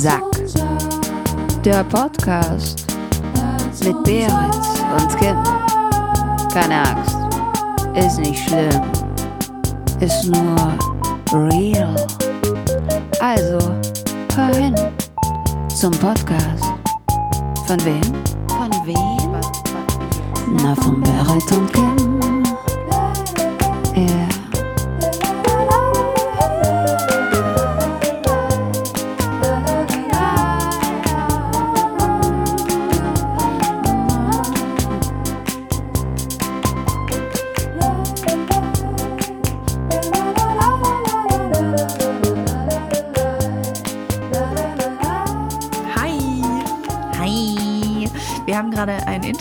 Sack. 0.00 0.22
Der 1.62 1.84
Podcast 1.84 2.86
mit 3.84 4.02
Beritz 4.02 4.82
und 4.96 5.18
Kim. 5.18 5.36
Keine 6.50 6.88
Angst, 6.88 7.18
ist 7.94 8.18
nicht 8.18 8.48
schlimm, 8.48 8.80
ist 10.00 10.24
nur 10.24 10.56
real. 11.50 11.94
Also, 13.20 13.58
hör 14.34 14.54
hin 14.54 14.74
zum 15.68 15.90
Podcast. 15.90 16.64
Von 17.66 17.84
wem? 17.84 18.00
Von 18.48 18.70
wem? 18.86 19.36
Na, 20.62 20.74
von 20.76 21.02
Berit 21.02 21.52
und 21.52 21.72
Kim. 21.74 22.59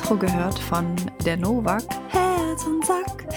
Intro 0.10 0.26
gehört 0.26 0.58
von 0.58 0.96
der 1.24 1.38
Novak, 1.38 1.84
Herz 2.08 2.66
und 2.66 2.84
Sack. 2.84 3.28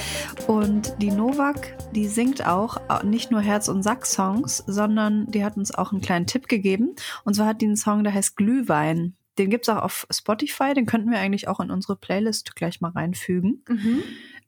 Und 0.49 0.95
die 1.03 1.11
Novak, 1.11 1.77
die 1.93 2.07
singt 2.07 2.47
auch 2.47 3.03
nicht 3.03 3.31
nur 3.31 3.43
Herz- 3.43 3.69
und 3.69 3.83
Sack-Songs, 3.83 4.65
sondern 4.67 5.27
die 5.27 5.45
hat 5.45 5.59
uns 5.59 5.75
auch 5.75 5.93
einen 5.93 6.01
kleinen 6.01 6.27
Tipp 6.27 6.49
gegeben. 6.49 6.97
Und 7.25 7.35
zwar 7.35 7.49
hat 7.49 7.61
die 7.61 7.67
einen 7.67 7.77
Song, 7.77 8.05
der 8.05 8.15
heißt 8.15 8.37
Glühwein. 8.39 9.17
Den 9.37 9.51
gibt's 9.51 9.69
auch 9.69 9.83
auf 9.83 10.07
Spotify, 10.11 10.73
den 10.73 10.87
könnten 10.87 11.11
wir 11.11 11.19
eigentlich 11.19 11.47
auch 11.47 11.61
in 11.61 11.71
unsere 11.71 11.95
Playlist 11.97 12.57
gleich 12.57 12.81
mal 12.81 12.93
reinfügen. 12.93 13.63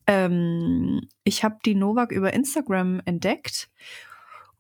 Ähm, 0.07 1.03
ich 1.25 1.45
habe 1.45 1.59
die 1.67 1.75
Novak 1.75 2.11
über 2.11 2.33
Instagram 2.33 3.03
entdeckt 3.05 3.69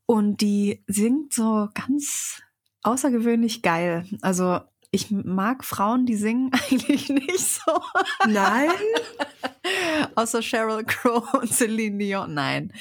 und 0.04 0.42
die 0.42 0.84
singt 0.86 1.32
so 1.32 1.70
ganz 1.72 2.42
außergewöhnlich 2.82 3.62
geil. 3.62 4.04
Also 4.20 4.60
ich 4.94 5.10
mag 5.10 5.64
Frauen, 5.64 6.06
die 6.06 6.16
singen 6.16 6.50
eigentlich 6.70 7.08
nicht 7.08 7.38
so. 7.40 7.80
Nein? 8.26 8.70
Außer 10.14 10.42
Sheryl 10.42 10.84
Crow 10.84 11.32
und 11.34 11.52
Celine 11.52 11.98
Dion. 11.98 12.34
Nein. 12.34 12.72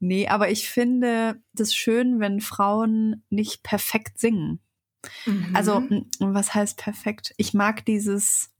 Nee, 0.00 0.28
aber 0.28 0.50
ich 0.50 0.68
finde 0.68 1.40
das 1.52 1.74
schön, 1.74 2.20
wenn 2.20 2.40
Frauen 2.40 3.24
nicht 3.30 3.62
perfekt 3.62 4.18
singen. 4.18 4.60
Also, 5.52 5.80
Mhm. 5.80 6.06
m- 6.20 6.34
was 6.34 6.54
heißt 6.54 6.78
perfekt? 6.78 7.34
Ich 7.36 7.54
mag 7.54 7.84
dieses, 7.84 8.50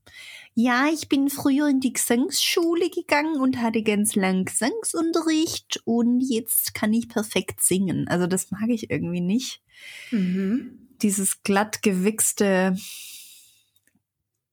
ja, 0.55 0.86
ich 0.92 1.08
bin 1.08 1.28
früher 1.30 1.69
in 1.69 1.80
die 1.80 1.92
Gesangsschule 1.92 2.88
gegangen 2.91 3.41
und 3.41 3.60
hatte 3.60 3.83
ganz 3.83 4.14
lang 4.14 4.44
Gesangsunterricht 4.44 5.83
und 5.84 6.20
jetzt 6.20 6.74
kann 6.74 6.92
ich 6.92 7.08
perfekt 7.08 7.62
singen. 7.62 8.06
Also, 8.08 8.27
das 8.27 8.50
mag 8.50 8.69
ich 8.69 8.91
irgendwie 8.91 9.20
nicht. 9.20 9.62
Mhm. 10.10 10.88
Dieses 11.02 11.42
glatt 11.42 11.82
gewichste 11.82 12.77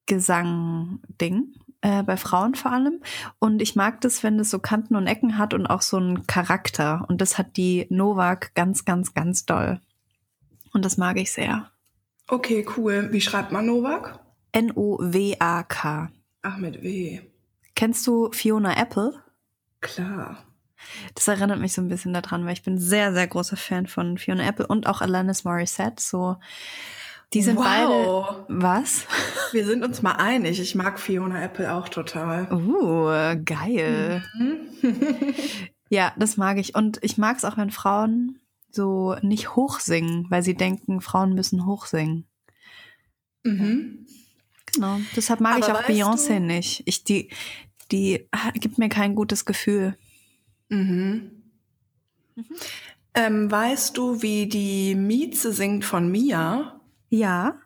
Gesang-Ding. 0.07 1.53
Äh, 1.84 2.03
bei 2.03 2.16
Frauen 2.16 2.53
vor 2.53 2.72
allem. 2.72 3.01
Und 3.39 3.59
ich 3.59 3.75
mag 3.75 4.01
das, 4.01 4.22
wenn 4.22 4.38
das 4.38 4.51
so 4.51 4.59
Kanten 4.59 4.95
und 4.95 5.07
Ecken 5.07 5.39
hat 5.39 5.56
und 5.56 5.66
auch 5.66 5.81
so 5.81 5.97
einen 5.97 6.28
Charakter. 6.28 7.06
Und 7.07 7.22
das 7.22 7.39
hat 7.39 7.57
die 7.57 7.88
Novak 7.89 8.53
ganz, 8.53 8.85
ganz, 8.85 9.16
ganz 9.16 9.47
doll. 9.47 9.81
Und 10.73 10.85
das 10.85 10.97
mag 10.97 11.19
ich 11.19 11.31
sehr. 11.31 11.72
Okay, 12.28 12.68
cool. 12.78 13.09
Wie 13.12 13.19
schreibt 13.19 13.51
man 13.51 13.66
Novak? 13.66 14.19
N-O-W-A-K. 14.51 16.09
Ach, 16.44 16.57
mit 16.57 16.81
W. 16.84 17.22
Kennst 17.75 18.06
du 18.07 18.31
Fiona 18.31 18.79
Apple? 18.79 19.13
Klar. 19.81 20.44
Das 21.16 21.28
erinnert 21.28 21.59
mich 21.59 21.73
so 21.73 21.81
ein 21.81 21.88
bisschen 21.89 22.13
daran, 22.13 22.45
weil 22.45 22.53
ich 22.53 22.63
bin 22.63 22.78
sehr, 22.79 23.13
sehr 23.13 23.28
großer 23.28 23.56
Fan 23.57 23.88
von 23.88 24.17
Fiona 24.17 24.47
Apple 24.47 24.66
und 24.67 24.88
auch 24.88 25.01
Alanis 25.01 25.44
Morissette. 25.44 26.01
So, 26.01 26.38
die 27.34 27.41
sind 27.44 27.57
Wow. 27.57 27.66
beide. 28.47 28.62
Was? 28.62 29.06
Wir 29.51 29.66
sind 29.66 29.84
uns 29.84 30.01
mal 30.01 30.13
einig. 30.13 30.59
Ich 30.59 30.73
mag 30.75 31.00
Fiona 31.00 31.41
Apple 31.44 31.72
auch 31.73 31.88
total. 31.89 32.51
Uh, 32.51 33.39
geil. 33.44 34.23
Mhm. 34.38 34.57
Ja, 35.94 36.13
das 36.18 36.38
mag 36.38 36.57
ich. 36.57 36.73
Und 36.73 37.00
ich 37.01 37.18
mag 37.18 37.35
es 37.35 37.44
auch, 37.44 37.57
wenn 37.57 37.69
Frauen 37.69 38.39
so 38.69 39.18
nicht 39.22 39.57
hoch 39.57 39.81
singen, 39.81 40.25
weil 40.29 40.41
sie 40.41 40.56
denken, 40.56 41.01
Frauen 41.01 41.33
müssen 41.33 41.66
hoch 41.66 41.85
singen. 41.85 42.25
mhm. 43.44 44.07
Genau. 44.73 44.99
Deshalb 45.15 45.41
mag 45.41 45.63
Aber 45.63 45.89
ich 45.89 46.03
auch 46.03 46.15
Beyoncé 46.15 46.39
nicht. 46.39 46.83
Ich, 46.85 47.03
die, 47.03 47.29
die 47.91 48.27
gibt 48.55 48.77
mir 48.77 48.89
kein 48.89 49.15
gutes 49.15 49.45
Gefühl. 49.45 49.97
Mhm. 50.69 51.31
Ähm, 53.13 53.51
weißt 53.51 53.97
du, 53.97 54.21
wie 54.21 54.47
die 54.47 54.95
Mieze 54.95 55.51
singt 55.51 55.83
von 55.83 56.09
Mia? 56.09 56.79
Ja. 57.09 57.59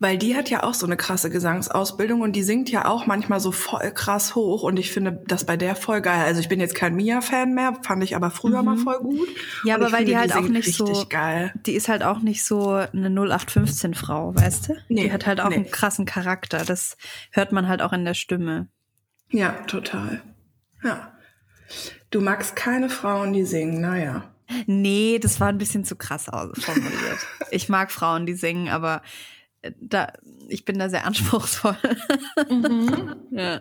Weil 0.00 0.16
die 0.16 0.36
hat 0.36 0.48
ja 0.48 0.62
auch 0.62 0.74
so 0.74 0.86
eine 0.86 0.96
krasse 0.96 1.28
Gesangsausbildung 1.28 2.20
und 2.20 2.34
die 2.34 2.44
singt 2.44 2.70
ja 2.70 2.86
auch 2.86 3.06
manchmal 3.06 3.40
so 3.40 3.50
voll 3.50 3.90
krass 3.90 4.36
hoch 4.36 4.62
und 4.62 4.76
ich 4.78 4.92
finde 4.92 5.24
das 5.26 5.44
bei 5.44 5.56
der 5.56 5.74
voll 5.74 6.00
geil. 6.00 6.24
Also 6.24 6.40
ich 6.40 6.48
bin 6.48 6.60
jetzt 6.60 6.76
kein 6.76 6.94
Mia-Fan 6.94 7.52
mehr, 7.52 7.74
fand 7.82 8.04
ich 8.04 8.14
aber 8.14 8.30
früher 8.30 8.60
Mhm. 8.60 8.64
mal 8.64 8.76
voll 8.76 8.98
gut. 9.00 9.28
Ja, 9.64 9.74
Und 9.74 9.82
aber 9.82 9.92
weil 9.92 10.04
die 10.04 10.12
finde, 10.12 10.20
halt 10.20 10.32
auch 10.34 10.42
singt 10.42 10.52
nicht 10.52 10.72
so- 10.74 11.06
geil. 11.08 11.52
Die 11.66 11.72
ist 11.72 11.88
halt 11.88 12.04
auch 12.04 12.20
nicht 12.20 12.44
so 12.44 12.68
eine 12.70 13.08
0815-Frau, 13.10 14.36
weißt 14.36 14.68
du? 14.68 14.74
Nee, 14.88 15.04
die 15.04 15.12
hat 15.12 15.26
halt 15.26 15.40
auch 15.40 15.48
nee. 15.48 15.56
einen 15.56 15.70
krassen 15.70 16.04
Charakter. 16.06 16.64
Das 16.64 16.96
hört 17.32 17.50
man 17.50 17.66
halt 17.66 17.82
auch 17.82 17.92
in 17.92 18.04
der 18.04 18.14
Stimme. 18.14 18.68
Ja, 19.30 19.50
total. 19.66 20.22
Ja. 20.84 21.12
Du 22.10 22.20
magst 22.20 22.54
keine 22.56 22.88
Frauen, 22.88 23.32
die 23.32 23.44
singen, 23.44 23.80
naja. 23.80 24.30
Nee, 24.66 25.18
das 25.20 25.40
war 25.40 25.48
ein 25.48 25.58
bisschen 25.58 25.84
zu 25.84 25.96
krass 25.96 26.26
formuliert. 26.26 26.54
ich 27.50 27.68
mag 27.68 27.90
Frauen, 27.90 28.24
die 28.26 28.34
singen, 28.34 28.68
aber 28.68 29.02
da, 29.80 30.12
ich 30.48 30.64
bin 30.64 30.78
da 30.78 30.88
sehr 30.88 31.06
anspruchsvoll. 31.06 31.76
ja. 33.30 33.60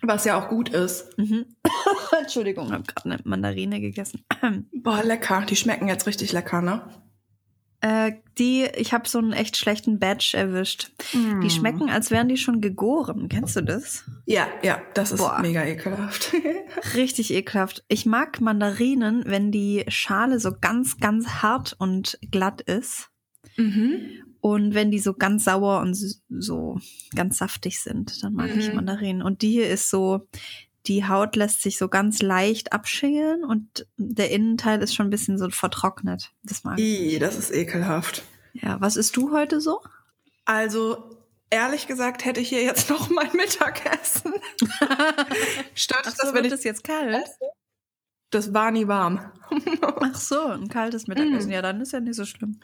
Was 0.00 0.24
ja 0.24 0.40
auch 0.40 0.48
gut 0.48 0.68
ist. 0.68 1.18
Mhm. 1.18 1.46
Entschuldigung, 2.20 2.66
ich 2.66 2.72
habe 2.72 2.84
gerade 2.84 3.10
eine 3.10 3.20
Mandarine 3.24 3.80
gegessen. 3.80 4.24
Boah, 4.72 5.02
lecker. 5.02 5.44
Die 5.48 5.56
schmecken 5.56 5.88
jetzt 5.88 6.06
richtig 6.06 6.32
lecker, 6.32 6.62
ne? 6.62 6.82
äh, 7.80 8.12
die, 8.38 8.64
ich 8.74 8.92
habe 8.92 9.08
so 9.08 9.18
einen 9.18 9.32
echt 9.32 9.56
schlechten 9.56 9.98
Batch 9.98 10.34
erwischt. 10.34 10.90
Die 11.42 11.50
schmecken, 11.50 11.90
als 11.90 12.10
wären 12.10 12.28
die 12.28 12.36
schon 12.36 12.60
gegoren. 12.60 13.28
Kennst 13.28 13.56
du 13.56 13.62
das? 13.62 14.04
Ja, 14.26 14.48
ja, 14.62 14.82
das 14.94 15.12
ist 15.12 15.18
Boah. 15.18 15.38
mega 15.40 15.64
ekelhaft. 15.64 16.32
Richtig 16.94 17.32
ekelhaft. 17.32 17.84
Ich 17.88 18.04
mag 18.04 18.40
Mandarinen, 18.40 19.24
wenn 19.26 19.52
die 19.52 19.84
Schale 19.88 20.40
so 20.40 20.52
ganz, 20.60 20.98
ganz 20.98 21.28
hart 21.42 21.76
und 21.78 22.18
glatt 22.30 22.60
ist. 22.62 23.10
Mhm. 23.58 24.00
Und 24.40 24.72
wenn 24.74 24.90
die 24.90 25.00
so 25.00 25.14
ganz 25.14 25.44
sauer 25.44 25.80
und 25.80 25.96
so 26.28 26.78
ganz 27.14 27.38
saftig 27.38 27.80
sind, 27.80 28.22
dann 28.22 28.34
mag 28.34 28.54
ich 28.56 28.68
Mhm. 28.68 28.76
Mandarinen. 28.76 29.22
Und 29.22 29.42
die 29.42 29.50
hier 29.50 29.68
ist 29.68 29.90
so, 29.90 30.28
die 30.86 31.06
Haut 31.06 31.36
lässt 31.36 31.62
sich 31.62 31.76
so 31.76 31.88
ganz 31.88 32.22
leicht 32.22 32.72
abschälen 32.72 33.44
und 33.44 33.86
der 33.96 34.30
Innenteil 34.30 34.80
ist 34.82 34.94
schon 34.94 35.08
ein 35.08 35.10
bisschen 35.10 35.38
so 35.38 35.50
vertrocknet. 35.50 36.32
Das 36.44 36.64
mag 36.64 36.78
ich. 36.78 37.14
I, 37.14 37.18
das 37.18 37.36
ist 37.36 37.50
ekelhaft. 37.50 38.22
Ja, 38.54 38.80
was 38.80 38.96
isst 38.96 39.16
du 39.16 39.32
heute 39.32 39.60
so? 39.60 39.80
Also, 40.44 41.16
ehrlich 41.50 41.86
gesagt, 41.86 42.24
hätte 42.24 42.40
ich 42.40 42.48
hier 42.48 42.62
jetzt 42.62 42.90
noch 42.90 43.10
mein 43.10 43.32
Mittagessen. 43.34 44.32
Stört 45.74 46.06
dich 46.06 46.14
das, 46.14 46.32
wenn 46.32 46.44
ich... 46.44 46.50
das 46.50 46.64
jetzt 46.64 46.84
kalt? 46.84 47.26
Das 48.30 48.54
war 48.54 48.70
nie 48.70 48.86
warm. 48.86 49.32
Ach 50.00 50.14
so, 50.14 50.40
ein 50.46 50.68
kaltes 50.68 51.06
Mittagessen. 51.08 51.50
Ja, 51.50 51.60
dann 51.60 51.80
ist 51.80 51.92
ja 51.92 52.00
nicht 52.00 52.14
so 52.14 52.24
schlimm. 52.24 52.60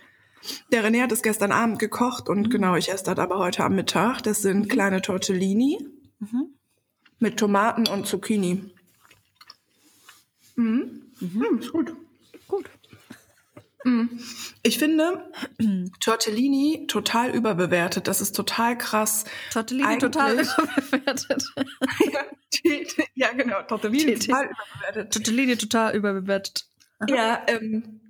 Der 0.72 0.84
René 0.84 1.02
hat 1.02 1.12
es 1.12 1.22
gestern 1.22 1.52
Abend 1.52 1.78
gekocht 1.78 2.28
und 2.28 2.42
Mhm. 2.46 2.50
genau, 2.50 2.76
ich 2.76 2.90
esse 2.90 3.04
das 3.04 3.18
aber 3.18 3.38
heute 3.38 3.64
am 3.64 3.74
Mittag. 3.74 4.22
Das 4.22 4.42
sind 4.42 4.68
kleine 4.68 5.00
Tortellini 5.02 5.78
Mhm. 6.18 6.46
mit 7.18 7.38
Tomaten 7.38 7.86
und 7.88 8.06
Zucchini. 8.06 8.72
Mhm. 10.56 11.02
Mhm, 11.20 11.58
ist 11.60 11.72
gut. 11.72 11.94
Gut. 12.48 12.64
Mhm. 13.84 14.18
Ich 14.62 14.78
finde 14.78 15.30
Tortellini 16.00 16.86
total 16.88 17.34
überbewertet. 17.34 18.08
Das 18.08 18.20
ist 18.20 18.34
total 18.34 18.78
krass. 18.78 19.24
Tortellini 19.52 19.86
Eigentlich- 19.88 20.00
total 20.12 20.32
überbewertet. 20.92 21.44
ja, 22.12 22.20
ja, 23.14 23.32
genau. 23.32 23.62
Tortellini 23.62 24.14
total 24.18 24.46
überbewertet. 24.46 25.12
Tortellini 25.12 25.56
total 25.56 25.96
überbewertet. 25.96 26.66
Ja, 27.08 27.42
ähm, 27.48 28.00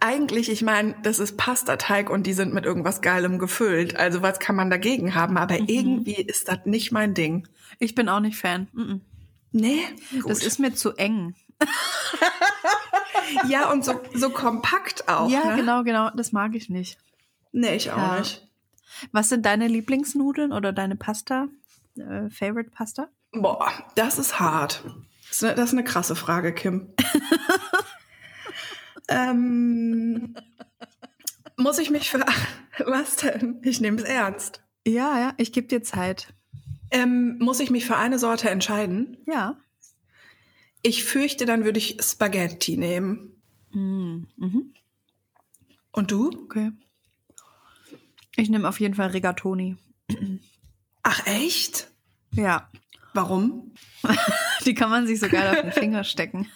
eigentlich, 0.00 0.50
ich 0.50 0.62
meine, 0.62 0.94
das 1.02 1.18
ist 1.18 1.36
Pastateig 1.36 2.10
und 2.10 2.26
die 2.26 2.32
sind 2.32 2.52
mit 2.54 2.64
irgendwas 2.64 3.00
Geilem 3.02 3.38
gefüllt. 3.38 3.96
Also 3.96 4.22
was 4.22 4.38
kann 4.38 4.56
man 4.56 4.70
dagegen 4.70 5.14
haben? 5.14 5.36
Aber 5.36 5.54
Mhm. 5.60 5.66
irgendwie 5.68 6.14
ist 6.22 6.48
das 6.48 6.58
nicht 6.64 6.92
mein 6.92 7.14
Ding. 7.14 7.46
Ich 7.78 7.94
bin 7.94 8.08
auch 8.08 8.20
nicht 8.20 8.36
Fan. 8.38 8.68
Mhm. 8.72 9.00
Nee, 9.52 9.80
Das 10.26 10.42
ist 10.44 10.58
mir 10.58 10.74
zu 10.74 10.92
eng. 10.96 11.34
Ja, 13.48 13.70
und 13.72 13.84
so, 13.84 14.00
so 14.14 14.30
kompakt 14.30 15.08
auch. 15.08 15.30
ja, 15.30 15.44
ne? 15.50 15.56
genau, 15.56 15.82
genau. 15.82 16.10
Das 16.10 16.32
mag 16.32 16.54
ich 16.54 16.68
nicht. 16.68 16.98
Nee, 17.52 17.74
ich 17.76 17.90
auch 17.90 17.96
Ja. 17.96 18.18
nicht. 18.18 18.46
Was 19.12 19.28
sind 19.28 19.44
deine 19.46 19.66
Lieblingsnudeln 19.66 20.52
oder 20.52 20.72
deine 20.72 20.94
Pasta? 20.96 21.48
Äh, 21.96 22.28
Favorite 22.30 22.70
Pasta? 22.70 23.08
Boah, 23.32 23.72
das 23.96 24.18
ist 24.18 24.38
hart. 24.38 24.84
Das 25.28 25.36
ist 25.38 25.44
eine, 25.44 25.54
das 25.54 25.64
ist 25.66 25.72
eine 25.72 25.84
krasse 25.84 26.14
Frage, 26.16 26.52
Kim. 26.52 26.88
ähm, 29.08 30.34
muss 31.56 31.78
ich 31.78 31.90
mich 31.90 32.10
für. 32.10 32.20
Was 32.86 33.16
denn? 33.16 33.60
Ich 33.62 33.80
nehme 33.80 33.98
es 33.98 34.04
ernst. 34.04 34.62
Ja, 34.86 35.18
ja, 35.18 35.34
ich 35.38 35.52
gebe 35.52 35.68
dir 35.68 35.82
Zeit. 35.82 36.34
Ähm, 36.90 37.38
muss 37.38 37.60
ich 37.60 37.70
mich 37.70 37.86
für 37.86 37.96
eine 37.96 38.18
Sorte 38.18 38.50
entscheiden? 38.50 39.16
Ja. 39.26 39.56
Ich 40.82 41.04
fürchte, 41.04 41.46
dann 41.46 41.64
würde 41.64 41.78
ich 41.78 41.96
Spaghetti 42.02 42.76
nehmen. 42.76 43.40
Mm, 43.72 44.24
Mhm. 44.36 44.74
Und 45.92 46.10
du? 46.10 46.28
Okay. 46.44 46.72
Ich 48.36 48.50
nehme 48.50 48.68
auf 48.68 48.80
jeden 48.80 48.94
Fall 48.94 49.08
Rigatoni. 49.10 49.76
Ach, 51.02 51.24
echt? 51.26 51.88
Ja. 52.32 52.68
Warum? 53.14 53.72
Die 54.66 54.74
kann 54.74 54.90
man 54.90 55.06
sich 55.06 55.20
so 55.20 55.28
geil 55.28 55.48
auf 55.48 55.60
den 55.62 55.70
Finger 55.72 56.02
stecken. 56.02 56.50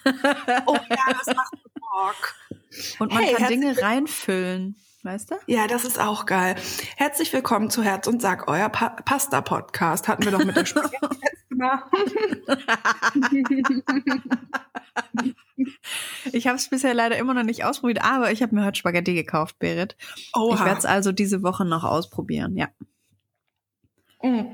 Oh 0.65 0.75
ja, 0.89 0.97
das 1.07 1.27
macht 1.33 1.53
Bock. 1.73 2.35
Und 2.99 3.13
man 3.13 3.23
Hey, 3.23 3.33
kann 3.35 3.47
Dinge 3.47 3.81
reinfüllen. 3.81 4.75
Weißt 5.03 5.31
du? 5.31 5.35
Ja, 5.47 5.67
das 5.67 5.85
ist 5.85 6.01
auch 6.01 6.25
geil. 6.25 6.55
Herzlich 6.97 7.31
willkommen 7.31 7.69
zu 7.69 7.81
Herz 7.81 8.07
und 8.07 8.21
Sack, 8.21 8.49
euer 8.49 8.67
pa 8.67 8.89
Pasta-Podcast. 8.89 10.09
Hatten 10.09 10.25
wir 10.25 10.33
doch 10.33 10.43
mit 10.43 10.57
der 10.57 10.65
Spaghetti 10.65 10.97
letztes 11.23 11.57
Mal. 11.57 11.83
Ich 16.31 16.47
habe 16.47 16.55
es 16.55 16.69
bisher 16.69 16.93
leider 16.93 17.17
immer 17.17 17.33
noch 17.33 17.43
nicht 17.43 17.65
ausprobiert, 17.65 18.01
aber 18.01 18.31
ich 18.31 18.41
habe 18.41 18.55
mir 18.55 18.63
heute 18.65 18.79
Spaghetti 18.79 19.13
gekauft, 19.13 19.59
Berit. 19.59 19.97
Oha. 20.33 20.55
Ich 20.55 20.63
werde 20.63 20.79
es 20.79 20.85
also 20.85 21.11
diese 21.11 21.43
Woche 21.43 21.65
noch 21.65 21.83
ausprobieren, 21.83 22.55
ja. 22.55 22.69
Mm. 24.21 24.45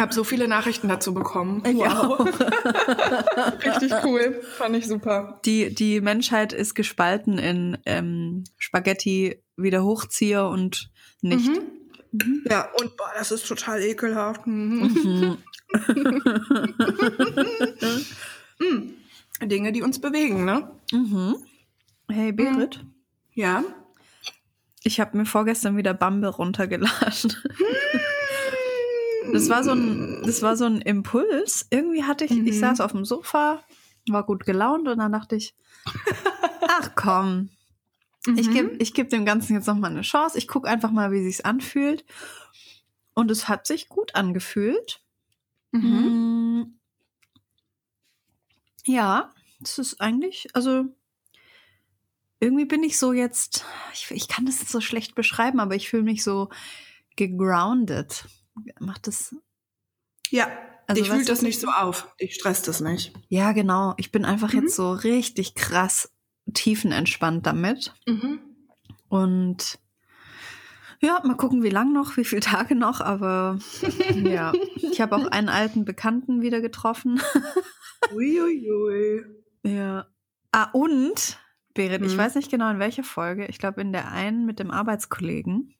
Hab 0.00 0.14
so 0.14 0.24
viele 0.24 0.48
Nachrichten 0.48 0.88
dazu 0.88 1.12
bekommen. 1.14 1.62
Ich 1.64 1.76
Richtig 3.66 3.92
cool. 4.04 4.40
Fand 4.56 4.76
ich 4.76 4.86
super. 4.86 5.40
Die, 5.44 5.74
die 5.74 6.00
Menschheit 6.00 6.52
ist 6.52 6.74
gespalten 6.74 7.38
in 7.38 7.78
ähm, 7.86 8.44
Spaghetti 8.56 9.42
wieder 9.56 9.84
hochziehe 9.84 10.46
und 10.48 10.90
nicht. 11.20 11.48
Mhm. 11.50 12.42
Ja, 12.48 12.68
und 12.80 12.96
boah, 12.96 13.10
das 13.16 13.30
ist 13.30 13.46
total 13.46 13.80
ekelhaft. 13.82 14.46
Mhm. 14.46 14.90
Mhm. 15.04 15.38
Mm. 18.60 18.90
Dinge, 19.48 19.72
die 19.72 19.82
uns 19.82 20.00
bewegen, 20.00 20.44
ne? 20.44 20.70
Mhm. 20.92 21.36
Hey 22.10 22.32
Berit, 22.32 22.84
Ja. 23.32 23.64
ich 24.82 25.00
habe 25.00 25.16
mir 25.16 25.24
vorgestern 25.24 25.78
wieder 25.78 25.94
Bambi 25.94 26.26
runtergeladen. 26.26 27.34
Das 29.32 29.48
war 29.48 29.62
so 29.64 29.72
ein, 29.72 30.22
das 30.24 30.42
war 30.42 30.56
so 30.56 30.64
ein 30.64 30.80
Impuls. 30.80 31.66
Irgendwie 31.70 32.04
hatte 32.04 32.24
ich, 32.24 32.30
ich 32.32 32.38
Mhm. 32.38 32.52
saß 32.60 32.80
auf 32.80 32.92
dem 32.92 33.04
Sofa, 33.04 33.62
war 34.08 34.24
gut 34.24 34.44
gelaunt 34.46 34.88
und 34.88 34.98
dann 34.98 35.12
dachte 35.12 35.36
ich, 35.36 35.54
ach 36.68 36.90
komm, 36.96 37.50
ich 38.36 38.48
Mhm. 38.48 38.52
gebe 38.52 38.76
ich 38.78 38.94
geb 38.94 39.10
dem 39.10 39.24
Ganzen 39.24 39.54
jetzt 39.54 39.66
noch 39.66 39.76
mal 39.76 39.90
eine 39.90 40.02
Chance. 40.02 40.36
Ich 40.38 40.48
gucke 40.48 40.68
einfach 40.68 40.90
mal, 40.90 41.10
wie 41.12 41.22
sich's 41.22 41.40
anfühlt. 41.40 42.04
Und 43.14 43.30
es 43.30 43.48
hat 43.48 43.66
sich 43.66 43.88
gut 43.88 44.14
angefühlt. 44.14 45.02
Mhm. 45.72 46.62
Mm. 46.62 46.78
Ja, 48.86 49.32
das 49.60 49.78
ist 49.78 50.00
eigentlich, 50.00 50.48
also 50.54 50.84
irgendwie 52.40 52.64
bin 52.64 52.82
ich 52.82 52.98
so 52.98 53.12
jetzt, 53.12 53.64
ich, 53.92 54.10
ich 54.10 54.28
kann 54.28 54.46
das 54.46 54.60
so 54.60 54.80
schlecht 54.80 55.14
beschreiben, 55.14 55.60
aber 55.60 55.74
ich 55.74 55.90
fühle 55.90 56.02
mich 56.04 56.24
so 56.24 56.48
gegroundet. 57.16 58.24
Macht 58.78 59.06
das? 59.06 59.34
Ja, 60.30 60.48
Also, 60.86 61.04
fühlt 61.04 61.22
du, 61.28 61.32
das 61.32 61.42
nicht 61.42 61.60
so 61.60 61.68
auf. 61.68 62.14
Dich 62.20 62.34
stresst 62.34 62.68
das 62.68 62.80
nicht. 62.80 63.12
Ja, 63.28 63.52
genau. 63.52 63.94
Ich 63.96 64.12
bin 64.12 64.24
einfach 64.24 64.52
Mhm. 64.52 64.62
jetzt 64.62 64.76
so 64.76 64.92
richtig 64.92 65.54
krass 65.54 66.12
tiefenentspannt 66.52 67.46
damit. 67.46 67.92
Mhm. 68.06 68.40
Und 69.08 69.78
ja, 71.00 71.20
mal 71.24 71.36
gucken, 71.36 71.62
wie 71.62 71.70
lang 71.70 71.92
noch, 71.92 72.16
wie 72.16 72.24
viele 72.24 72.42
Tage 72.42 72.74
noch, 72.74 73.00
aber 73.00 73.58
ja. 74.14 74.52
Ich 74.76 75.00
habe 75.00 75.16
auch 75.16 75.26
einen 75.26 75.48
alten 75.48 75.84
Bekannten 75.84 76.42
wieder 76.42 76.60
getroffen. 76.60 77.20
Uiuiui. 78.14 79.24
Ja. 79.62 80.06
Ah, 80.52 80.70
und, 80.72 81.38
Berit, 81.74 82.02
ich 82.04 82.14
Mhm. 82.14 82.18
weiß 82.18 82.34
nicht 82.34 82.50
genau 82.50 82.70
in 82.70 82.78
welcher 82.78 83.04
Folge, 83.04 83.46
ich 83.46 83.58
glaube 83.58 83.80
in 83.80 83.92
der 83.92 84.10
einen 84.10 84.44
mit 84.46 84.58
dem 84.58 84.70
Arbeitskollegen. 84.70 85.74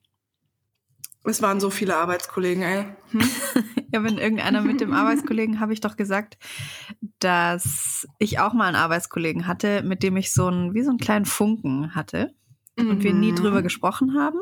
Es 1.25 1.43
waren 1.43 1.61
so 1.61 1.69
viele 1.71 1.97
Arbeitskollegen, 1.97 2.63
ey. 2.63 2.85
Hm? 3.11 3.21
Ja, 3.93 4.05
wenn 4.05 4.19
irgendeiner 4.19 4.61
mit 4.63 4.81
dem 4.81 4.93
Arbeitskollegen 4.93 5.59
habe 5.59 5.73
ich 5.73 5.81
doch 5.81 5.97
gesagt, 5.97 6.39
dass 7.19 8.07
ich 8.21 8.39
auch 8.39 8.53
mal 8.53 8.67
einen 8.69 8.77
Arbeitskollegen 8.77 9.49
hatte, 9.49 9.83
mit 9.83 10.05
dem 10.05 10.17
ich 10.17 10.33
so 10.33 10.47
einen, 10.47 10.75
wie 10.75 10.83
so 10.83 10.91
einen 10.91 10.99
kleinen 11.01 11.25
Funken 11.25 11.93
hatte 11.97 12.33
und 12.79 13.03
wir 13.03 13.13
nie 13.13 13.33
Mhm. 13.33 13.37
drüber 13.37 13.63
gesprochen 13.63 14.15
haben. 14.17 14.39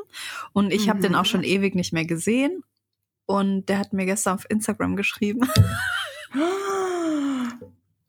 Und 0.53 0.71
ich 0.71 0.91
habe 0.91 1.01
den 1.01 1.15
auch 1.15 1.23
Mhm. 1.23 1.27
schon 1.29 1.43
ewig 1.45 1.75
nicht 1.75 1.95
mehr 1.95 2.05
gesehen. 2.05 2.63
Und 3.25 3.67
der 3.71 3.79
hat 3.79 3.95
mir 3.95 4.05
gestern 4.05 4.35
auf 4.35 4.45
Instagram 4.51 4.97
geschrieben. 4.97 5.41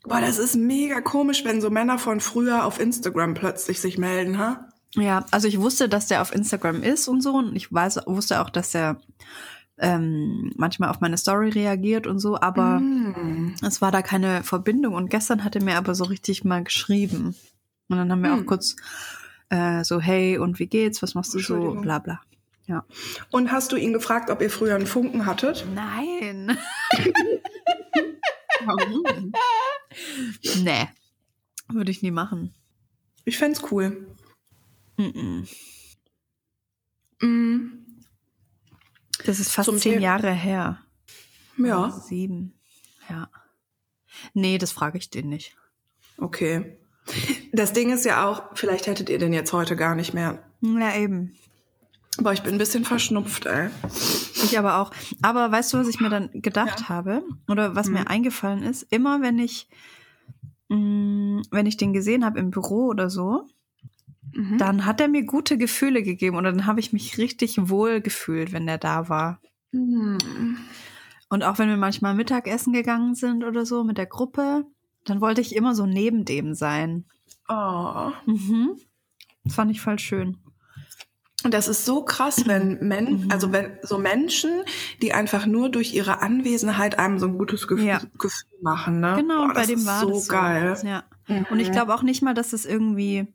Boah, 0.04 0.22
das 0.22 0.39
ist 0.39 0.56
mega 0.56 1.01
komisch, 1.01 1.44
wenn 1.45 1.62
so 1.62 1.69
Männer 1.69 2.00
von 2.00 2.19
früher 2.19 2.65
auf 2.65 2.80
Instagram 2.80 3.33
plötzlich 3.33 3.80
sich 3.80 3.98
melden, 3.98 4.38
ha? 4.39 4.69
Ja, 4.95 5.25
also 5.31 5.47
ich 5.47 5.59
wusste, 5.59 5.88
dass 5.89 6.07
der 6.07 6.21
auf 6.21 6.33
Instagram 6.33 6.81
ist 6.83 7.07
und 7.07 7.21
so. 7.21 7.33
Und 7.36 7.56
ich 7.56 7.71
weiß, 7.71 8.00
wusste 8.07 8.41
auch, 8.41 8.50
dass 8.50 8.74
er 8.74 9.00
ähm, 9.77 10.51
manchmal 10.57 10.89
auf 10.89 11.00
meine 11.00 11.18
Story 11.18 11.50
reagiert 11.50 12.07
und 12.07 12.19
so, 12.19 12.39
aber 12.39 12.80
Mm. 12.80 13.56
es 13.65 13.81
war 13.81 13.91
da 13.91 14.01
keine 14.01 14.44
Verbindung. 14.44 14.94
Und 14.95 15.09
gestern 15.09 15.44
hat 15.44 15.56
er 15.56 15.63
mir 15.63 15.77
aber 15.77 15.95
so 15.95 16.06
richtig 16.06 16.44
mal 16.44 16.63
geschrieben. 16.63 17.36
Und 17.88 17.97
dann 17.97 18.12
haben 18.12 18.21
wir 18.24 18.31
Hm. 18.33 18.41
auch 18.41 18.45
kurz 18.45 18.75
äh, 19.50 19.83
so, 19.83 20.00
hey, 20.01 20.38
und 20.38 20.59
wie 20.59 20.68
geht's? 20.68 21.01
Was 21.01 21.15
machst 21.15 21.34
du 21.34 21.39
so? 21.39 21.72
Bla 21.81 22.00
bla. 22.00 22.19
Und 23.31 23.51
hast 23.51 23.72
du 23.72 23.77
ihn 23.77 23.93
gefragt, 23.93 24.29
ob 24.29 24.41
ihr 24.43 24.51
früher 24.51 24.75
einen 24.75 24.86
Funken 24.86 25.25
hattet? 25.25 25.65
Nein. 25.74 26.55
nee. 30.63 30.88
Würde 31.67 31.91
ich 31.91 32.01
nie 32.03 32.12
machen. 32.12 32.53
Ich 33.25 33.38
fänd's 33.38 33.62
cool. 33.72 34.09
Mm-mm. 35.00 35.48
Mm. 37.22 37.86
Das 39.25 39.39
ist 39.39 39.51
fast 39.51 39.65
Zum 39.65 39.77
zehn 39.77 39.94
Thema- 39.94 40.03
Jahre 40.03 40.32
her. 40.32 40.79
Ja, 41.58 41.89
Sieben. 41.91 42.53
Ja. 43.10 43.29
Nee, 44.34 44.58
das 44.58 44.72
frage 44.72 44.98
ich 44.98 45.10
den 45.10 45.29
nicht. 45.29 45.56
okay. 46.18 46.77
Das 47.53 47.74
Ding 47.74 47.89
ist 47.91 48.06
ja 48.06 48.27
auch, 48.27 48.44
vielleicht 48.56 48.86
hättet 48.86 49.10
ihr 49.10 49.18
den 49.18 49.34
jetzt 49.34 49.51
heute 49.51 49.75
gar 49.75 49.96
nicht 49.96 50.13
mehr. 50.13 50.44
Ja, 50.62 50.96
eben. 50.96 51.34
Aber 52.20 52.34
ich 52.34 52.44
bin 52.44 52.53
ein 52.53 52.58
bisschen 52.60 52.86
verschnupft, 52.86 53.48
ey. 53.48 53.70
Ich 54.44 54.60
aber 54.60 54.77
auch. 54.77 54.91
Aber 55.24 55.51
weißt 55.51 55.74
du, 55.74 55.77
was 55.79 55.88
ich 55.88 56.00
mir 56.00 56.10
dann 56.10 56.29
gedacht 56.34 56.88
habe? 56.88 57.24
Oder 57.48 57.75
was 57.75 57.88
Mhm. 57.88 57.94
mir 57.94 58.08
eingefallen 58.10 58.62
ist? 58.62 58.84
Immer 58.91 59.22
wenn 59.24 59.39
ich, 59.39 59.68
mh, 60.68 61.41
wenn 61.50 61.65
ich 61.65 61.77
den 61.77 61.94
gesehen 61.94 62.24
habe 62.24 62.38
im 62.39 62.51
Büro 62.51 62.86
oder 62.88 63.10
so, 63.10 63.48
Mhm. 64.33 64.57
dann 64.57 64.86
hat 64.86 65.01
er 65.01 65.07
mir 65.07 65.24
gute 65.25 65.57
Gefühle 65.57 66.03
gegeben 66.03 66.38
oder 66.38 66.51
dann 66.51 66.65
habe 66.65 66.79
ich 66.79 66.93
mich 66.93 67.17
richtig 67.17 67.57
wohl 67.69 68.01
gefühlt, 68.01 68.51
wenn 68.51 68.67
der 68.67 68.77
da 68.77 69.09
war. 69.09 69.39
Mm. 69.71 70.17
Und 71.29 71.43
auch 71.43 71.59
wenn 71.59 71.69
wir 71.69 71.77
manchmal 71.77 72.15
Mittagessen 72.15 72.74
gegangen 72.74 73.13
sind 73.15 73.43
oder 73.43 73.65
so 73.65 73.83
mit 73.83 73.98
der 73.98 74.07
Gruppe, 74.07 74.65
dann 75.05 75.21
wollte 75.21 75.41
ich 75.41 75.55
immer 75.55 75.75
so 75.75 75.86
neben 75.86 76.25
dem 76.25 76.53
sein. 76.55 77.05
Oh. 77.48 78.12
Mhm. 78.25 78.77
Das 79.43 79.55
fand 79.55 79.71
ich 79.71 79.81
voll 79.81 80.00
schön. 80.00 80.38
Und 81.43 81.53
das 81.53 81.67
ist 81.67 81.86
so 81.86 82.03
krass, 82.03 82.43
wenn 82.48 82.79
Men 82.88 83.24
Mhm. 83.25 83.31
also 83.31 83.51
wenn 83.51 83.77
so 83.83 83.98
Menschen, 83.98 84.51
die 85.01 85.13
einfach 85.13 85.45
nur 85.45 85.69
durch 85.69 85.93
ihre 85.93 86.21
Anwesenheit 86.21 86.98
einem 87.00 87.19
so 87.19 87.27
ein 87.27 87.38
gutes 87.38 87.67
Gefühl, 87.67 87.86
Ja. 87.86 88.01
Gefühl 88.17 88.50
machen, 88.62 89.00
ne? 89.00 89.15
Genau, 89.17 89.48
Boah, 89.48 89.53
bei 89.53 89.65
dem 89.65 89.86
war 89.86 90.01
so 90.01 90.09
das 90.09 90.25
so. 90.25 90.31
geil. 90.31 90.77
Ja. 90.83 91.03
Mhm. 91.29 91.45
Und 91.50 91.59
ich 91.59 91.71
glaube 91.71 91.93
auch 91.93 92.03
nicht 92.03 92.21
mal, 92.21 92.33
dass 92.33 92.51
es 92.53 92.65
irgendwie, 92.65 93.27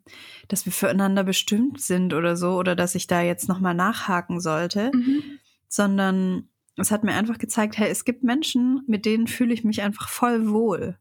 dass 0.48 0.66
wir 0.66 0.72
füreinander 0.72 1.24
bestimmt 1.24 1.80
sind 1.80 2.12
oder 2.12 2.36
so, 2.36 2.56
oder 2.56 2.74
dass 2.76 2.94
ich 2.94 3.06
da 3.06 3.22
jetzt 3.22 3.48
nochmal 3.48 3.74
nachhaken 3.74 4.40
sollte, 4.40 4.90
Mhm. 4.94 5.22
sondern 5.68 6.48
es 6.76 6.90
hat 6.90 7.04
mir 7.04 7.14
einfach 7.14 7.38
gezeigt, 7.38 7.78
hey, 7.78 7.88
es 7.88 8.04
gibt 8.04 8.22
Menschen, 8.24 8.82
mit 8.88 9.06
denen 9.06 9.26
fühle 9.28 9.54
ich 9.54 9.64
mich 9.64 9.80
einfach 9.82 10.08
voll 10.08 10.50
wohl. 10.50 10.98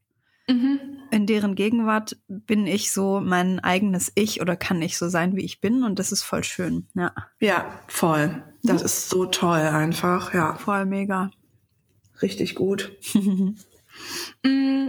Mhm. 0.47 0.79
In 1.09 1.25
deren 1.25 1.55
Gegenwart 1.55 2.17
bin 2.27 2.67
ich 2.67 2.91
so 2.91 3.21
mein 3.21 3.59
eigenes 3.59 4.11
Ich 4.15 4.41
oder 4.41 4.55
kann 4.55 4.81
ich 4.81 4.97
so 4.97 5.07
sein, 5.09 5.35
wie 5.35 5.43
ich 5.45 5.61
bin 5.61 5.83
und 5.83 5.99
das 5.99 6.11
ist 6.11 6.23
voll 6.23 6.43
schön. 6.43 6.87
Ja, 6.95 7.11
Ja, 7.39 7.79
voll. 7.87 8.43
Das 8.63 8.81
Mhm. 8.81 8.85
ist 8.85 9.09
so 9.09 9.25
toll 9.25 9.59
einfach, 9.59 10.33
ja, 10.33 10.55
voll 10.55 10.85
mega. 10.85 11.31
richtig 12.21 12.55
gut. 12.55 12.91
Mm, 14.43 14.87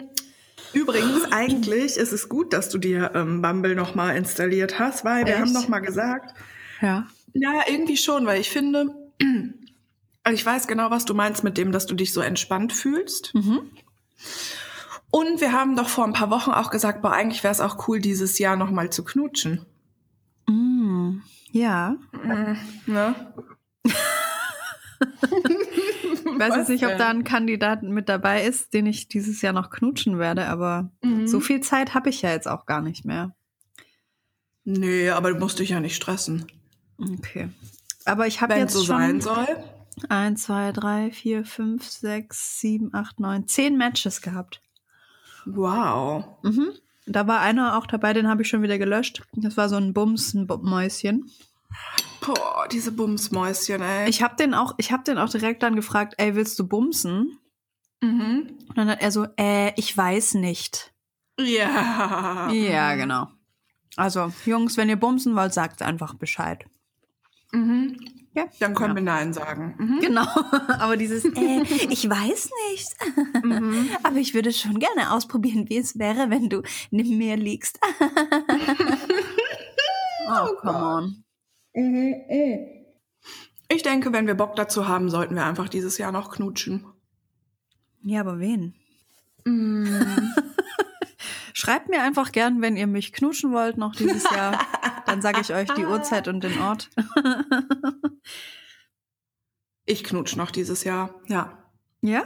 Übrigens, 0.75 1.31
eigentlich 1.33 1.97
ist 1.97 2.12
es 2.12 2.28
gut, 2.28 2.52
dass 2.52 2.69
du 2.69 2.78
dir 2.78 3.12
ähm, 3.14 3.40
Bumble 3.43 3.75
nochmal 3.75 4.16
installiert 4.16 4.78
hast, 4.78 5.04
weil 5.04 5.25
wir 5.25 5.33
Echt? 5.35 5.43
haben 5.43 5.52
noch 5.52 5.69
mal 5.69 5.81
gesagt, 5.81 6.35
Ja. 6.81 7.07
ja, 7.33 7.62
irgendwie 7.69 7.97
schon, 7.97 8.26
weil 8.26 8.40
ich 8.40 8.50
finde, 8.50 8.95
also 10.23 10.35
ich 10.35 10.45
weiß 10.45 10.66
genau, 10.66 10.90
was 10.90 11.04
du 11.04 11.14
meinst 11.14 11.45
mit 11.45 11.57
dem, 11.57 11.73
dass 11.73 11.87
du 11.87 11.95
dich 11.95 12.12
so 12.12 12.21
entspannt 12.21 12.73
fühlst. 12.73 13.35
Mhm. 13.35 13.61
Und 15.11 15.40
wir 15.40 15.52
haben 15.52 15.76
doch 15.76 15.88
vor 15.88 16.04
ein 16.04 16.12
paar 16.12 16.31
Wochen 16.31 16.50
auch 16.50 16.71
gesagt, 16.71 17.00
boah, 17.02 17.12
eigentlich 17.12 17.45
wäre 17.45 17.52
es 17.52 17.61
auch 17.61 17.87
cool, 17.87 18.00
dieses 18.00 18.38
Jahr 18.40 18.57
nochmal 18.57 18.90
zu 18.90 19.04
knutschen. 19.04 19.64
Mm, 20.49 21.19
ja. 21.52 21.97
Ne? 22.87 23.14
Ich 26.25 26.38
weiß 26.38 26.57
jetzt 26.57 26.69
nicht, 26.69 26.87
ob 26.87 26.97
da 26.99 27.09
ein 27.09 27.25
Kandidat 27.25 27.83
mit 27.83 28.09
dabei 28.09 28.45
ist, 28.45 28.73
den 28.75 28.87
ich 28.87 29.09
dieses 29.09 29.43
Jahr 29.43 29.52
noch 29.52 29.71
knutschen 29.71 30.19
werde, 30.19 30.47
aber 30.49 30.90
Mhm. 31.02 31.26
so 31.26 31.40
viel 31.40 31.61
Zeit 31.61 31.95
habe 31.95 32.11
ich 32.11 32.23
ja 32.23 32.31
jetzt 32.33 32.49
auch 32.49 32.66
gar 32.66 32.81
nicht 32.81 33.04
mehr. 33.04 33.35
Nee, 34.64 35.11
aber 35.11 35.33
du 35.33 35.38
musst 35.38 35.59
dich 35.59 35.71
ja 35.71 35.81
nicht 35.81 35.95
stressen. 35.97 36.47
Okay. 36.99 37.49
Aber 38.04 38.26
ich 38.26 38.40
habe 38.40 38.54
jetzt 38.54 38.73
so 38.73 38.85
schon 38.85 38.97
sein 38.97 39.21
soll. 39.21 39.47
1, 40.09 40.43
2, 40.43 40.73
3, 40.73 41.11
4, 41.12 41.45
5, 41.45 41.87
6, 41.87 42.61
7, 42.61 42.95
8, 42.95 43.21
9, 43.21 43.47
10 43.47 43.76
Matches 43.76 44.23
gehabt. 44.23 44.61
Wow. 45.47 46.25
Mhm. 46.43 46.71
Da 47.07 47.26
war 47.26 47.40
einer 47.40 47.76
auch 47.76 47.87
dabei, 47.87 48.14
den 48.14 48.28
habe 48.28 48.43
ich 48.43 48.49
schon 48.49 48.62
wieder 48.62 48.78
gelöscht. 48.78 49.23
Das 49.35 49.57
war 49.59 49.69
so 49.69 49.76
ein 49.76 49.93
Bums-Mäuschen. 49.93 51.31
Boah, 52.26 52.66
diese 52.71 52.93
Bumsmäuschen, 52.93 53.83
ey. 53.83 54.09
Ich 54.09 54.23
habe 54.23 54.37
den 54.37 54.54
auch, 54.54 54.75
ich 54.78 54.93
habe 54.93 55.04
den 55.04 55.19
auch 55.19 55.28
direkt 55.28 55.62
dann 55.62 55.76
gefragt, 55.76 56.14
ey, 56.19 56.35
willst 56.35 56.59
du 56.59 56.66
bumsen? 56.66 57.38
mhm. 58.00 58.59
Und 58.69 58.76
dann 58.78 58.88
hat 58.88 59.00
er 59.02 59.11
so, 59.11 59.26
äh, 59.38 59.73
ich 59.76 59.97
weiß 59.97 60.35
nicht. 60.35 60.93
Ja. 61.38 62.50
Ja, 62.52 62.95
genau. 62.95 63.28
Also, 63.97 64.33
Jungs, 64.45 64.76
wenn 64.76 64.88
ihr 64.88 64.97
bumsen 64.97 65.37
wollt, 65.37 65.52
sagt 65.54 65.83
einfach 65.83 66.14
Bescheid. 66.14 66.64
Mhm. 67.52 67.97
Ja. 68.35 68.47
Dann 68.59 68.75
können 68.75 68.90
Ja. 68.90 68.95
wir 68.97 69.02
Nein 69.02 69.33
sagen. 69.33 69.75
Mhm. 69.78 70.00
Genau. 70.00 70.26
Aber 70.81 70.97
dieses, 70.97 71.25
äh, 71.25 71.62
ich 71.90 72.09
weiß 72.09 72.50
nicht. 72.71 73.45
Mhm. 73.45 73.88
Aber 74.02 74.16
ich 74.16 74.35
würde 74.35 74.52
schon 74.52 74.78
gerne 74.81 75.12
ausprobieren, 75.12 75.69
wie 75.69 75.76
es 75.78 75.99
wäre, 75.99 76.31
wenn 76.31 76.49
du 76.49 76.62
neben 76.90 77.16
mir 77.16 77.37
liegst. 77.37 77.78
oh, 80.28 80.54
come 80.61 80.78
on. 80.78 81.24
Ich 83.69 83.83
denke, 83.83 84.12
wenn 84.12 84.26
wir 84.26 84.35
Bock 84.35 84.57
dazu 84.57 84.87
haben, 84.88 85.11
sollten 85.11 85.35
wir 85.35 85.45
einfach 85.45 85.69
dieses 85.69 85.99
Jahr 85.99 86.12
noch 86.12 86.31
knutschen. 86.31 86.87
Ja, 88.02 88.21
aber 88.21 88.38
wen? 88.38 88.75
Mhm. 89.45 90.35
Schreibt 91.54 91.88
mir 91.88 92.02
einfach 92.02 92.33
gern, 92.33 92.61
wenn 92.61 92.76
ihr 92.76 92.87
mich 92.87 93.12
knutschen 93.12 93.52
wollt 93.52 93.78
noch 93.78 93.95
dieses 93.95 94.25
Jahr. 94.25 94.59
Dann 95.07 95.23
sage 95.23 95.40
ich 95.40 95.54
euch 95.54 95.69
die 95.71 95.85
Uhrzeit 95.85 96.28
und 96.28 96.43
den 96.43 96.59
Ort. 96.61 96.90
Ich 99.87 100.02
knutsch 100.02 100.37
noch 100.37 100.50
dieses 100.50 100.85
Jahr. 100.85 101.14
Ja. 101.26 101.59
Ja? 102.00 102.25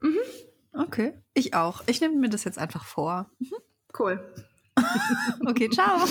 Mhm. 0.00 0.16
Okay. 0.72 1.12
Ich 1.34 1.54
auch. 1.54 1.82
Ich 1.86 2.00
nehme 2.00 2.16
mir 2.16 2.30
das 2.30 2.44
jetzt 2.44 2.58
einfach 2.58 2.84
vor. 2.84 3.30
Cool. 3.98 4.34
Okay, 5.44 5.68
ciao. 5.68 6.06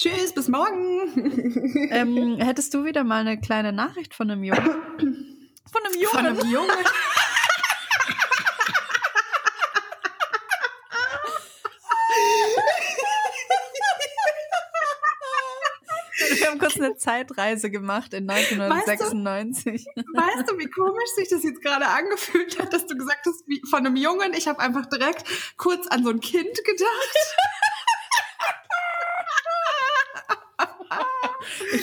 Tschüss, 0.00 0.32
bis 0.32 0.48
morgen. 0.48 1.90
ähm, 1.90 2.36
hättest 2.40 2.72
du 2.72 2.86
wieder 2.86 3.04
mal 3.04 3.20
eine 3.20 3.38
kleine 3.38 3.70
Nachricht 3.70 4.14
von 4.14 4.30
einem 4.30 4.42
Jungen? 4.42 4.64
Von 5.70 5.82
einem 5.84 5.94
Jungen? 6.00 6.08
Von 6.08 6.26
einem 6.26 6.50
Jungen. 6.50 6.70
Wir 16.38 16.46
haben 16.46 16.58
kurz 16.58 16.76
eine 16.76 16.96
Zeitreise 16.96 17.70
gemacht 17.70 18.14
in 18.14 18.30
1996. 18.30 19.84
Weißt 19.84 20.50
du, 20.50 20.58
wie 20.58 20.70
komisch 20.70 21.10
sich 21.16 21.28
das 21.28 21.42
jetzt 21.42 21.60
gerade 21.60 21.86
angefühlt 21.86 22.58
hat, 22.58 22.72
dass 22.72 22.86
du 22.86 22.96
gesagt 22.96 23.26
hast, 23.26 23.46
wie 23.46 23.60
von 23.68 23.84
einem 23.84 23.96
Jungen? 23.96 24.32
Ich 24.32 24.48
habe 24.48 24.60
einfach 24.60 24.86
direkt 24.86 25.24
kurz 25.58 25.86
an 25.88 26.04
so 26.04 26.08
ein 26.10 26.20
Kind 26.20 26.64
gedacht. 26.64 27.36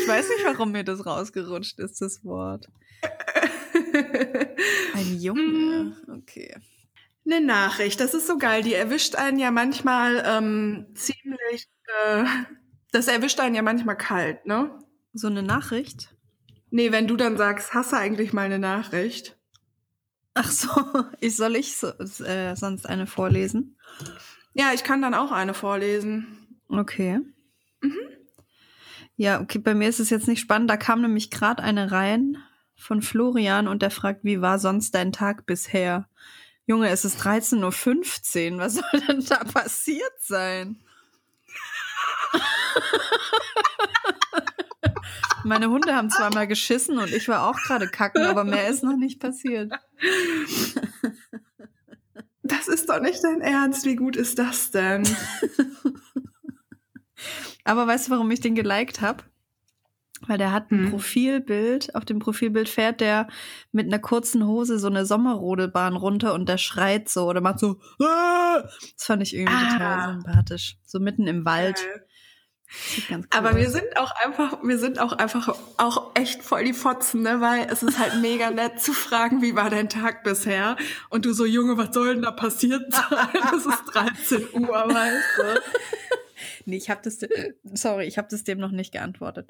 Ich 0.07 0.13
weiß 0.13 0.29
nicht, 0.29 0.45
warum 0.45 0.71
mir 0.71 0.85
das 0.85 1.05
rausgerutscht 1.05 1.79
ist, 1.79 1.99
das 1.99 2.23
Wort. 2.23 2.69
Ein 4.93 5.17
Junge. 5.19 5.97
Okay. 6.07 6.55
Eine 7.25 7.41
Nachricht, 7.41 7.99
das 7.99 8.13
ist 8.13 8.25
so 8.25 8.37
geil. 8.37 8.63
Die 8.63 8.73
erwischt 8.73 9.15
einen 9.15 9.37
ja 9.37 9.51
manchmal 9.51 10.23
ähm, 10.25 10.85
ziemlich. 10.95 11.67
Äh, 12.05 12.23
das 12.93 13.09
erwischt 13.09 13.41
einen 13.41 13.53
ja 13.53 13.61
manchmal 13.61 13.97
kalt, 13.97 14.45
ne? 14.45 14.79
So 15.11 15.27
eine 15.27 15.43
Nachricht? 15.43 16.15
Nee, 16.69 16.93
wenn 16.93 17.09
du 17.09 17.17
dann 17.17 17.35
sagst, 17.35 17.73
hast 17.73 17.91
du 17.91 17.97
eigentlich 17.97 18.31
mal 18.31 18.43
eine 18.43 18.59
Nachricht? 18.59 19.37
Ach 20.35 20.49
so, 20.49 20.69
ich 21.19 21.35
soll 21.35 21.57
ich 21.57 21.75
so, 21.75 21.87
äh, 22.23 22.55
sonst 22.55 22.87
eine 22.87 23.07
vorlesen? 23.07 23.77
Ja, 24.53 24.71
ich 24.73 24.85
kann 24.85 25.01
dann 25.01 25.13
auch 25.13 25.33
eine 25.33 25.53
vorlesen. 25.53 26.61
Okay. 26.69 27.19
Ja, 29.17 29.41
okay, 29.41 29.57
bei 29.57 29.73
mir 29.73 29.89
ist 29.89 29.99
es 29.99 30.11
jetzt 30.11 30.27
nicht 30.27 30.39
spannend. 30.39 30.69
Da 30.69 30.77
kam 30.77 31.01
nämlich 31.01 31.31
gerade 31.31 31.63
eine 31.63 31.91
rein 31.91 32.37
von 32.75 33.01
Florian 33.01 33.67
und 33.67 33.81
der 33.81 33.89
fragt, 33.89 34.23
wie 34.23 34.41
war 34.41 34.59
sonst 34.59 34.93
dein 34.93 35.11
Tag 35.11 35.47
bisher? 35.47 36.07
Junge, 36.67 36.89
es 36.89 37.03
ist 37.03 37.19
13.15 37.21 38.53
Uhr. 38.53 38.59
Was 38.59 38.75
soll 38.91 39.01
denn 39.07 39.25
da 39.25 39.43
passiert 39.43 40.13
sein? 40.21 40.79
Meine 45.43 45.69
Hunde 45.69 45.95
haben 45.95 46.11
zweimal 46.11 46.47
geschissen 46.47 46.99
und 46.99 47.11
ich 47.11 47.27
war 47.27 47.49
auch 47.49 47.57
gerade 47.63 47.87
kacken, 47.87 48.23
aber 48.23 48.43
mehr 48.43 48.67
ist 48.67 48.83
noch 48.83 48.97
nicht 48.97 49.19
passiert. 49.19 49.71
Das 52.43 52.67
ist 52.67 52.89
doch 52.89 52.99
nicht 52.99 53.23
dein 53.23 53.41
Ernst. 53.41 53.85
Wie 53.85 53.95
gut 53.95 54.15
ist 54.15 54.37
das 54.37 54.71
denn? 54.71 55.07
Aber 57.67 57.85
weißt 57.87 58.07
du, 58.07 58.11
warum 58.11 58.31
ich 58.31 58.39
den 58.41 58.55
geliked 58.55 59.01
habe? 59.01 59.23
Weil 60.25 60.39
der 60.39 60.51
hat 60.51 60.71
ein 60.71 60.85
Hm. 60.85 60.89
Profilbild. 60.91 61.93
Auf 61.95 62.03
dem 62.05 62.17
Profilbild 62.17 62.69
fährt 62.69 63.01
der 63.01 63.27
mit 63.71 63.85
einer 63.85 63.99
kurzen 63.99 64.47
Hose 64.47 64.79
so 64.79 64.87
eine 64.87 65.05
Sommerrodelbahn 65.05 65.95
runter 65.95 66.33
und 66.33 66.49
der 66.49 66.57
schreit 66.57 67.07
so 67.07 67.25
oder 67.29 67.39
macht 67.41 67.59
so. 67.59 67.79
"Ah!" 68.01 68.63
Das 68.95 69.05
fand 69.05 69.21
ich 69.21 69.35
irgendwie 69.35 69.53
Ah. 69.55 69.73
total 69.73 70.13
sympathisch. 70.13 70.77
So 70.85 70.99
mitten 70.99 71.27
im 71.27 71.45
Wald. 71.45 71.77
Ganz 73.09 73.27
cool 73.31 73.39
Aber 73.39 73.55
wir 73.55 73.67
aus. 73.67 73.73
sind 73.73 73.95
auch 73.97 74.11
einfach, 74.25 74.57
wir 74.63 74.77
sind 74.79 74.99
auch 74.99 75.13
einfach 75.13 75.55
auch 75.77 76.11
echt 76.15 76.43
voll 76.43 76.63
die 76.65 76.73
Fotzen, 76.73 77.21
ne? 77.21 77.39
Weil 77.39 77.67
es 77.71 77.81
ist 77.83 77.97
halt 77.99 78.19
mega 78.19 78.49
nett 78.49 78.81
zu 78.81 78.91
fragen, 78.93 79.41
wie 79.41 79.55
war 79.55 79.69
dein 79.69 79.87
Tag 79.87 80.23
bisher? 80.23 80.75
Und 81.09 81.25
du 81.25 81.31
so, 81.33 81.45
Junge, 81.45 81.77
was 81.77 81.93
soll 81.93 82.15
denn 82.15 82.23
da 82.23 82.31
passiert 82.31 82.91
sein? 82.91 83.03
Es 83.55 83.65
ist 83.67 83.83
13 83.93 84.47
Uhr, 84.53 84.67
weißt 84.67 85.25
du? 85.37 85.61
Nee, 86.65 86.77
ich 86.77 86.89
habe 86.89 87.01
das. 87.03 87.19
Sorry, 87.73 88.05
ich 88.05 88.17
habe 88.17 88.27
das 88.29 88.43
dem 88.43 88.59
noch 88.59 88.71
nicht 88.71 88.91
geantwortet. 88.91 89.49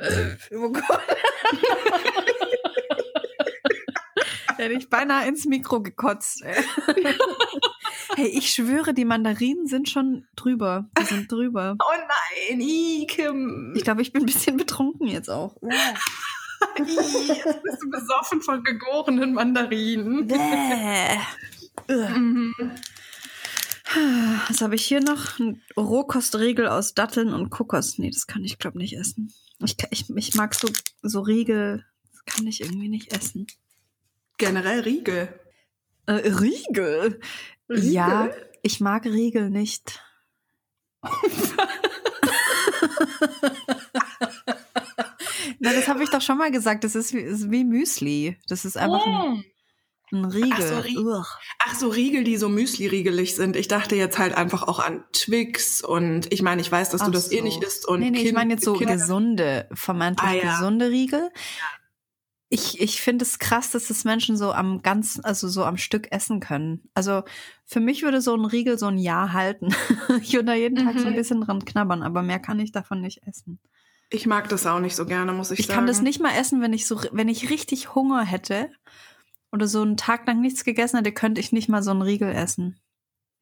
oh 0.51 0.69
Gott. 0.69 0.83
Hätte 4.57 4.73
ich 4.73 4.89
beinahe 4.89 5.27
ins 5.27 5.45
Mikro 5.45 5.81
gekotzt. 5.81 6.43
Ey. 6.43 6.63
hey, 8.15 8.27
ich 8.27 8.49
schwöre, 8.49 8.93
die 8.93 9.05
Mandarinen 9.05 9.67
sind 9.67 9.87
schon 9.87 10.25
drüber. 10.35 10.89
Die 10.99 11.05
sind 11.05 11.31
drüber. 11.31 11.77
Oh 11.89 11.93
nein, 12.49 12.59
I, 12.59 13.05
Kim. 13.07 13.73
Ich 13.75 13.83
glaube, 13.83 14.01
ich 14.01 14.11
bin 14.11 14.23
ein 14.23 14.25
bisschen 14.25 14.57
betrunken 14.57 15.07
jetzt 15.07 15.29
auch. 15.29 15.55
I, 15.61 15.69
jetzt 17.27 17.63
bist 17.63 17.83
du 17.83 17.89
besoffen 17.89 18.41
von 18.41 18.63
gegorenen 18.63 19.33
Mandarinen. 19.33 20.27
Bäh. 20.27 21.17
Mhm. 21.87 22.53
Was 24.47 24.61
habe 24.61 24.75
ich 24.75 24.85
hier 24.85 25.01
noch? 25.01 25.39
Ein 25.39 25.61
Rohkostriegel 25.77 26.67
aus 26.67 26.93
Datteln 26.93 27.33
und 27.33 27.49
Kokos. 27.49 27.97
Nee, 27.97 28.11
das 28.11 28.27
kann 28.27 28.43
ich, 28.43 28.59
glaube 28.59 28.77
nicht 28.77 28.97
essen. 28.97 29.33
Ich, 29.63 29.77
ich, 29.91 30.09
ich 30.15 30.35
mag 30.35 30.53
so, 30.53 30.67
so 31.01 31.21
Riegel. 31.21 31.85
Das 32.11 32.25
kann 32.25 32.47
ich 32.47 32.61
irgendwie 32.61 32.89
nicht 32.89 33.13
essen. 33.13 33.47
Generell 34.37 34.81
Riegel. 34.81 35.29
Äh, 36.05 36.13
Riegel? 36.13 37.19
Riegel? 37.69 37.91
Ja, 37.91 38.29
ich 38.61 38.79
mag 38.79 39.05
Riegel 39.05 39.49
nicht. 39.49 40.01
Na, 45.59 45.73
das 45.73 45.87
habe 45.87 46.03
ich 46.03 46.09
doch 46.09 46.21
schon 46.21 46.37
mal 46.37 46.51
gesagt. 46.51 46.83
Das 46.83 46.95
ist 46.95 47.13
wie, 47.13 47.19
ist 47.19 47.49
wie 47.49 47.63
Müsli. 47.63 48.37
Das 48.47 48.65
ist 48.65 48.77
einfach 48.77 49.05
ein, 49.05 49.43
ein 50.11 50.25
Riegel. 50.25 50.51
Ach 50.53 50.61
so, 50.61 50.79
Rie- 50.79 50.97
Ugh. 50.97 51.25
Ach 51.65 51.75
so, 51.75 51.89
Riegel, 51.89 52.23
die 52.23 52.37
so 52.37 52.49
Müsli-riegelig 52.49 53.35
sind. 53.35 53.55
Ich 53.55 53.67
dachte 53.67 53.95
jetzt 53.95 54.17
halt 54.17 54.33
einfach 54.35 54.63
auch 54.63 54.79
an 54.79 55.03
Twix 55.13 55.81
und 55.81 56.31
ich 56.31 56.41
meine, 56.41 56.61
ich 56.61 56.71
weiß, 56.71 56.89
dass 56.91 57.01
du 57.01 57.07
Ach 57.07 57.11
das 57.11 57.31
eh 57.31 57.39
so. 57.39 57.43
nicht 57.43 57.63
isst 57.63 57.87
und 57.87 57.99
nee, 57.99 58.09
nee, 58.11 58.17
ich 58.19 58.23
Kind- 58.25 58.35
meine 58.35 58.53
jetzt 58.53 58.63
so 58.65 58.73
Kinder- 58.73 58.93
gesunde, 58.93 59.67
vermeintlich 59.73 60.29
Ah, 60.29 60.33
ja. 60.33 60.57
gesunde 60.57 60.89
Riegel. 60.89 61.29
ich, 62.49 62.79
ich 62.79 63.01
finde 63.01 63.25
es 63.25 63.39
krass, 63.39 63.71
dass 63.71 63.89
das 63.89 64.05
Menschen 64.05 64.37
so 64.37 64.53
am 64.53 64.81
ganzen, 64.81 65.25
also 65.25 65.49
so 65.49 65.65
am 65.65 65.75
Stück 65.75 66.07
essen 66.13 66.39
können. 66.39 66.89
Also 66.93 67.23
für 67.65 67.81
mich 67.81 68.03
würde 68.03 68.21
so 68.21 68.33
ein 68.33 68.45
Riegel 68.45 68.77
so 68.79 68.85
ein 68.85 68.97
Jahr 68.97 69.33
halten. 69.33 69.67
ich 70.21 70.31
würde 70.33 70.45
da 70.45 70.53
jeden 70.53 70.77
Tag 70.77 70.97
so 70.97 71.05
ein 71.07 71.11
Mhm. 71.13 71.17
bisschen 71.17 71.41
dran 71.41 71.65
knabbern, 71.65 72.03
aber 72.03 72.21
mehr 72.21 72.39
kann 72.39 72.59
ich 72.61 72.71
davon 72.71 73.01
nicht 73.01 73.23
essen. 73.27 73.59
Ich 74.09 74.25
mag 74.25 74.47
das 74.47 74.65
auch 74.65 74.79
nicht 74.79 74.95
so 74.95 75.05
gerne, 75.05 75.33
muss 75.33 75.51
ich, 75.51 75.59
Ich 75.59 75.65
sagen. 75.67 75.79
kann 75.79 75.87
das 75.87 76.01
nicht 76.01 76.21
mal 76.21 76.31
essen, 76.39 76.61
wenn 76.61 76.71
ich 76.71 76.87
so, 76.87 77.01
wenn 77.11 77.27
ich 77.27 77.49
richtig 77.49 77.93
Hunger 77.93 78.23
hätte 78.23 78.69
oder 79.51 79.67
so 79.67 79.81
einen 79.81 79.97
Tag 79.97 80.25
lang 80.27 80.41
nichts 80.41 80.63
gegessen 80.63 80.97
hätte, 80.97 81.11
könnte 81.11 81.39
ich 81.41 81.51
nicht 81.51 81.69
mal 81.69 81.81
so 81.83 81.91
einen 81.91 82.01
Riegel 82.01 82.31
essen. 82.33 82.79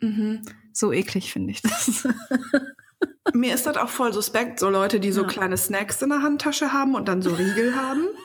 Mhm. 0.01 0.41
So 0.73 0.91
eklig 0.91 1.31
finde 1.33 1.51
ich 1.51 1.61
das. 1.61 2.07
Mir 3.33 3.53
ist 3.55 3.65
das 3.65 3.77
auch 3.77 3.89
voll 3.89 4.13
suspekt, 4.13 4.59
so 4.59 4.69
Leute, 4.69 4.99
die 4.99 5.11
so 5.11 5.21
Ja. 5.23 5.27
kleine 5.27 5.57
Snacks 5.57 6.01
in 6.01 6.09
der 6.09 6.21
Handtasche 6.21 6.71
haben 6.73 6.95
und 6.95 7.07
dann 7.07 7.21
so 7.21 7.33
Riegel 7.33 7.75
haben. 7.75 8.03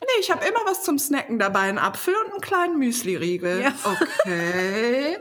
Nee, 0.00 0.20
ich 0.20 0.30
habe 0.30 0.44
immer 0.46 0.60
was 0.66 0.82
zum 0.84 0.98
Snacken 0.98 1.38
dabei, 1.38 1.60
einen 1.60 1.78
Apfel 1.78 2.14
und 2.24 2.32
einen 2.32 2.40
kleinen 2.42 2.78
Müsli-Riegel. 2.78 3.62
Ja. 3.62 3.72
Okay. 3.84 5.16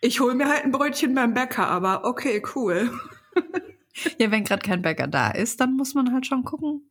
Ich 0.00 0.20
hole 0.20 0.34
mir 0.34 0.48
halt 0.48 0.64
ein 0.64 0.72
Brötchen 0.72 1.14
beim 1.14 1.34
Bäcker, 1.34 1.68
aber 1.68 2.04
okay, 2.04 2.42
cool. 2.54 2.90
ja, 4.18 4.30
wenn 4.30 4.44
gerade 4.44 4.66
kein 4.66 4.80
Bäcker 4.82 5.06
da 5.06 5.30
ist, 5.30 5.60
dann 5.60 5.76
muss 5.76 5.94
man 5.94 6.12
halt 6.14 6.26
schon 6.26 6.44
gucken. 6.44 6.88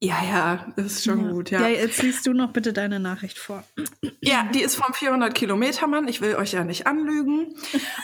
Ja, 0.00 0.22
ja, 0.22 0.66
ist 0.76 1.04
schon 1.04 1.30
gut, 1.30 1.50
ja. 1.50 1.62
Ja, 1.62 1.68
ja. 1.68 1.80
jetzt 1.80 2.02
liest 2.02 2.26
du 2.26 2.34
noch 2.34 2.52
bitte 2.52 2.72
deine 2.74 3.00
Nachricht 3.00 3.38
vor. 3.38 3.64
die 4.52 4.60
ist 4.60 4.76
vom 4.76 4.92
400 4.92 5.34
Kilometer 5.34 5.86
Mann. 5.86 6.06
Ich 6.06 6.20
will 6.20 6.36
euch 6.36 6.52
ja 6.52 6.64
nicht 6.64 6.86
anlügen. 6.86 7.54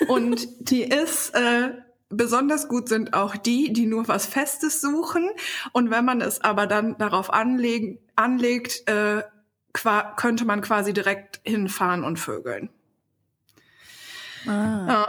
Und 0.08 0.48
die 0.70 0.84
ist, 0.84 1.34
äh, 1.34 1.72
besonders 2.08 2.68
gut 2.68 2.88
sind 2.88 3.12
auch 3.12 3.36
die, 3.36 3.72
die 3.72 3.86
nur 3.86 4.08
was 4.08 4.26
Festes 4.26 4.80
suchen. 4.80 5.28
Und 5.72 5.90
wenn 5.90 6.04
man 6.04 6.22
es 6.22 6.40
aber 6.40 6.66
dann 6.66 6.96
darauf 6.96 7.30
anlegen, 7.32 7.98
anlegt, 8.16 8.88
äh, 8.88 9.22
könnte 10.16 10.44
man 10.44 10.60
quasi 10.62 10.92
direkt 10.92 11.40
hinfahren 11.44 12.04
und 12.04 12.18
vögeln. 12.18 12.70
Ah. 14.46 15.01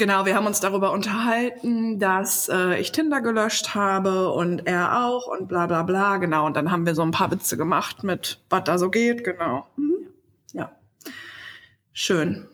Genau, 0.00 0.24
wir 0.24 0.34
haben 0.34 0.46
uns 0.46 0.60
darüber 0.60 0.92
unterhalten, 0.92 1.98
dass 1.98 2.48
äh, 2.48 2.80
ich 2.80 2.90
Tinder 2.90 3.20
gelöscht 3.20 3.74
habe 3.74 4.32
und 4.32 4.66
er 4.66 5.04
auch 5.04 5.26
und 5.26 5.46
bla 5.46 5.66
bla 5.66 5.82
bla. 5.82 6.16
Genau, 6.16 6.46
und 6.46 6.56
dann 6.56 6.70
haben 6.70 6.86
wir 6.86 6.94
so 6.94 7.02
ein 7.02 7.10
paar 7.10 7.30
Witze 7.30 7.58
gemacht 7.58 8.02
mit, 8.02 8.42
was 8.48 8.64
da 8.64 8.78
so 8.78 8.88
geht. 8.88 9.24
Genau. 9.24 9.66
Mhm. 9.76 10.08
Ja. 10.54 10.74
Schön. 11.92 12.48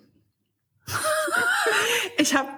ich 2.18 2.34
habe, 2.34 2.48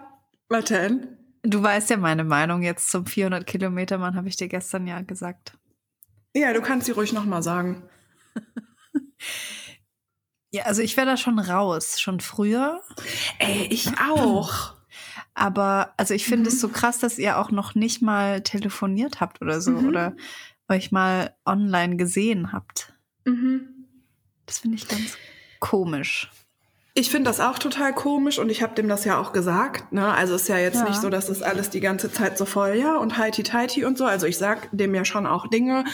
was 0.49 0.64
denn? 0.64 1.18
Du 1.42 1.62
weißt 1.62 1.90
ja 1.90 1.99
meine 1.99 2.25
Meinung 2.25 2.62
jetzt 2.62 2.90
zum 2.90 3.04
400 3.04 3.47
Kilometer 3.47 3.99
Mann, 3.99 4.16
habe 4.16 4.28
ich 4.28 4.37
dir 4.37 4.49
gestern 4.49 4.87
ja 4.87 5.02
gesagt. 5.02 5.52
Ja, 6.35 6.54
du 6.54 6.62
kannst 6.62 6.87
sie 6.87 6.92
ruhig 6.92 7.12
nochmal 7.12 7.42
sagen. 7.42 7.83
Ja, 10.50 10.62
also 10.62 10.80
ich 10.80 10.97
wäre 10.97 11.07
da 11.07 11.18
schon 11.18 11.38
raus, 11.38 12.00
schon 12.00 12.21
früher. 12.21 12.80
Ey, 13.38 13.66
ich 13.68 13.87
auch. 14.00 14.77
Aber 15.38 15.92
also 15.97 16.14
ich 16.14 16.25
finde 16.26 16.50
Mhm. 16.50 16.57
es 16.57 16.61
so 16.61 16.68
krass, 16.68 16.99
dass 16.99 17.18
ihr 17.18 17.38
auch 17.38 17.50
noch 17.50 17.75
nicht 17.75 18.02
mal 18.02 18.40
telefoniert 18.42 19.21
habt 19.21 19.40
oder 19.42 19.61
so 19.61 19.71
Mhm. 19.73 19.88
oder 19.88 20.12
euch 20.68 20.92
mal 20.92 21.35
online 21.47 21.97
gesehen 21.97 22.52
habt. 22.52 22.92
Mhm. 23.25 23.61
Das 24.47 24.59
finde 24.59 24.76
ich 24.76 24.88
ganz 24.88 25.16
komisch. 25.61 26.30
Ich 26.95 27.11
finde 27.11 27.30
das 27.30 27.38
auch 27.38 27.59
total 27.61 27.95
komisch 27.95 28.38
und 28.40 28.50
ich 28.50 28.62
habe 28.62 28.75
dem 28.75 28.88
das 28.88 29.04
ja 29.04 29.18
auch 29.21 29.33
gesagt. 29.33 29.92
Ne? 29.92 30.12
Also 30.12 30.35
ist 30.35 30.49
ja 30.49 30.59
jetzt 30.59 30.76
Ja. 30.80 30.85
nicht 30.88 31.00
so, 31.00 31.11
dass 31.11 31.26
das 31.28 31.42
alles 31.42 31.71
die 31.71 31.80
ganze 31.80 32.11
Zeit 32.12 32.37
so 32.37 32.45
voll, 32.45 32.75
ja, 32.75 32.97
und 32.97 33.18
heiti 33.18 33.45
teiti 33.45 33.85
und 33.85 33.97
so. 33.97 34.04
Also 34.04 34.26
ich 34.26 34.37
sag 34.37 34.68
dem 34.73 34.95
ja 34.95 35.04
schon 35.04 35.26
auch 35.26 35.46
Dinge. 35.46 35.85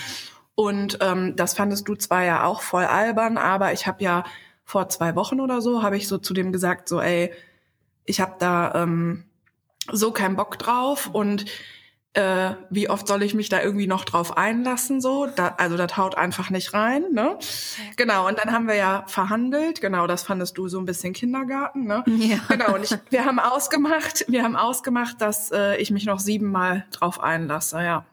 Und 0.55 0.99
ähm, 1.03 1.35
das 1.37 1.55
fandest 1.55 1.87
du 1.89 1.95
zwar 1.97 2.25
ja 2.25 2.45
auch 2.45 2.63
voll 2.63 2.85
albern, 2.85 3.37
aber 3.37 3.73
ich 3.73 3.87
habe 3.87 4.03
ja 4.03 4.25
vor 4.65 4.89
zwei 4.89 5.15
Wochen 5.15 5.41
oder 5.41 5.61
so, 5.61 5.83
habe 5.83 5.97
ich 5.99 6.09
so 6.09 6.17
zu 6.17 6.33
dem 6.33 6.53
gesagt, 6.53 6.89
so, 6.89 7.01
ey, 7.01 7.33
ich 8.07 8.21
habe 8.21 8.37
da 8.39 8.73
ähm, 8.83 9.25
so 9.93 10.13
keinen 10.13 10.37
Bock 10.37 10.59
drauf 10.59 11.09
und 11.13 11.45
äh, 12.15 12.55
wie 12.71 12.89
oft 12.89 13.09
soll 13.09 13.25
ich 13.25 13.35
mich 13.35 13.49
da 13.49 13.61
irgendwie 13.61 13.89
noch 13.89 14.05
drauf 14.05 14.37
einlassen 14.37 15.01
so? 15.01 15.27
Da, 15.27 15.55
also 15.59 15.77
das 15.77 15.97
haut 15.97 16.17
einfach 16.17 16.49
nicht 16.49 16.73
rein, 16.73 17.07
ne? 17.13 17.39
Genau, 17.97 18.29
und 18.29 18.39
dann 18.39 18.53
haben 18.53 18.69
wir 18.69 18.77
ja 18.77 19.05
verhandelt, 19.09 19.81
genau, 19.81 20.07
das 20.07 20.23
fandest 20.23 20.57
du 20.57 20.69
so 20.69 20.79
ein 20.79 20.85
bisschen 20.85 21.13
Kindergarten, 21.13 21.87
ne? 21.87 22.05
Ja. 22.07 22.39
Genau, 22.49 22.75
und 22.77 22.85
ich, 22.85 22.97
wir 23.11 23.25
haben 23.25 23.41
ausgemacht, 23.41 24.25
wir 24.29 24.45
haben 24.45 24.55
ausgemacht, 24.55 25.21
dass 25.21 25.51
äh, 25.51 25.77
ich 25.77 25.91
mich 25.91 26.07
noch 26.07 26.21
siebenmal 26.21 26.87
drauf 26.93 27.21
einlasse, 27.21 27.83
ja. 27.83 28.07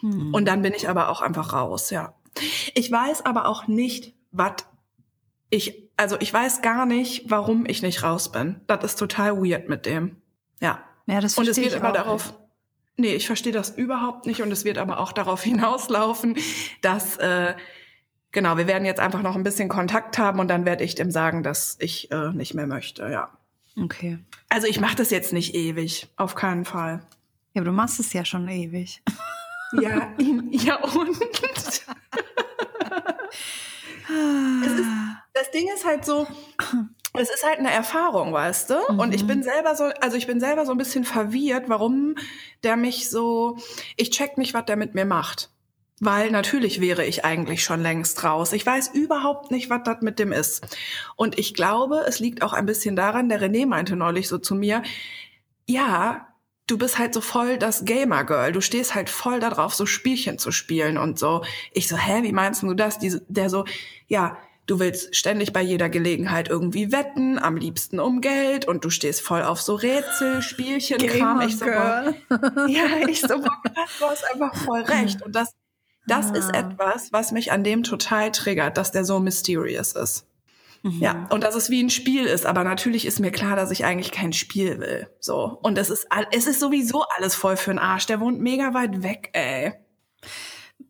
Hm. 0.00 0.34
Und 0.34 0.46
dann 0.46 0.62
bin 0.62 0.74
ich 0.74 0.88
aber 0.88 1.08
auch 1.08 1.22
einfach 1.22 1.52
raus, 1.52 1.90
ja. 1.90 2.14
Ich 2.74 2.90
weiß 2.90 3.24
aber 3.24 3.46
auch 3.46 3.68
nicht, 3.68 4.14
was 4.32 4.66
ich, 5.48 5.90
also 5.96 6.16
ich 6.18 6.32
weiß 6.32 6.60
gar 6.60 6.86
nicht, 6.86 7.30
warum 7.30 7.66
ich 7.66 7.82
nicht 7.82 8.02
raus 8.02 8.32
bin. 8.32 8.60
Das 8.66 8.82
ist 8.84 8.96
total 8.96 9.36
weird 9.38 9.68
mit 9.68 9.86
dem. 9.86 10.20
Ja. 10.60 10.82
ja, 11.06 11.20
das 11.20 11.36
Und 11.36 11.48
es 11.48 11.56
wird 11.56 11.82
auch 11.82 11.92
darauf, 11.92 12.34
nee, 12.96 13.14
ich 13.14 13.26
verstehe 13.26 13.52
das 13.52 13.70
überhaupt 13.70 14.26
nicht 14.26 14.42
und 14.42 14.50
es 14.50 14.64
wird 14.64 14.78
aber 14.78 15.00
auch 15.00 15.12
darauf 15.12 15.42
hinauslaufen, 15.44 16.36
dass, 16.82 17.16
äh, 17.18 17.54
genau, 18.32 18.56
wir 18.56 18.66
werden 18.66 18.84
jetzt 18.84 19.00
einfach 19.00 19.22
noch 19.22 19.36
ein 19.36 19.42
bisschen 19.42 19.68
Kontakt 19.68 20.18
haben 20.18 20.40
und 20.40 20.48
dann 20.48 20.64
werde 20.64 20.84
ich 20.84 20.94
dem 20.94 21.10
sagen, 21.10 21.42
dass 21.42 21.76
ich 21.80 22.10
äh, 22.10 22.30
nicht 22.32 22.54
mehr 22.54 22.66
möchte, 22.66 23.02
ja. 23.02 23.30
nicht. 23.74 23.84
Okay. 23.84 24.18
Also 24.48 24.66
ich 24.66 24.80
mache 24.80 24.96
das 24.96 25.10
jetzt 25.10 25.32
nicht 25.32 25.54
ewig, 25.54 26.08
auf 26.16 26.34
keinen 26.34 26.64
Fall. 26.64 27.02
Ja, 27.52 27.62
aber 27.62 27.70
du 27.70 27.76
machst 27.76 28.00
es 28.00 28.12
ja 28.12 28.24
schon 28.24 28.48
ewig. 28.48 29.02
Ja, 29.72 30.14
ja 30.50 30.76
und? 30.76 31.18
das 35.32 35.50
Ding 35.50 35.68
ist 35.74 35.84
halt 35.84 36.04
so, 36.04 36.24
es 37.18 37.30
ist 37.30 37.44
halt 37.44 37.58
eine 37.58 37.72
Erfahrung, 37.72 38.32
weißt 38.32 38.70
du? 38.70 38.78
Und 38.98 39.14
ich 39.14 39.22
Mhm. 39.22 39.26
bin 39.28 39.42
selber 39.42 39.74
so, 39.74 39.84
also 40.00 40.16
ich 40.16 40.26
bin 40.26 40.40
selber 40.40 40.66
so 40.66 40.72
ein 40.72 40.78
bisschen 40.78 41.04
verwirrt, 41.04 41.64
warum 41.68 42.16
der 42.62 42.76
mich 42.76 43.10
so, 43.10 43.56
ich 43.96 44.10
check 44.10 44.38
nicht, 44.38 44.54
was 44.54 44.64
der 44.66 44.76
mit 44.76 44.94
mir 44.94 45.04
macht. 45.04 45.50
Weil 45.98 46.30
natürlich 46.30 46.80
wäre 46.82 47.06
ich 47.06 47.24
eigentlich 47.24 47.64
schon 47.64 47.80
längst 47.80 48.22
raus. 48.22 48.52
Ich 48.52 48.66
weiß 48.66 48.88
überhaupt 48.92 49.50
nicht, 49.50 49.70
was 49.70 49.80
das 49.84 50.02
mit 50.02 50.18
dem 50.18 50.30
ist. 50.30 50.76
Und 51.16 51.38
ich 51.38 51.54
glaube, 51.54 52.04
es 52.06 52.18
liegt 52.18 52.42
auch 52.42 52.52
ein 52.52 52.66
bisschen 52.66 52.96
daran, 52.96 53.30
der 53.30 53.40
René 53.40 53.66
meinte 53.66 53.96
neulich 53.96 54.28
so 54.28 54.36
zu 54.36 54.54
mir, 54.54 54.82
ja, 55.66 56.28
du 56.66 56.76
bist 56.76 56.98
halt 56.98 57.14
so 57.14 57.20
voll 57.22 57.56
das 57.58 57.84
Gamer-Girl. 57.86 58.52
Du 58.52 58.60
stehst 58.60 58.94
halt 58.94 59.08
voll 59.08 59.40
darauf, 59.40 59.74
so 59.74 59.86
Spielchen 59.86 60.38
zu 60.38 60.50
spielen 60.50 60.98
und 60.98 61.18
so. 61.18 61.44
Ich 61.72 61.88
so, 61.88 61.96
hä, 61.96 62.22
wie 62.24 62.32
meinst 62.32 62.62
du 62.62 62.74
das? 62.74 62.98
Die, 62.98 63.18
der 63.28 63.48
so, 63.48 63.64
ja, 64.06 64.36
du 64.66 64.78
willst 64.80 65.14
ständig 65.14 65.52
bei 65.52 65.62
jeder 65.62 65.88
Gelegenheit 65.88 66.48
irgendwie 66.48 66.92
wetten, 66.92 67.38
am 67.38 67.56
liebsten 67.56 68.00
um 68.00 68.20
Geld 68.20 68.66
und 68.66 68.84
du 68.84 68.90
stehst 68.90 69.20
voll 69.22 69.42
auf 69.42 69.60
so 69.60 69.74
Rätsel, 69.74 70.42
Spielchen, 70.42 70.98
Kram. 70.98 71.40
Ich 71.40 71.58
so, 71.58 71.66
boah, 71.66 72.14
ja, 72.68 73.06
ich 73.08 73.20
so, 73.20 73.38
boah, 73.38 73.62
du 74.00 74.04
hast 74.06 74.24
einfach 74.32 74.54
voll 74.56 74.82
recht. 74.82 75.22
Und 75.22 75.34
das, 75.36 75.54
das 76.06 76.30
ist 76.30 76.54
Ah. 76.54 76.58
etwas, 76.58 77.12
was 77.12 77.32
mich 77.32 77.52
an 77.52 77.64
dem 77.64 77.82
total 77.82 78.32
triggert, 78.32 78.76
dass 78.76 78.92
der 78.92 79.04
so 79.04 79.20
mysterious 79.20 79.92
ist. 79.92 80.26
Mhm. 80.82 81.00
Ja, 81.00 81.26
und 81.30 81.42
dass 81.42 81.54
es 81.54 81.70
wie 81.70 81.82
ein 81.82 81.90
Spiel 81.90 82.26
ist, 82.26 82.46
aber 82.46 82.62
natürlich 82.62 83.06
ist 83.06 83.18
mir 83.18 83.32
klar, 83.32 83.56
dass 83.56 83.70
ich 83.70 83.84
eigentlich 83.84 84.12
kein 84.12 84.32
Spiel 84.32 84.78
will. 84.78 85.08
So. 85.20 85.58
Und 85.62 85.78
es 85.78 85.90
ist, 85.90 86.06
es 86.32 86.46
ist 86.46 86.60
sowieso 86.60 87.04
alles 87.16 87.34
voll 87.34 87.56
für 87.56 87.70
den 87.70 87.78
Arsch. 87.78 88.06
Der 88.06 88.20
wohnt 88.20 88.40
mega 88.40 88.74
weit 88.74 89.02
weg, 89.02 89.30
ey. 89.32 89.72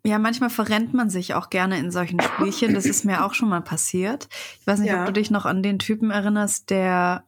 Ja, 0.06 0.18
manchmal 0.18 0.50
verrennt 0.50 0.94
man 0.94 1.10
sich 1.10 1.34
auch 1.34 1.50
gerne 1.50 1.78
in 1.78 1.90
solchen 1.90 2.20
Spielchen. 2.20 2.74
Das 2.74 2.86
ist 2.86 3.04
mir 3.04 3.24
auch 3.24 3.34
schon 3.34 3.48
mal 3.48 3.60
passiert. 3.62 4.28
Ich 4.60 4.66
weiß 4.66 4.78
nicht, 4.80 4.90
Ja. 4.90 5.00
ob 5.00 5.06
du 5.06 5.12
dich 5.12 5.30
noch 5.30 5.44
an 5.46 5.62
den 5.62 5.78
Typen 5.78 6.10
erinnerst, 6.10 6.70
der 6.70 7.24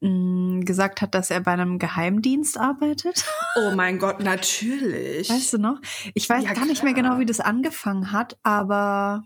mh, 0.00 0.64
gesagt 0.64 1.00
hat, 1.02 1.14
dass 1.14 1.30
er 1.30 1.40
bei 1.40 1.52
einem 1.52 1.78
Geheimdienst 1.78 2.58
arbeitet. 2.58 3.24
Oh 3.56 3.70
mein 3.74 3.98
Gott, 3.98 4.20
natürlich. 4.20 5.30
Weißt 5.30 5.52
du 5.54 5.58
noch? 5.58 5.80
Ich 6.14 6.28
weiß 6.28 6.44
Ja, 6.44 6.52
gar 6.52 6.66
nicht 6.66 6.82
mehr 6.84 6.94
genau, 6.94 7.18
wie 7.18 7.26
das 7.26 7.40
angefangen 7.40 8.12
hat, 8.12 8.38
aber 8.42 9.24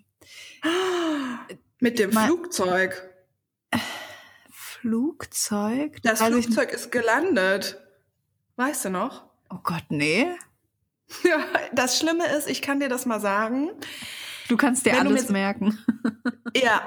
Mit 1.80 1.98
dem 1.98 2.10
Mal- 2.14 2.26
Flugzeug. 2.26 3.10
Flugzeug? 4.50 6.00
Das 6.02 6.22
Flugzeug 6.22 6.72
ist 6.72 6.90
gelandet. 6.92 7.80
Weißt 8.56 8.84
du 8.86 8.90
noch? 8.90 9.24
Oh 9.50 9.58
Gott, 9.62 9.84
nee. 9.88 10.26
Ja, 11.24 11.38
das 11.72 11.98
Schlimme 11.98 12.26
ist, 12.36 12.48
ich 12.48 12.62
kann 12.62 12.80
dir 12.80 12.88
das 12.88 13.06
mal 13.06 13.20
sagen. 13.20 13.70
Du 14.48 14.56
kannst 14.56 14.84
dir 14.86 14.92
Wenn 14.92 15.06
alles 15.06 15.26
mir- 15.28 15.32
merken. 15.32 15.78
Ja, 16.56 16.82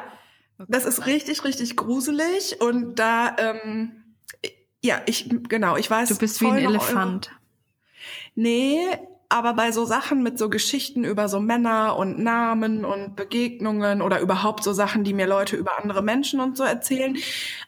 das 0.67 0.85
ist 0.85 1.05
richtig, 1.05 1.43
richtig 1.43 1.75
gruselig. 1.75 2.61
Und 2.61 2.95
da, 2.99 3.35
ähm, 3.37 4.15
ja, 4.81 5.01
ich, 5.05 5.29
genau, 5.49 5.75
ich 5.75 5.89
weiß. 5.91 6.09
Du 6.09 6.17
bist 6.17 6.39
wie 6.41 6.47
ein 6.47 6.57
Elefant. 6.57 7.27
Eure, 7.27 7.37
nee, 8.35 8.79
aber 9.29 9.53
bei 9.53 9.71
so 9.73 9.83
Sachen 9.83 10.23
mit 10.23 10.39
so 10.39 10.49
Geschichten 10.49 11.03
über 11.03 11.27
so 11.27 11.41
Männer 11.41 11.97
und 11.97 12.17
Namen 12.19 12.85
und 12.85 13.17
Begegnungen 13.17 14.01
oder 14.01 14.21
überhaupt 14.21 14.63
so 14.63 14.71
Sachen, 14.71 15.03
die 15.03 15.13
mir 15.13 15.27
Leute 15.27 15.57
über 15.57 15.77
andere 15.79 16.01
Menschen 16.01 16.39
und 16.39 16.55
so 16.55 16.63
erzählen. 16.63 17.17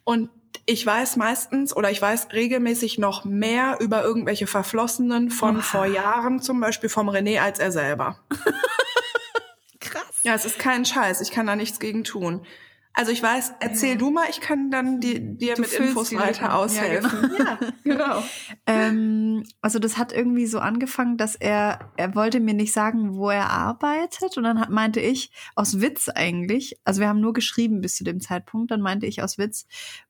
Und 0.05 0.29
ich 0.69 0.85
weiß 0.85 1.15
meistens 1.17 1.75
oder 1.75 1.89
ich 1.89 1.99
weiß 1.99 2.27
regelmäßig 2.31 2.99
noch 2.99 3.25
mehr 3.25 3.77
über 3.79 4.03
irgendwelche 4.03 4.45
Verflossenen 4.45 5.31
von 5.31 5.57
Oha. 5.57 5.61
vor 5.63 5.85
Jahren, 5.87 6.41
zum 6.41 6.59
Beispiel 6.59 6.89
vom 6.89 7.09
René, 7.09 7.39
als 7.39 7.57
er 7.57 7.71
selber. 7.71 8.19
Krass. 9.79 10.03
Ja, 10.21 10.35
es 10.35 10.45
ist 10.45 10.59
kein 10.59 10.85
Scheiß. 10.85 11.21
Ich 11.21 11.31
kann 11.31 11.47
da 11.47 11.55
nichts 11.55 11.79
gegen 11.79 12.03
tun. 12.03 12.45
Also 12.93 13.11
ich 13.11 13.23
weiß, 13.23 13.53
erzähl 13.61 13.97
du 13.97 14.11
mal, 14.11 14.25
ich 14.29 14.41
kann 14.41 14.69
dann 14.71 14.99
dir 14.99 15.19
Du 15.19 15.61
mit 15.61 15.73
Infos 15.73 16.09
die 16.09 16.15
Lücken. 16.15 16.27
weiter 16.27 16.45
Ja, 16.45 16.55
aushelfen. 16.55 17.31
Ja, 17.39 17.59
genau. 17.83 18.23
Ähm, 18.69 19.43
also 19.61 19.79
das 19.79 19.97
hat 19.97 20.13
irgendwie 20.13 20.45
so 20.45 20.59
angefangen, 20.59 21.17
dass 21.17 21.35
er, 21.35 21.91
er 21.97 22.13
wollte 22.13 22.39
mir 22.39 22.53
nicht 22.53 22.71
sagen, 22.71 23.15
wo 23.15 23.31
er 23.31 23.49
arbeitet. 23.49 24.37
Und 24.37 24.43
dann 24.43 24.59
hat, 24.59 24.69
meinte 24.69 24.99
ich, 24.99 25.31
aus 25.55 25.81
Witz 25.81 26.07
eigentlich, 26.07 26.79
also 26.83 27.01
wir 27.01 27.07
haben 27.07 27.19
nur 27.19 27.33
geschrieben 27.33 27.81
bis 27.81 27.95
zu 27.95 28.03
dem 28.03 28.21
Zeitpunkt, 28.21 28.69
dann 28.69 28.81
meinte 28.81 29.07
ich 29.07 29.23
aus 29.23 29.39
Witz, 29.39 29.65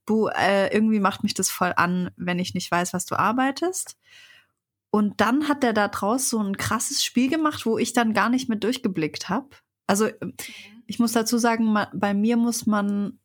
Bu, 0.06 0.28
äh, 0.28 0.74
irgendwie 0.74 1.00
macht 1.00 1.24
mich 1.24 1.34
das 1.34 1.50
voll 1.50 1.72
an, 1.78 2.12
wenn 2.18 2.38
ich 2.38 2.54
nicht 2.54 2.70
weiß, 2.70 2.92
was 2.94 3.06
du 3.06 3.18
arbeitest. 3.18 3.98
Und 4.92 5.22
dann 5.22 5.48
hat 5.48 5.64
er 5.64 5.72
da 5.72 5.88
draus 5.88 6.30
so 6.30 6.40
ein 6.40 6.58
krasses 6.58 7.04
Spiel 7.04 7.30
gemacht, 7.30 7.66
wo 7.66 7.78
ich 7.78 7.94
dann 7.94 8.14
gar 8.14 8.30
nicht 8.30 8.50
mehr 8.50 8.58
durchgeblickt 8.58 9.30
habe. 9.30 9.50
Also 9.88 10.10
ich 10.86 11.00
muss 11.00 11.14
dazu 11.14 11.38
sagen, 11.38 11.78
bei 11.94 12.14
mir 12.14 12.36
muss 12.36 12.66
man 12.66 13.19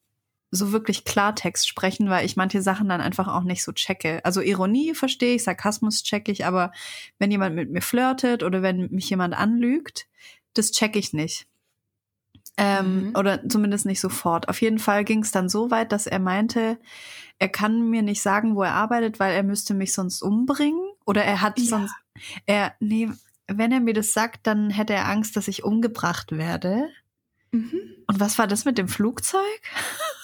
so 0.55 0.73
wirklich 0.73 1.05
Klartext 1.05 1.69
sprechen, 1.69 2.09
weil 2.11 2.25
ich 2.25 2.37
manche 2.37 2.63
Sachen 2.63 2.89
dann 2.89 3.01
einfach 3.01 3.29
auch 3.29 3.43
nicht 3.45 3.63
so 3.65 3.73
checke. 3.73 4.25
Also 4.25 4.41
Ironie 4.41 4.95
verstehe 4.95 5.35
ich, 5.35 5.45
Sarkasmus 5.45 6.03
checke 6.03 6.31
ich, 6.33 6.47
aber 6.47 6.73
wenn 7.19 7.31
jemand 7.31 7.55
mit 7.57 7.71
mir 7.71 7.83
flirtet 7.83 8.43
oder 8.43 8.63
wenn 8.63 8.91
mich 8.91 9.11
jemand 9.11 9.35
anlügt, 9.35 10.07
das 10.55 10.71
checke 10.73 10.99
ich 10.99 11.13
nicht. 11.13 11.47
Ähm, 12.57 13.09
Mhm. 13.09 13.17
Oder 13.17 13.49
zumindest 13.49 13.85
nicht 13.85 14.01
sofort. 14.01 14.49
Auf 14.49 14.61
jeden 14.63 14.79
Fall 14.79 15.05
ging 15.05 15.23
es 15.23 15.33
dann 15.33 15.49
so 15.49 15.71
weit, 15.73 15.91
dass 15.91 16.07
er 16.07 16.21
meinte, 16.21 16.79
er 17.41 17.49
kann 17.49 17.91
mir 17.91 18.03
nicht 18.03 18.23
sagen, 18.23 18.55
wo 18.55 18.63
er 18.63 18.75
arbeitet, 18.75 19.19
weil 19.19 19.35
er 19.35 19.43
müsste 19.43 19.75
mich 19.75 19.93
sonst 19.93 20.23
umbringen. 20.23 20.81
Oder 21.05 21.25
er 21.25 21.41
hat 21.41 21.59
Ja. 21.59 21.65
sonst, 21.65 21.95
er, 22.47 22.75
nee, 22.79 23.11
wenn 23.49 23.73
er 23.73 23.81
mir 23.81 23.93
das 23.95 24.13
sagt, 24.13 24.47
dann 24.47 24.71
hätte 24.71 24.95
er 24.95 25.09
Angst, 25.09 25.37
dass 25.37 25.49
ich 25.49 25.65
umgebracht 25.65 26.31
werde. 26.33 26.89
Mhm. 27.51 27.81
Und 28.07 28.21
was 28.21 28.39
war 28.39 28.47
das 28.47 28.65
mit 28.65 28.79
dem 28.79 28.89
Flugzeug? 28.89 29.43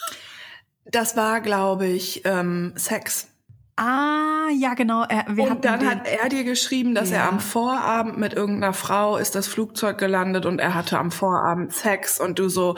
Das 0.91 1.17
war, 1.17 1.41
glaube 1.41 1.87
ich, 1.87 2.23
ähm, 2.25 2.73
Sex. 2.77 3.29
Ah, 3.77 4.49
ja, 4.55 4.75
genau. 4.75 5.05
Er, 5.05 5.27
und 5.29 5.65
dann 5.65 5.89
hat 5.89 6.07
er 6.07 6.29
dir 6.29 6.45
geschrieben, 6.45 6.95
dass 6.95 7.11
Ja. 7.11 7.19
er 7.19 7.29
am 7.29 7.41
Vorabend 7.41 8.19
mit 8.19 8.35
irgendeiner 8.35 8.75
Frau 8.75 9.17
ist 9.17 9.35
das 9.35 9.47
Flugzeug 9.47 9.97
gelandet 9.97 10.45
und 10.45 10.59
er 10.59 10.75
hatte 10.75 10.99
am 10.99 11.11
Vorabend 11.11 11.73
Sex 11.73 12.21
und 12.21 12.39
du 12.39 12.49
so, 12.51 12.77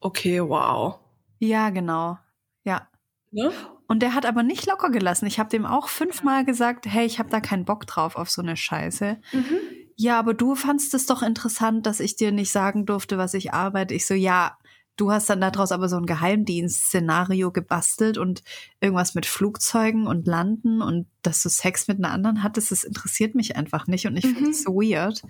okay, 0.00 0.40
wow. 0.40 0.98
Ja, 1.40 1.70
genau. 1.70 2.18
Ja. 2.62 2.86
Ne? 3.32 3.50
Und 3.88 4.00
der 4.00 4.14
hat 4.14 4.26
aber 4.26 4.42
nicht 4.44 4.66
locker 4.66 4.90
gelassen. 4.90 5.26
Ich 5.26 5.38
habe 5.40 5.50
dem 5.50 5.66
auch 5.66 5.88
fünfmal 5.88 6.44
gesagt, 6.44 6.86
hey, 6.86 7.04
ich 7.04 7.18
habe 7.18 7.30
da 7.30 7.40
keinen 7.40 7.64
Bock 7.64 7.86
drauf 7.86 8.14
auf 8.16 8.30
so 8.30 8.40
eine 8.40 8.56
Scheiße. 8.56 9.18
Mhm. 9.32 9.58
Ja, 9.96 10.18
aber 10.18 10.34
du 10.34 10.54
fandst 10.54 10.94
es 10.94 11.06
doch 11.06 11.22
interessant, 11.22 11.86
dass 11.86 12.00
ich 12.00 12.16
dir 12.16 12.32
nicht 12.32 12.50
sagen 12.52 12.86
durfte, 12.86 13.18
was 13.18 13.34
ich 13.34 13.52
arbeite. 13.52 13.94
Ich 13.94 14.06
so, 14.06 14.14
ja, 14.14 14.56
du 14.96 15.10
hast 15.10 15.28
dann 15.30 15.40
daraus 15.40 15.72
aber 15.72 15.88
so 15.88 15.96
ein 15.96 16.06
Geheimdienst-Szenario 16.06 17.50
gebastelt 17.52 18.18
und 18.18 18.42
irgendwas 18.80 19.14
mit 19.14 19.26
Flugzeugen 19.26 20.06
und 20.06 20.26
Landen 20.26 20.82
und 20.82 21.06
dass 21.22 21.42
du 21.42 21.48
Sex 21.48 21.88
mit 21.88 21.98
einer 21.98 22.10
anderen 22.12 22.42
hattest, 22.42 22.70
das 22.70 22.84
interessiert 22.84 23.34
mich 23.34 23.56
einfach 23.56 23.86
nicht 23.86 24.06
und 24.06 24.16
ich 24.16 24.24
Mhm. 24.24 24.34
finde 24.34 24.50
es 24.50 24.62
so 24.62 24.74
weird. 24.74 25.22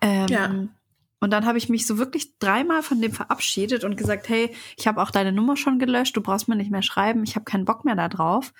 Ähm, 0.00 0.28
Ja. 0.28 0.54
Und 1.20 1.30
dann 1.30 1.46
habe 1.46 1.56
ich 1.56 1.70
mich 1.70 1.86
so 1.86 1.96
wirklich 1.96 2.38
dreimal 2.38 2.82
von 2.82 3.00
dem 3.00 3.10
verabschiedet 3.12 3.82
und 3.82 3.96
gesagt, 3.96 4.28
hey, 4.28 4.54
ich 4.76 4.86
habe 4.86 5.00
auch 5.00 5.10
deine 5.10 5.32
Nummer 5.32 5.56
schon 5.56 5.78
gelöscht, 5.78 6.14
du 6.16 6.20
brauchst 6.20 6.48
mir 6.48 6.56
nicht 6.56 6.70
mehr 6.70 6.82
schreiben, 6.82 7.24
ich 7.24 7.34
habe 7.34 7.46
keinen 7.46 7.64
Bock 7.64 7.86
mehr 7.86 7.94
da 7.94 8.10
drauf. 8.10 8.52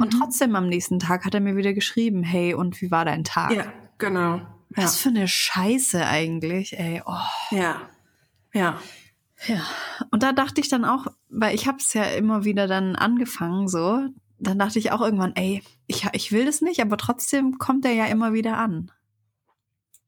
Und 0.00 0.12
Mhm. 0.14 0.18
trotzdem 0.18 0.56
am 0.56 0.68
nächsten 0.68 0.98
Tag 0.98 1.24
hat 1.24 1.34
er 1.34 1.40
mir 1.40 1.54
wieder 1.56 1.74
geschrieben, 1.74 2.24
hey, 2.24 2.54
und 2.54 2.80
wie 2.82 2.90
war 2.90 3.04
dein 3.04 3.22
Tag? 3.22 3.52
Ja, 3.52 3.72
genau. 3.98 4.36
Ja. 4.38 4.82
Was 4.84 4.96
für 4.98 5.10
eine 5.10 5.28
Scheiße 5.28 6.04
eigentlich, 6.04 6.76
ey. 6.76 7.02
Oh. 7.06 7.14
ja. 7.52 7.82
Ja. 8.52 8.80
Ja. 9.46 9.62
Und 10.10 10.22
da 10.22 10.32
dachte 10.32 10.60
ich 10.60 10.68
dann 10.68 10.84
auch, 10.84 11.06
weil 11.28 11.54
ich 11.54 11.66
habe 11.66 11.78
es 11.78 11.94
ja 11.94 12.04
immer 12.04 12.44
wieder 12.44 12.66
dann 12.66 12.96
angefangen 12.96 13.68
so, 13.68 14.00
dann 14.38 14.58
dachte 14.58 14.78
ich 14.78 14.92
auch 14.92 15.00
irgendwann, 15.00 15.34
ey, 15.36 15.62
ich, 15.86 16.06
ich 16.12 16.32
will 16.32 16.44
das 16.44 16.60
nicht, 16.60 16.80
aber 16.80 16.96
trotzdem 16.96 17.58
kommt 17.58 17.84
er 17.84 17.92
ja 17.92 18.06
immer 18.06 18.32
wieder 18.32 18.56
an. 18.58 18.90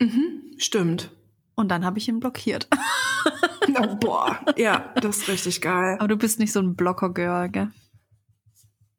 Mhm. 0.00 0.54
Stimmt. 0.56 1.10
Und 1.54 1.68
dann 1.68 1.84
habe 1.84 1.98
ich 1.98 2.08
ihn 2.08 2.20
blockiert. 2.20 2.68
Oh, 3.78 3.94
boah. 3.94 4.40
Ja, 4.56 4.92
das 4.96 5.18
ist 5.18 5.28
richtig 5.28 5.60
geil. 5.60 5.96
Aber 5.98 6.08
du 6.08 6.16
bist 6.16 6.40
nicht 6.40 6.52
so 6.52 6.58
ein 6.60 6.74
Blocker-Girl, 6.74 7.50
gell? 7.50 7.70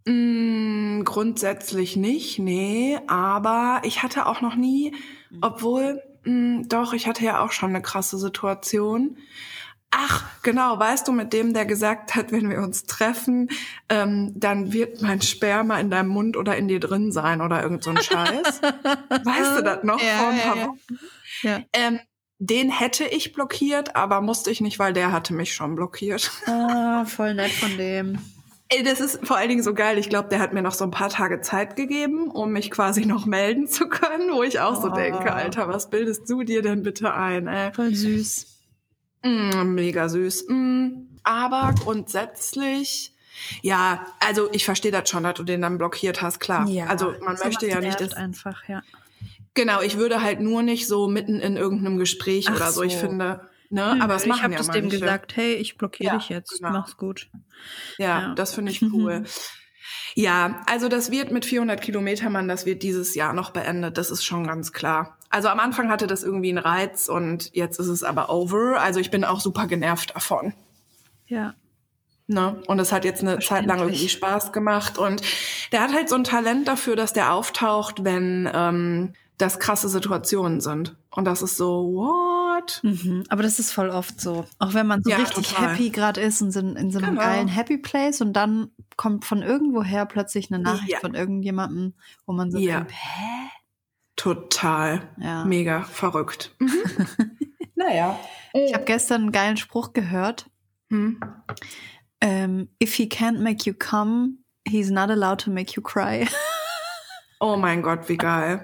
Mm, 0.06 1.04
grundsätzlich 1.04 1.98
nicht, 1.98 2.40
nee. 2.40 2.98
Aber 3.08 3.82
ich 3.84 4.02
hatte 4.02 4.26
auch 4.28 4.40
noch 4.42 4.56
nie, 4.56 4.96
obwohl, 5.42 6.02
mm, 6.24 6.70
doch, 6.70 6.94
ich 6.94 7.08
hatte 7.08 7.26
ja 7.26 7.44
auch 7.44 7.52
schon 7.52 7.70
eine 7.70 7.82
krasse 7.82 8.18
Situation. 8.18 9.18
Ach, 9.94 10.24
genau, 10.42 10.80
weißt 10.80 11.08
du, 11.08 11.12
mit 11.12 11.34
dem, 11.34 11.54
der 11.54 11.66
gesagt 11.66 12.16
hat, 12.16 12.32
wenn 12.32 12.50
wir 12.50 12.60
uns 12.62 12.86
treffen, 12.86 13.50
ähm, 13.90 14.32
dann 14.36 14.72
wird 14.72 15.02
mein 15.02 15.22
Sperma 15.22 15.80
in 15.80 15.90
deinem 15.90 16.08
Mund 16.10 16.38
oder 16.38 16.56
in 16.56 16.70
dir 16.70 16.80
drin 16.80 17.12
sein 17.12 17.42
oder 17.42 17.62
irgend 17.62 17.84
so 17.84 17.90
ein 17.92 17.98
Scheiß. 18.02 18.62
weißt 19.26 19.58
du 19.58 19.64
das 19.64 19.84
noch 19.84 20.02
Ja, 20.02 20.18
vor 20.18 20.30
ein 20.30 20.40
paar 20.42 20.58
ja. 20.58 20.68
Wochen? 20.68 20.78
Ja. 21.44 21.60
Ähm, 21.74 22.00
den 22.40 22.72
hätte 22.72 23.04
ich 23.06 23.34
blockiert, 23.34 23.96
aber 23.96 24.22
musste 24.22 24.50
ich 24.50 24.62
nicht, 24.62 24.80
weil 24.80 24.94
der 24.94 25.12
hatte 25.12 25.34
mich 25.34 25.54
schon 25.54 25.76
blockiert. 25.76 26.32
Ah, 26.48 27.04
voll 27.06 27.34
nett 27.36 27.52
von 27.52 27.78
dem. 27.78 28.18
Ey, 28.70 28.84
das 28.84 29.02
ist 29.02 29.20
vor 29.28 29.36
allen 29.36 29.50
Dingen 29.50 29.64
so 29.64 29.74
geil. 29.74 29.98
Ich 29.98 30.08
glaube, 30.08 30.30
der 30.30 30.40
hat 30.40 30.54
mir 30.54 30.62
noch 30.62 30.72
so 30.74 30.86
ein 30.86 30.92
paar 30.92 31.10
Tage 31.10 31.42
Zeit 31.42 31.76
gegeben, 31.76 32.32
um 32.32 32.54
mich 32.54 32.72
quasi 32.72 33.06
noch 33.06 33.26
melden 33.26 33.68
zu 33.68 33.90
können, 33.90 34.32
wo 34.32 34.42
ich 34.44 34.62
auch 34.62 34.82
so 34.82 34.88
Oh. 34.90 34.96
denke, 34.96 35.34
Alter, 35.34 35.68
was 35.68 35.90
bildest 35.90 36.30
du 36.30 36.44
dir 36.44 36.62
denn 36.62 36.82
bitte 36.82 37.14
ein? 37.14 37.48
Ey? 37.48 37.74
Voll 37.74 37.94
süß. 37.94 38.48
Mm, 39.24 39.74
mega 39.76 40.10
süß. 40.10 40.46
Mm, 40.48 40.90
aber 41.24 41.74
grundsätzlich, 41.80 43.14
ja, 43.62 44.06
also 44.20 44.50
ich 44.52 44.66
verstehe 44.66 44.92
das 44.92 45.10
schon, 45.10 45.24
dass 45.24 45.36
du 45.36 45.44
den 45.44 45.62
dann 45.62 45.78
blockiert 45.78 46.22
hast, 46.22 46.40
klar. 46.40 46.68
also 46.88 47.14
man 47.24 47.38
möchte 47.44 47.68
ja 47.68 47.80
nicht, 47.80 48.02
dass, 48.02 48.14
einfach, 48.14 48.68
ja. 48.68 48.82
genau, 49.54 49.82
ich 49.82 49.98
würde 49.98 50.22
halt 50.22 50.40
nur 50.40 50.64
nicht 50.64 50.88
so 50.88 51.08
mitten 51.08 51.40
in 51.40 51.58
irgendeinem 51.58 51.98
Gespräch 51.98 52.48
Ach 52.50 52.56
oder 52.56 52.72
so. 52.72 52.82
Ich 52.84 52.94
so. 52.94 53.00
finde, 53.00 53.48
ne, 53.70 53.98
aber 54.02 54.16
es 54.16 54.26
machen 54.26 54.38
ich 54.40 54.44
habe 54.44 54.54
ja 54.54 54.58
das 54.60 54.70
dem 54.70 54.90
gesagt, 54.90 55.36
hey, 55.36 55.54
ich 55.54 55.78
blockiere 55.78 56.14
Ja, 56.14 56.18
dich 56.18 56.30
jetzt. 56.30 56.58
genau. 56.58 56.72
Mach's 56.72 56.98
gut. 56.98 57.30
Ja, 57.98 58.22
Ja. 58.22 58.34
das 58.36 58.54
finde 58.56 58.72
ich 58.72 58.82
cool. 58.94 59.24
Ja, 60.16 60.62
also 60.66 60.90
das 60.90 61.12
wird 61.12 61.32
mit 61.32 61.46
400 61.46 61.80
Kilometermann, 61.82 62.48
das 62.48 62.66
wird 62.66 62.84
dieses 62.84 63.16
Jahr 63.16 63.34
noch 63.34 63.52
beendet. 63.52 63.98
Das 63.98 64.12
ist 64.12 64.24
schon 64.26 64.46
ganz 64.48 64.74
klar. 64.74 65.18
Also 65.32 65.48
am 65.48 65.60
Anfang 65.60 65.90
hatte 65.90 66.08
das 66.08 66.24
irgendwie 66.24 66.50
einen 66.50 66.58
Reiz 66.58 67.08
und 67.10 67.54
jetzt 67.56 67.80
ist 67.80 67.88
es 67.88 68.04
aber 68.04 68.30
over. 68.30 68.82
Also 68.82 69.00
ich 69.00 69.10
bin 69.12 69.24
auch 69.24 69.40
super 69.40 69.66
genervt 69.68 70.14
davon. 70.16 70.54
Ja. 71.26 71.54
Ne? 72.28 72.62
Und 72.68 72.80
es 72.80 72.92
hat 72.92 73.04
jetzt 73.06 73.22
eine 73.22 73.40
Zeit 73.40 73.66
lang 73.66 73.80
irgendwie. 73.80 74.08
Spaß 74.10 74.52
gemacht. 74.52 74.98
Und 74.98 75.22
der 75.72 75.82
hat 75.82 75.94
halt 75.94 76.10
so 76.10 76.16
ein 76.16 76.24
Talent 76.24 76.68
dafür, 76.68 76.96
dass 76.96 77.14
der 77.14 77.34
auftaucht, 77.34 78.04
wenn 78.04 78.50
ähm, 78.54 79.14
das 79.38 79.60
krasse 79.60 79.90
Situationen 79.90 80.62
sind. 80.62 80.96
Und 81.10 81.26
das 81.26 81.42
ist 81.42 81.58
so, 81.58 81.92
what? 81.94 82.80
Mhm. 82.84 83.24
Aber 83.30 83.42
das 83.44 83.58
ist 83.60 83.72
voll 83.72 83.90
oft 83.90 84.22
so. 84.22 84.46
Auch 84.60 84.74
wenn 84.74 84.88
man 84.88 85.02
so 85.04 85.10
Ja, 85.10 85.18
richtig 85.18 85.48
total. 85.50 85.72
happy 85.72 85.90
gerade 85.90 86.22
ist 86.22 86.42
und 86.42 86.56
in, 86.56 86.76
in 86.76 86.92
so 86.92 87.00
einem 87.00 87.12
Genau. 87.16 87.22
geilen 87.22 87.48
Happy 87.48 87.78
Place 87.78 88.22
und 88.22 88.34
dann 88.34 88.70
kommt 88.98 89.26
von 89.26 89.42
irgendwoher 89.42 90.06
plötzlich 90.06 90.54
eine 90.54 90.62
Nachricht 90.64 90.92
Ja. 90.92 91.00
von 91.00 91.16
irgendjemandem, 91.16 91.94
wo 92.26 92.34
man 92.34 92.52
so 92.52 92.60
Ja. 92.60 92.78
denkt, 92.80 92.92
hä? 92.94 93.50
Total. 94.16 95.10
Ja. 95.18 95.46
Mega 95.46 95.82
verrückt. 95.84 96.56
Mhm. 96.60 96.84
naja. 97.76 98.20
Ich 98.54 98.74
habe 98.74 98.86
gestern 98.86 99.22
einen 99.22 99.32
geilen 99.32 99.58
Spruch 99.58 99.94
gehört. 99.94 100.50
Hm. 100.90 101.20
Ähm, 102.20 102.70
If 102.82 102.94
he 102.96 103.08
can't 103.08 103.40
make 103.40 103.68
you 103.68 103.74
come, 103.74 104.38
he's 104.68 104.90
not 104.90 105.10
allowed 105.10 105.40
to 105.42 105.52
make 105.52 105.74
you 105.76 105.82
cry. 105.82 106.28
Oh 107.44 107.56
mein 107.56 107.82
Gott, 107.82 108.08
wie 108.08 108.18
geil. 108.18 108.64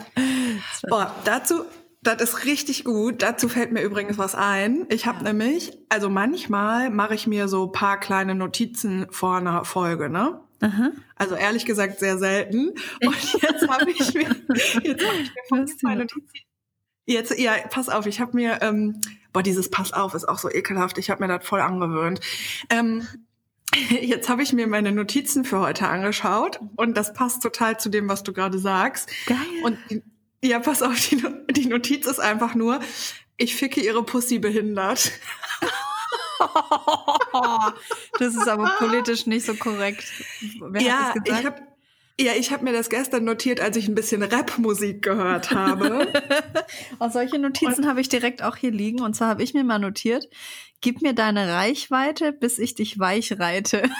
Boah, 0.88 1.12
dazu, 1.24 1.64
das 2.00 2.22
ist 2.22 2.44
richtig 2.44 2.84
gut. 2.84 3.22
Dazu 3.22 3.48
fällt 3.48 3.72
mir 3.72 3.82
übrigens 3.82 4.18
was 4.18 4.36
ein. 4.36 4.86
Ich 4.88 5.04
habe 5.06 5.24
nämlich, 5.24 5.76
also 5.88 6.08
manchmal 6.08 6.90
mache 6.90 7.16
ich 7.16 7.26
mir 7.26 7.48
so 7.48 7.66
paar 7.66 7.98
kleine 7.98 8.36
Notizen 8.36 9.08
vor 9.10 9.38
einer 9.38 9.64
Folge, 9.64 10.08
ne? 10.08 10.40
Aha. 10.60 10.90
Also 11.16 11.34
ehrlich 11.34 11.66
gesagt 11.66 11.98
sehr 12.00 12.18
selten. 12.18 12.70
Und 13.04 13.32
jetzt 13.42 13.68
habe 13.68 13.90
ich 13.90 14.14
mir, 14.14 14.28
jetzt 14.82 15.06
habe 15.06 15.16
ich 15.20 15.34
mir 15.34 15.42
von 15.48 15.66
zwei 15.66 15.94
Notizen. 15.94 16.28
Jetzt, 17.06 17.38
ja, 17.38 17.54
pass 17.70 17.88
auf, 17.88 18.06
ich 18.06 18.20
habe 18.20 18.36
mir, 18.36 18.58
ähm, 18.60 19.00
boah, 19.32 19.42
dieses 19.42 19.70
Pass 19.70 19.92
auf 19.92 20.14
ist 20.14 20.28
auch 20.28 20.38
so 20.38 20.50
ekelhaft. 20.50 20.98
Ich 20.98 21.10
habe 21.10 21.26
mir 21.26 21.38
das 21.38 21.46
voll 21.46 21.60
angewöhnt. 21.60 22.20
Ähm, 22.68 23.06
jetzt 23.90 24.28
habe 24.28 24.42
ich 24.42 24.52
mir 24.52 24.66
meine 24.66 24.92
Notizen 24.92 25.44
für 25.44 25.60
heute 25.60 25.88
angeschaut 25.88 26.60
und 26.76 26.96
das 26.96 27.12
passt 27.12 27.42
total 27.42 27.78
zu 27.78 27.88
dem, 27.88 28.08
was 28.08 28.22
du 28.22 28.32
gerade 28.32 28.58
sagst. 28.58 29.10
Geil. 29.26 29.38
Und 29.62 29.78
ja, 30.42 30.58
pass 30.60 30.82
auf, 30.82 31.08
die, 31.08 31.22
die 31.52 31.66
Notiz 31.66 32.06
ist 32.06 32.20
einfach 32.20 32.54
nur, 32.54 32.80
ich 33.36 33.56
ficke 33.56 33.80
ihre 33.80 34.02
Pussy 34.02 34.38
behindert. 34.38 35.12
das 38.18 38.34
ist 38.34 38.48
aber 38.48 38.74
politisch 38.78 39.26
nicht 39.26 39.46
so 39.46 39.54
korrekt. 39.54 40.04
Wer 40.60 40.82
ja, 40.82 41.14
ich 41.24 41.44
habe 41.44 41.62
ja, 42.20 42.32
ich 42.32 42.50
habe 42.50 42.64
mir 42.64 42.72
das 42.72 42.90
gestern 42.90 43.24
notiert, 43.24 43.60
als 43.60 43.76
ich 43.76 43.86
ein 43.86 43.94
bisschen 43.94 44.24
Rap-Musik 44.24 45.02
gehört 45.02 45.52
habe. 45.52 46.12
und 46.98 47.12
solche 47.12 47.38
Notizen 47.38 47.86
habe 47.86 48.00
ich 48.00 48.08
direkt 48.08 48.42
auch 48.42 48.56
hier 48.56 48.72
liegen. 48.72 49.02
Und 49.02 49.14
zwar 49.14 49.28
habe 49.28 49.44
ich 49.44 49.54
mir 49.54 49.62
mal 49.62 49.78
notiert, 49.78 50.28
gib 50.80 51.00
mir 51.00 51.12
deine 51.12 51.52
Reichweite, 51.52 52.32
bis 52.32 52.58
ich 52.58 52.74
dich 52.74 52.98
weich 52.98 53.38
reite. 53.38 53.88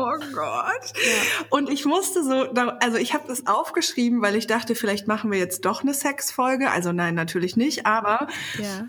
Oh 0.00 0.34
Gott. 0.34 0.92
Ja. 0.94 1.46
Und 1.50 1.68
ich 1.70 1.84
musste 1.84 2.24
so, 2.24 2.50
also 2.80 2.96
ich 2.96 3.14
habe 3.14 3.24
das 3.28 3.46
aufgeschrieben, 3.46 4.22
weil 4.22 4.36
ich 4.36 4.46
dachte, 4.46 4.74
vielleicht 4.74 5.06
machen 5.06 5.30
wir 5.30 5.38
jetzt 5.38 5.64
doch 5.64 5.82
eine 5.82 5.94
Sexfolge. 5.94 6.70
Also 6.70 6.92
nein, 6.92 7.14
natürlich 7.14 7.56
nicht, 7.56 7.86
aber 7.86 8.28
ja. 8.58 8.88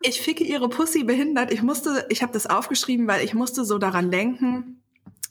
ich 0.00 0.20
ficke 0.20 0.44
ihre 0.44 0.68
Pussy 0.68 1.04
behindert. 1.04 1.52
Ich 1.52 1.62
musste, 1.62 2.06
ich 2.08 2.22
habe 2.22 2.32
das 2.32 2.46
aufgeschrieben, 2.46 3.06
weil 3.08 3.24
ich 3.24 3.34
musste 3.34 3.64
so 3.64 3.78
daran 3.78 4.10
denken, 4.10 4.82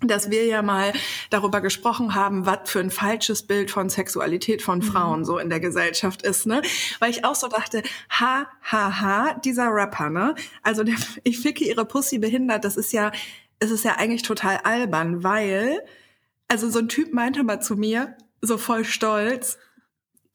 dass 0.01 0.31
wir 0.31 0.45
ja 0.45 0.61
mal 0.61 0.93
darüber 1.29 1.61
gesprochen 1.61 2.15
haben, 2.15 2.45
was 2.45 2.69
für 2.69 2.79
ein 2.79 2.91
falsches 2.91 3.43
Bild 3.43 3.71
von 3.71 3.89
Sexualität 3.89 4.61
von 4.61 4.79
mhm. 4.79 4.83
Frauen 4.83 5.19
mhm. 5.19 5.25
so 5.25 5.37
in 5.37 5.49
der 5.49 5.59
Gesellschaft 5.59 6.23
ist, 6.23 6.45
ne? 6.45 6.61
Weil 6.99 7.11
ich 7.11 7.23
auch 7.23 7.35
so 7.35 7.47
dachte, 7.47 7.83
ha, 8.09 8.47
ha, 8.63 9.01
ha, 9.01 9.33
dieser 9.45 9.67
Rapper, 9.67 10.09
ne? 10.09 10.35
Also 10.63 10.83
der, 10.83 10.95
ich 11.23 11.39
ficke 11.39 11.63
ihre 11.63 11.85
Pussy 11.85 12.19
behindert, 12.19 12.65
das 12.65 12.77
ist 12.77 12.93
ja 12.93 13.11
es 13.61 13.71
ist 13.71 13.85
ja 13.85 13.95
eigentlich 13.97 14.23
total 14.23 14.57
albern, 14.63 15.23
weil, 15.23 15.81
also 16.47 16.69
so 16.69 16.79
ein 16.79 16.89
Typ 16.89 17.13
meinte 17.13 17.43
mal 17.43 17.61
zu 17.61 17.75
mir, 17.75 18.17
so 18.41 18.57
voll 18.57 18.83
stolz, 18.83 19.57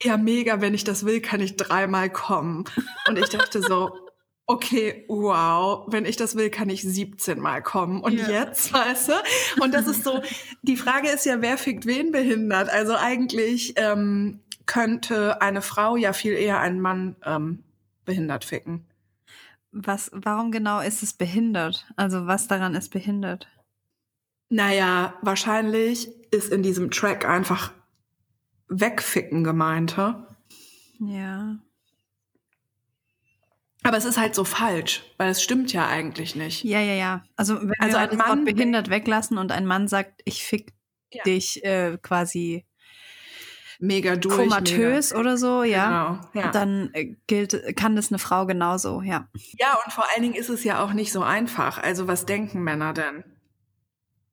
ja, 0.03 0.17
mega, 0.17 0.61
wenn 0.61 0.75
ich 0.75 0.85
das 0.85 1.05
will, 1.05 1.21
kann 1.21 1.41
ich 1.41 1.57
dreimal 1.57 2.09
kommen. 2.09 2.65
Und 3.09 3.19
ich 3.19 3.29
dachte 3.29 3.63
so, 3.63 3.91
okay, 4.47 5.05
wow, 5.09 5.87
wenn 5.89 6.05
ich 6.05 6.17
das 6.17 6.37
will, 6.37 6.51
kann 6.51 6.69
ich 6.69 6.83
17 6.83 7.41
Mal 7.41 7.63
kommen. 7.63 8.01
Und 8.01 8.15
ja. 8.15 8.29
jetzt, 8.29 8.73
weißt 8.73 9.09
du? 9.09 9.13
Und 9.61 9.75
das 9.75 9.89
ist 9.89 10.05
so, 10.05 10.23
die 10.63 10.77
Frage 10.77 11.09
ist 11.09 11.27
ja, 11.27 11.43
wer 11.43 11.59
fickt 11.59 11.85
wen 11.85 12.13
behindert? 12.13 12.71
Also 12.71 12.95
eigentlich 12.95 13.75
ähm, 13.77 14.41
könnte 14.67 15.43
eine 15.43 15.63
Frau 15.63 15.97
ja 15.97 16.13
viel 16.13 16.35
eher 16.35 16.61
einen 16.61 16.81
Mann 16.81 17.17
ähm, 17.25 17.65
behindert 18.05 18.45
ficken. 18.45 18.87
Was, 19.79 20.11
warum 20.15 20.53
genau 20.53 20.81
ist 20.81 21.03
es 21.03 21.13
behindert? 21.13 21.87
Also 21.97 22.27
was 22.27 22.49
daran 22.49 22.75
ist 22.75 22.91
behindert? 22.91 23.47
Naja, 24.49 25.15
wahrscheinlich 25.21 26.09
ist 26.31 26.51
in 26.51 26.63
diesem 26.63 26.91
Track 26.91 27.29
einfach 27.29 27.73
wegficken 28.69 29.45
gemeinte. 29.45 30.27
Ja. 30.99 31.59
Aber 33.83 33.97
es 33.97 34.05
ist 34.05 34.19
halt 34.19 34.35
so 34.35 34.45
falsch, 34.45 35.05
weil 35.17 35.31
es 35.31 35.43
stimmt 35.43 35.73
ja 35.73 35.87
eigentlich 35.87 36.35
nicht. 36.35 36.65
Ja, 36.65 36.81
ja, 36.81 36.95
ja. 36.95 37.25
Also 37.37 37.61
wenn 37.61 37.73
also 37.79 37.99
wir 37.99 38.11
ein 38.11 38.17
Mann 38.17 38.29
Wort 38.39 38.45
behindert 38.47 38.91
weglassen 38.91 39.39
und 39.39 39.53
ein 39.53 39.67
Mann 39.67 39.89
sagt, 39.89 40.23
ich 40.25 40.45
fick 40.45 40.73
ja. 41.13 41.23
dich 41.23 41.63
äh, 41.65 41.99
quasi 42.03 42.66
mega 43.79 44.17
durch. 44.17 44.37
Komatös 44.37 45.11
mega. 45.11 45.21
oder 45.21 45.37
so, 45.37 45.63
ja. 45.63 46.21
Genau, 46.33 46.47
ja. 46.47 46.51
Dann 46.51 46.91
äh, 46.93 47.15
gilt, 47.27 47.77
kann 47.77 47.97
das 47.97 48.11
eine 48.11 48.19
Frau 48.19 48.47
genauso, 48.47 49.03
ja. 49.03 49.29
Ja, 49.59 49.79
und 49.85 49.93
vor 49.93 50.07
allen 50.13 50.23
Dingen 50.23 50.35
ist 50.35 50.49
es 50.49 50.65
ja 50.65 50.83
auch 50.83 50.93
nicht 50.93 51.13
so 51.13 51.23
einfach. 51.23 51.83
Also 51.83 52.09
was 52.09 52.27
denken 52.27 52.63
Männer 52.63 52.93
denn? 52.93 53.25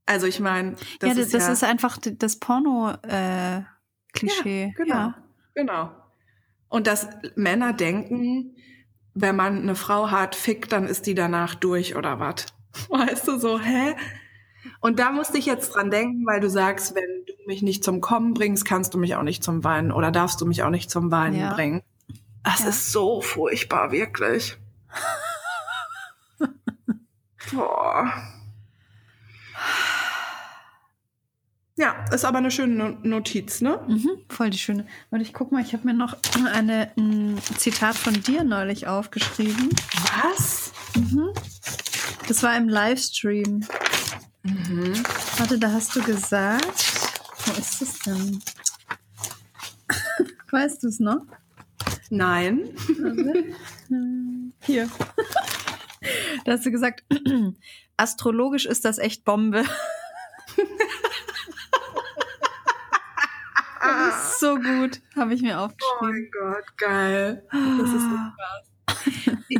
Also 0.05 0.27
ich 0.27 0.39
meine, 0.39 0.75
das, 0.99 1.09
ja, 1.09 1.09
das, 1.09 1.17
ist, 1.17 1.33
das 1.33 1.47
ja 1.47 1.53
ist 1.53 1.63
einfach 1.63 1.97
das 2.01 2.39
Porno-Klischee. 2.39 4.63
Äh, 4.63 4.73
genau, 4.75 4.95
ja. 4.95 5.15
genau. 5.55 5.91
Und 6.67 6.87
dass 6.87 7.07
Männer 7.35 7.73
denken, 7.73 8.55
wenn 9.13 9.35
man 9.35 9.61
eine 9.61 9.75
Frau 9.75 10.11
hat, 10.11 10.35
fickt, 10.35 10.71
dann 10.71 10.87
ist 10.87 11.05
die 11.05 11.15
danach 11.15 11.55
durch 11.55 11.95
oder 11.95 12.19
was? 12.19 12.47
Weißt 12.89 13.27
du 13.27 13.37
so, 13.37 13.59
hä? 13.59 13.95
Und 14.83 14.99
da 14.99 15.11
musste 15.13 15.37
ich 15.37 15.45
jetzt 15.45 15.69
dran 15.69 15.91
denken, 15.91 16.25
weil 16.25 16.41
du 16.41 16.49
sagst, 16.49 16.93
wenn 16.93 17.25
du 17.25 17.33
mich 17.47 17.61
nicht 17.61 17.85
zum 17.85 18.01
Kommen 18.01 18.33
bringst, 18.33 18.65
kannst 18.65 18.93
du 18.93 18.97
mich 18.97 19.15
auch 19.15 19.23
nicht 19.23 19.41
zum 19.41 19.63
Weinen 19.63 19.93
oder 19.93 20.11
darfst 20.11 20.41
du 20.41 20.45
mich 20.45 20.61
auch 20.61 20.69
nicht 20.69 20.91
zum 20.91 21.09
Weinen 21.09 21.39
ja. 21.39 21.53
bringen. 21.53 21.81
Das 22.43 22.63
ja. 22.63 22.67
ist 22.67 22.91
so 22.91 23.21
furchtbar, 23.21 23.93
wirklich. 23.93 24.57
Boah. 27.53 28.11
Ja, 31.77 32.03
ist 32.11 32.25
aber 32.25 32.39
eine 32.39 32.51
schöne 32.51 32.97
Notiz, 33.03 33.61
ne? 33.61 33.79
Mhm, 33.87 34.25
voll 34.27 34.49
die 34.49 34.57
schöne. 34.57 34.85
Und 35.11 35.21
ich 35.21 35.33
guck 35.33 35.53
mal, 35.53 35.61
ich 35.61 35.71
habe 35.71 35.87
mir 35.87 35.93
noch 35.93 36.17
eine, 36.53 36.91
ein 36.97 37.39
Zitat 37.55 37.95
von 37.95 38.21
dir 38.21 38.43
neulich 38.43 38.85
aufgeschrieben. 38.87 39.69
Was? 40.25 40.73
Mhm. 40.97 41.29
Das 42.27 42.43
war 42.43 42.57
im 42.57 42.67
Livestream. 42.67 43.65
Mhm. 44.43 45.03
Warte, 45.37 45.57
da 45.57 45.71
hast 45.71 45.95
du 45.95 46.03
gesagt. 46.03 46.83
Wo 47.45 47.59
ist 47.59 47.81
es 47.81 47.99
denn? 47.99 48.41
weißt 50.51 50.83
du 50.83 50.87
es 50.87 50.99
noch? 50.99 51.25
Nein. 52.09 52.75
Hier. 54.61 54.89
Da 56.45 56.51
hast 56.51 56.65
du 56.65 56.71
gesagt, 56.71 57.03
astrologisch 57.97 58.65
ist 58.65 58.83
das 58.85 58.97
echt 58.97 59.23
Bombe. 59.23 59.63
das 63.81 64.31
ist 64.33 64.39
so 64.39 64.55
gut, 64.55 65.01
habe 65.15 65.33
ich 65.33 65.41
mir 65.41 65.59
aufgeschrieben. 65.59 65.97
Oh 65.99 66.05
mein 66.05 66.29
Gott, 66.31 66.77
geil. 66.77 67.47
Das 67.51 67.89
ist 67.89 68.01
so 68.01 68.15
krass 68.15 68.72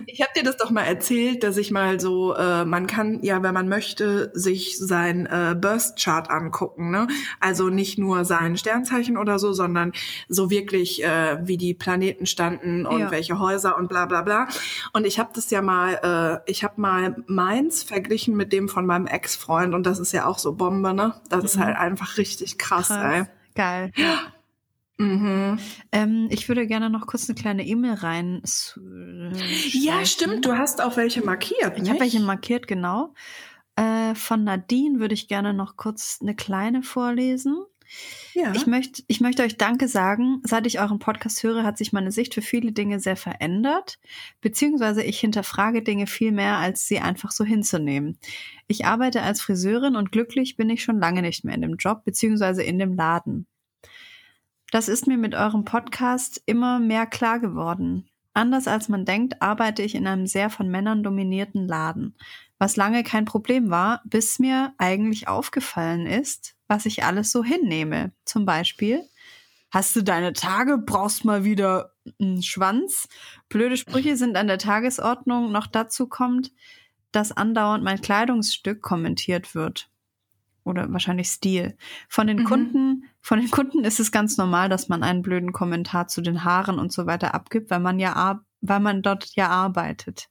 ich 0.05 0.21
habe 0.21 0.31
dir 0.35 0.43
das 0.43 0.57
doch 0.57 0.69
mal 0.69 0.83
erzählt, 0.83 1.43
dass 1.43 1.57
ich 1.57 1.71
mal 1.71 1.99
so, 1.99 2.35
äh, 2.35 2.65
man 2.65 2.87
kann 2.87 3.21
ja, 3.21 3.41
wenn 3.43 3.53
man 3.53 3.67
möchte, 3.67 4.31
sich 4.33 4.77
sein 4.77 5.25
äh, 5.25 5.55
Burst 5.59 5.97
Chart 6.01 6.29
angucken, 6.29 6.91
ne? 6.91 7.07
Also 7.39 7.69
nicht 7.69 7.97
nur 7.97 8.25
sein 8.25 8.57
Sternzeichen 8.57 9.17
oder 9.17 9.39
so, 9.39 9.53
sondern 9.53 9.93
so 10.27 10.49
wirklich, 10.49 11.03
äh, 11.03 11.37
wie 11.47 11.57
die 11.57 11.73
Planeten 11.73 12.25
standen 12.25 12.85
und 12.85 12.99
ja. 12.99 13.11
welche 13.11 13.39
Häuser 13.39 13.77
und 13.77 13.89
bla 13.89 14.05
bla 14.05 14.21
bla. 14.21 14.47
Und 14.93 15.05
ich 15.05 15.19
habe 15.19 15.31
das 15.33 15.49
ja 15.49 15.61
mal, 15.61 16.41
äh, 16.45 16.51
ich 16.51 16.63
habe 16.63 16.79
mal 16.79 17.15
meins 17.27 17.83
verglichen 17.83 18.35
mit 18.35 18.53
dem 18.53 18.69
von 18.69 18.85
meinem 18.85 19.07
Ex-Freund 19.07 19.73
und 19.73 19.85
das 19.85 19.99
ist 19.99 20.11
ja 20.11 20.25
auch 20.25 20.39
so 20.39 20.53
Bombe, 20.53 20.93
ne? 20.93 21.15
Das 21.29 21.39
mhm. 21.39 21.45
ist 21.45 21.57
halt 21.59 21.77
einfach 21.77 22.17
richtig 22.17 22.57
krass, 22.57 22.87
krass. 22.87 23.13
ey. 23.13 23.23
Geil. 23.55 23.91
Ja. 23.95 24.32
Mhm. 24.97 25.59
Ähm, 25.91 26.27
ich 26.29 26.47
würde 26.47 26.67
gerne 26.67 26.89
noch 26.89 27.07
kurz 27.07 27.27
eine 27.27 27.35
kleine 27.35 27.65
E-Mail 27.65 27.93
rein. 27.93 28.41
Ja, 29.71 30.05
stimmt. 30.05 30.45
Du 30.45 30.55
hast 30.55 30.81
auch 30.81 30.97
welche 30.97 31.23
markiert. 31.23 31.79
Ich 31.81 31.89
habe 31.89 31.99
welche 31.99 32.19
markiert, 32.19 32.67
genau. 32.67 33.13
Äh, 33.75 34.13
von 34.15 34.43
Nadine 34.43 34.99
würde 34.99 35.15
ich 35.15 35.27
gerne 35.27 35.53
noch 35.53 35.77
kurz 35.77 36.19
eine 36.21 36.35
kleine 36.35 36.83
vorlesen. 36.83 37.63
Ja. 38.33 38.53
Ich 38.55 38.65
möchte, 38.65 39.03
ich 39.07 39.21
möchte 39.21 39.43
euch 39.43 39.57
Danke 39.57 39.87
sagen. 39.87 40.41
Seit 40.43 40.65
ich 40.65 40.79
euren 40.79 40.99
Podcast 40.99 41.43
höre, 41.43 41.63
hat 41.63 41.77
sich 41.77 41.93
meine 41.93 42.11
Sicht 42.11 42.33
für 42.33 42.41
viele 42.41 42.71
Dinge 42.71 42.99
sehr 42.99 43.15
verändert, 43.15 43.99
beziehungsweise 44.41 45.03
ich 45.03 45.19
hinterfrage 45.19 45.81
Dinge 45.81 46.07
viel 46.07 46.31
mehr, 46.31 46.57
als 46.57 46.87
sie 46.87 46.99
einfach 46.99 47.31
so 47.31 47.43
hinzunehmen. 47.43 48.17
Ich 48.67 48.85
arbeite 48.85 49.21
als 49.21 49.41
Friseurin 49.41 49.95
und 49.95 50.11
glücklich 50.11 50.55
bin 50.55 50.69
ich 50.69 50.83
schon 50.83 50.99
lange 50.99 51.21
nicht 51.21 51.43
mehr 51.43 51.55
in 51.55 51.61
dem 51.61 51.75
Job, 51.75 52.03
beziehungsweise 52.03 52.63
in 52.63 52.79
dem 52.79 52.95
Laden. 52.95 53.47
Das 54.73 54.87
ist 54.87 55.05
mir 55.05 55.19
mit 55.19 55.35
eurem 55.35 55.65
Podcast 55.65 56.41
immer 56.47 56.79
mehr 56.79 57.05
klar 57.05 57.39
geworden. 57.39 58.09
Anders 58.33 58.67
als 58.67 58.89
man 58.89 59.05
denkt, 59.05 59.39
arbeite 59.39 59.83
ich 59.83 59.93
in 59.93 60.07
einem 60.07 60.25
sehr 60.25 60.49
von 60.49 60.67
Männern 60.67 61.03
dominierten 61.03 61.67
Laden, 61.67 62.15
was 62.57 62.75
lange 62.75 63.03
kein 63.03 63.25
Problem 63.25 63.69
war, 63.69 64.01
bis 64.03 64.39
mir 64.39 64.73
eigentlich 64.79 65.27
aufgefallen 65.27 66.07
ist, 66.07 66.55
was 66.67 66.87
ich 66.87 67.03
alles 67.03 67.31
so 67.31 67.43
hinnehme. 67.43 68.13
Zum 68.25 68.47
Beispiel, 68.47 69.07
hast 69.69 69.95
du 69.95 70.01
deine 70.01 70.33
Tage, 70.33 70.79
brauchst 70.79 71.23
mal 71.23 71.43
wieder 71.43 71.93
einen 72.19 72.41
Schwanz. 72.41 73.07
Blöde 73.49 73.77
Sprüche 73.77 74.17
sind 74.17 74.35
an 74.37 74.47
der 74.47 74.57
Tagesordnung. 74.57 75.51
Noch 75.51 75.67
dazu 75.67 76.07
kommt, 76.07 76.51
dass 77.11 77.31
andauernd 77.31 77.83
mein 77.83 78.01
Kleidungsstück 78.01 78.81
kommentiert 78.81 79.53
wird 79.53 79.91
oder 80.63 80.91
wahrscheinlich 80.91 81.27
Stil. 81.27 81.77
Von 82.09 82.25
den 82.25 82.39
mhm. 82.39 82.45
Kunden, 82.45 83.03
von 83.23 83.39
den 83.39 83.49
Kunden 83.49 83.85
ist 83.85 84.01
es 84.01 84.11
ganz 84.11 84.37
normal, 84.37 84.67
dass 84.67 84.89
man 84.89 85.01
einen 85.01 85.21
blöden 85.21 85.53
Kommentar 85.53 86.09
zu 86.09 86.19
den 86.19 86.43
Haaren 86.43 86.77
und 86.77 86.91
so 86.91 87.05
weiter 87.05 87.33
abgibt, 87.33 87.69
weil 87.69 87.79
man 87.79 87.97
ja, 87.97 88.41
weil 88.59 88.81
man 88.81 89.01
dort 89.01 89.33
ja 89.35 89.47
arbeitet. 89.47 90.27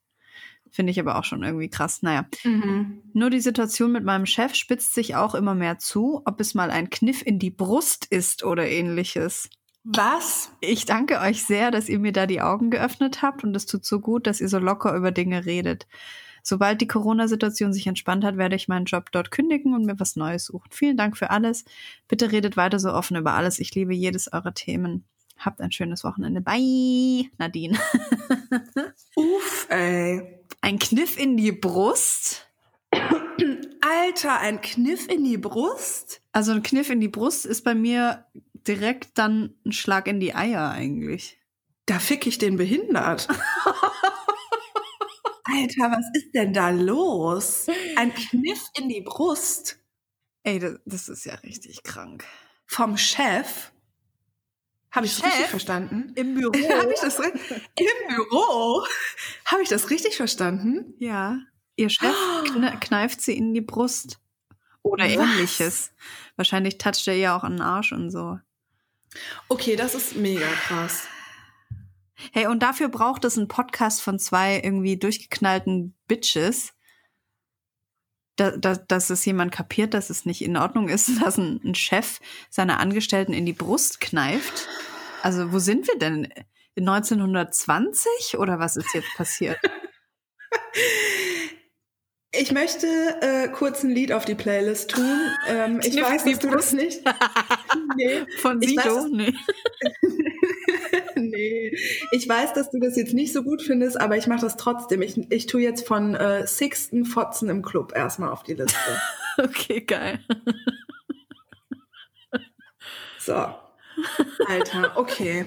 Finde 0.71 0.91
ich 0.91 1.01
aber 1.01 1.17
auch 1.17 1.25
schon 1.25 1.43
irgendwie 1.43 1.71
krass. 1.71 2.03
Naja. 2.03 2.27
Mhm. 2.45 3.03
Nur 3.15 3.31
die 3.31 3.41
Situation 3.41 3.93
mit 3.93 4.05
meinem 4.05 4.27
Chef 4.27 4.55
spitzt 4.55 4.93
sich 4.93 5.17
auch 5.17 5.35
immer 5.35 5.55
mehr 5.55 5.79
zu, 5.79 6.21
ob 6.27 6.39
es 6.39 6.55
mal 6.55 6.71
ein 6.71 6.91
Kniff 6.91 7.23
in 7.25 7.39
die 7.39 7.51
Brust 7.51 8.05
ist 8.11 8.45
oder 8.45 8.69
ähnliches. 8.69 9.49
Was? 9.85 10.53
Ich 10.61 10.85
danke 10.85 11.19
euch 11.21 11.45
sehr, 11.45 11.71
dass 11.71 11.89
ihr 11.89 11.99
mir 11.99 12.13
da 12.13 12.27
die 12.27 12.43
Augen 12.43 12.71
geöffnet 12.71 13.23
habt 13.23 13.43
und 13.43 13.57
es 13.57 13.65
tut 13.65 13.87
so 13.87 14.01
gut, 14.01 14.27
dass 14.27 14.43
ihr 14.43 14.49
so 14.49 14.59
locker 14.59 14.95
über 14.95 15.13
Dinge 15.13 15.47
redet. 15.47 15.87
Sobald 16.43 16.81
die 16.81 16.89
Corona-Situation 16.89 17.73
sich 17.73 17.87
entspannt 17.87 18.25
hat, 18.25 18.37
werde 18.37 18.57
ich 18.57 18.69
meinen 18.69 18.85
Job 18.85 19.13
dort 19.13 19.31
kündigen 19.31 19.75
und 19.75 19.87
mir 19.87 19.99
was 19.99 20.17
Neues 20.17 20.47
suchen. 20.47 20.69
Vielen 20.71 20.97
Dank 20.97 21.17
für 21.17 21.31
alles. 21.31 21.65
Bitte 22.09 22.33
redet 22.33 22.57
weiter 22.57 22.79
so 22.79 22.93
offen 22.93 23.17
über 23.17 23.35
alles. 23.35 23.61
Ich 23.61 23.75
liebe 23.75 23.95
jedes 23.95 24.33
eurer 24.33 24.53
Themen. 24.53 25.05
Habt 25.39 25.61
ein 25.61 25.73
schönes 25.73 26.05
Wochenende. 26.05 26.41
Bye, 26.41 27.31
Nadine. 27.39 27.79
Uff, 29.17 29.67
ey. 29.71 30.39
Ein 30.61 30.79
Kniff 30.79 31.19
in 31.19 31.37
die 31.37 31.53
Brust. 31.53 32.47
Alter, 33.81 34.39
ein 34.39 34.61
Kniff 34.61 35.09
in 35.09 35.25
die 35.25 35.39
Brust? 35.39 36.23
Also 36.33 36.53
ein 36.53 36.63
Kniff 36.63 36.91
in 36.91 37.01
die 37.01 37.09
Brust 37.09 37.47
ist 37.47 37.63
bei 37.63 37.75
mir 37.75 38.27
direkt 38.67 39.19
dann 39.19 39.55
ein 39.65 39.73
Schlag 39.73 40.07
in 40.07 40.21
die 40.21 40.35
Eier 40.35 40.71
eigentlich. 40.71 41.39
Da 41.87 41.99
fick 41.99 42.27
ich 42.27 42.39
den 42.39 42.57
behindert. 42.57 43.29
Alter, 45.45 45.91
was 45.91 46.05
ist 46.15 46.35
denn 46.35 46.53
da 46.53 46.71
los? 46.71 47.67
Ein 47.97 48.15
Kniff 48.31 48.63
in 48.79 48.89
die 48.89 49.01
Brust 49.01 49.79
Ey, 50.45 50.59
das, 50.59 50.79
das 50.85 51.09
ist 51.09 51.25
ja 51.25 51.35
richtig 51.37 51.83
krank. 51.85 52.25
vom 52.67 52.97
Chef? 52.97 53.71
Habe 54.91 55.07
ich 55.07 55.13
das 55.15 55.21
Chef? 55.23 55.33
richtig 55.33 55.51
verstanden? 55.51 56.13
Im 56.17 56.35
Büro? 56.39 56.53
Habe 56.53 56.93
ich 56.93 57.01
das 57.01 57.19
im 57.19 58.09
Büro? 58.09 58.85
Habe 59.47 59.63
ich 59.63 59.69
das 59.69 59.91
richtig 59.91 60.17
verstanden? 60.17 60.95
ja. 60.99 61.39
Ihr 61.77 61.89
Chef 61.89 62.15
kne 62.45 62.79
kneift 62.81 63.23
sie 63.23 63.35
in 63.37 63.55
die 63.55 63.63
Brust. 63.63 64.19
Oder 64.83 65.05
Was? 65.07 65.13
ähnliches. 65.13 65.91
Wahrscheinlich 66.37 66.77
toucht 66.77 67.09
er 67.09 67.15
ja 67.15 67.35
auch 67.35 67.45
an 67.45 67.53
den 67.53 67.63
Arsch 67.63 67.93
und 67.93 68.11
so. 68.11 68.39
Okay, 69.49 69.75
das 69.75 69.95
ist 69.95 70.15
mega 70.17 70.47
krass. 70.67 71.07
Hey, 72.33 72.47
und 72.47 72.63
dafür 72.63 72.89
braucht 72.89 73.25
es 73.25 73.37
einen 73.37 73.49
Podcast 73.49 74.03
von 74.03 74.19
zwei 74.19 74.61
irgendwie 74.63 74.97
durchgeknallten 74.97 75.95
Bitches. 76.07 76.75
Da, 78.37 78.57
da, 78.57 78.77
dass 78.77 79.11
es 79.11 79.25
jemand 79.25 79.53
kapiert, 79.53 79.95
dass 79.95 80.09
es 80.11 80.25
nicht 80.25 80.43
in 80.43 80.57
Ordnung 80.57 80.89
ist, 80.89 81.11
dass 81.23 81.39
ein, 81.39 81.61
ein 81.65 81.75
Chef 81.75 82.21
seine 82.51 82.79
Angestellten 82.79 83.33
in 83.33 83.47
die 83.47 83.53
Brust 83.53 84.01
kneift. 84.01 84.69
Also, 85.23 85.53
wo 85.53 85.59
sind 85.59 85.87
wir 85.87 85.99
denn? 85.99 86.33
In 86.75 86.89
1920 86.89 88.39
oder 88.39 88.59
was 88.59 88.77
ist 88.77 88.95
jetzt 88.95 89.15
passiert? 89.15 89.59
Ich 92.35 92.51
möchte 92.51 92.87
äh, 93.21 93.49
kurz 93.49 93.85
ein 93.85 93.91
Lied 93.91 94.11
auf 94.11 94.25
die 94.25 94.35
Playlist 94.35 94.93
tun. 94.93 95.21
Ähm, 95.47 95.81
ich 95.85 95.95
weiß, 95.95 96.25
dass 96.25 96.39
du 96.39 96.49
das 96.49 96.73
nicht. 96.73 97.03
nee, 97.97 98.25
Von 98.39 98.63
Ich 98.63 98.75
weiß, 98.75 98.85
Sido? 98.85 99.09
Nee. 99.09 99.35
nee. 101.17 101.77
Ich 102.13 102.29
weiß, 102.29 102.53
dass 102.55 102.71
du 102.71 102.79
das 102.79 102.97
jetzt 102.97 103.15
nicht 103.15 103.33
so 103.33 103.43
gut 103.43 103.63
findest, 103.63 104.01
aber 104.01 104.17
ich 104.17 104.27
mache 104.27 104.41
das 104.41 104.57
trotzdem. 104.57 105.03
Ich, 105.03 105.19
ich 105.31 105.47
tue 105.47 105.63
jetzt 105.63 105.87
von 105.87 106.15
äh, 106.15 106.47
Sixten 106.47 107.05
Fotzen 107.05 107.49
im 107.49 107.63
Club 107.63 107.93
erstmal 107.95 108.31
auf 108.31 108.43
die 108.43 108.55
Liste. 108.55 108.77
Okay, 109.39 109.81
geil. 109.81 110.21
So. 113.19 113.55
Alter, 114.49 114.97
okay. 114.97 115.47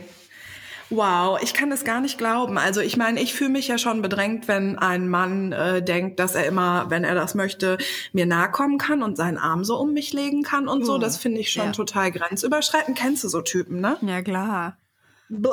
Wow, 0.90 1.40
ich 1.42 1.54
kann 1.54 1.70
das 1.70 1.84
gar 1.84 2.00
nicht 2.00 2.18
glauben. 2.18 2.58
Also 2.58 2.80
ich 2.80 2.96
meine, 2.96 3.20
ich 3.20 3.34
fühle 3.34 3.50
mich 3.50 3.68
ja 3.68 3.78
schon 3.78 4.02
bedrängt, 4.02 4.48
wenn 4.48 4.78
ein 4.78 5.10
Mann 5.10 5.52
äh, 5.52 5.84
denkt, 5.84 6.20
dass 6.20 6.36
er 6.36 6.46
immer, 6.46 6.90
wenn 6.90 7.04
er 7.04 7.16
das 7.16 7.34
möchte, 7.34 7.78
mir 8.14 8.26
nahe 8.26 8.52
kommen 8.52 8.78
kann 8.78 9.02
und 9.02 9.18
seinen 9.18 9.38
Arm 9.38 9.64
so 9.64 9.78
um 9.78 9.94
mich 9.94 10.14
legen 10.14 10.44
kann 10.44 10.68
und 10.68 10.86
so. 10.86 10.96
Oh, 10.96 10.98
Das 11.00 11.18
finde 11.18 11.42
ich 11.42 11.52
schon 11.52 11.68
ja. 11.68 11.72
total 11.72 12.12
grenzüberschreitend. 12.12 12.98
Kennst 12.98 13.24
du 13.24 13.30
so 13.30 13.42
Typen, 13.42 13.82
ne? 13.82 13.98
Ja, 14.02 14.22
klar. 14.22 14.78
Buh. 15.30 15.50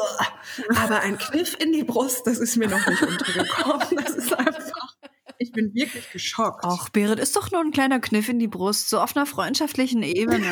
Aber 0.77 1.01
ein 1.01 1.19
Kniff 1.19 1.57
in 1.59 1.73
die 1.73 1.85
Brust, 1.85 2.27
das 2.27 2.39
ist 2.39 2.57
mir 2.57 2.69
noch 2.69 2.87
nicht 2.87 3.03
untergekommen. 3.03 4.05
Das 4.05 4.17
ist 4.17 4.33
einfach, 4.35 4.97
ich 5.39 5.53
bin 5.53 5.75
wirklich 5.75 6.11
geschockt. 6.11 6.65
Ach, 6.65 6.89
Berit, 6.91 7.19
ist 7.19 7.37
doch 7.37 7.51
nur 7.51 7.61
ein 7.61 7.73
kleiner 7.73 8.01
Kniff 8.01 8.29
in 8.29 8.39
die 8.39 8.49
Brust, 8.49 8.89
so 8.89 9.01
auf 9.01 9.17
einer 9.17 9.27
freundschaftlichen 9.27 10.03
Ebene. 10.03 10.47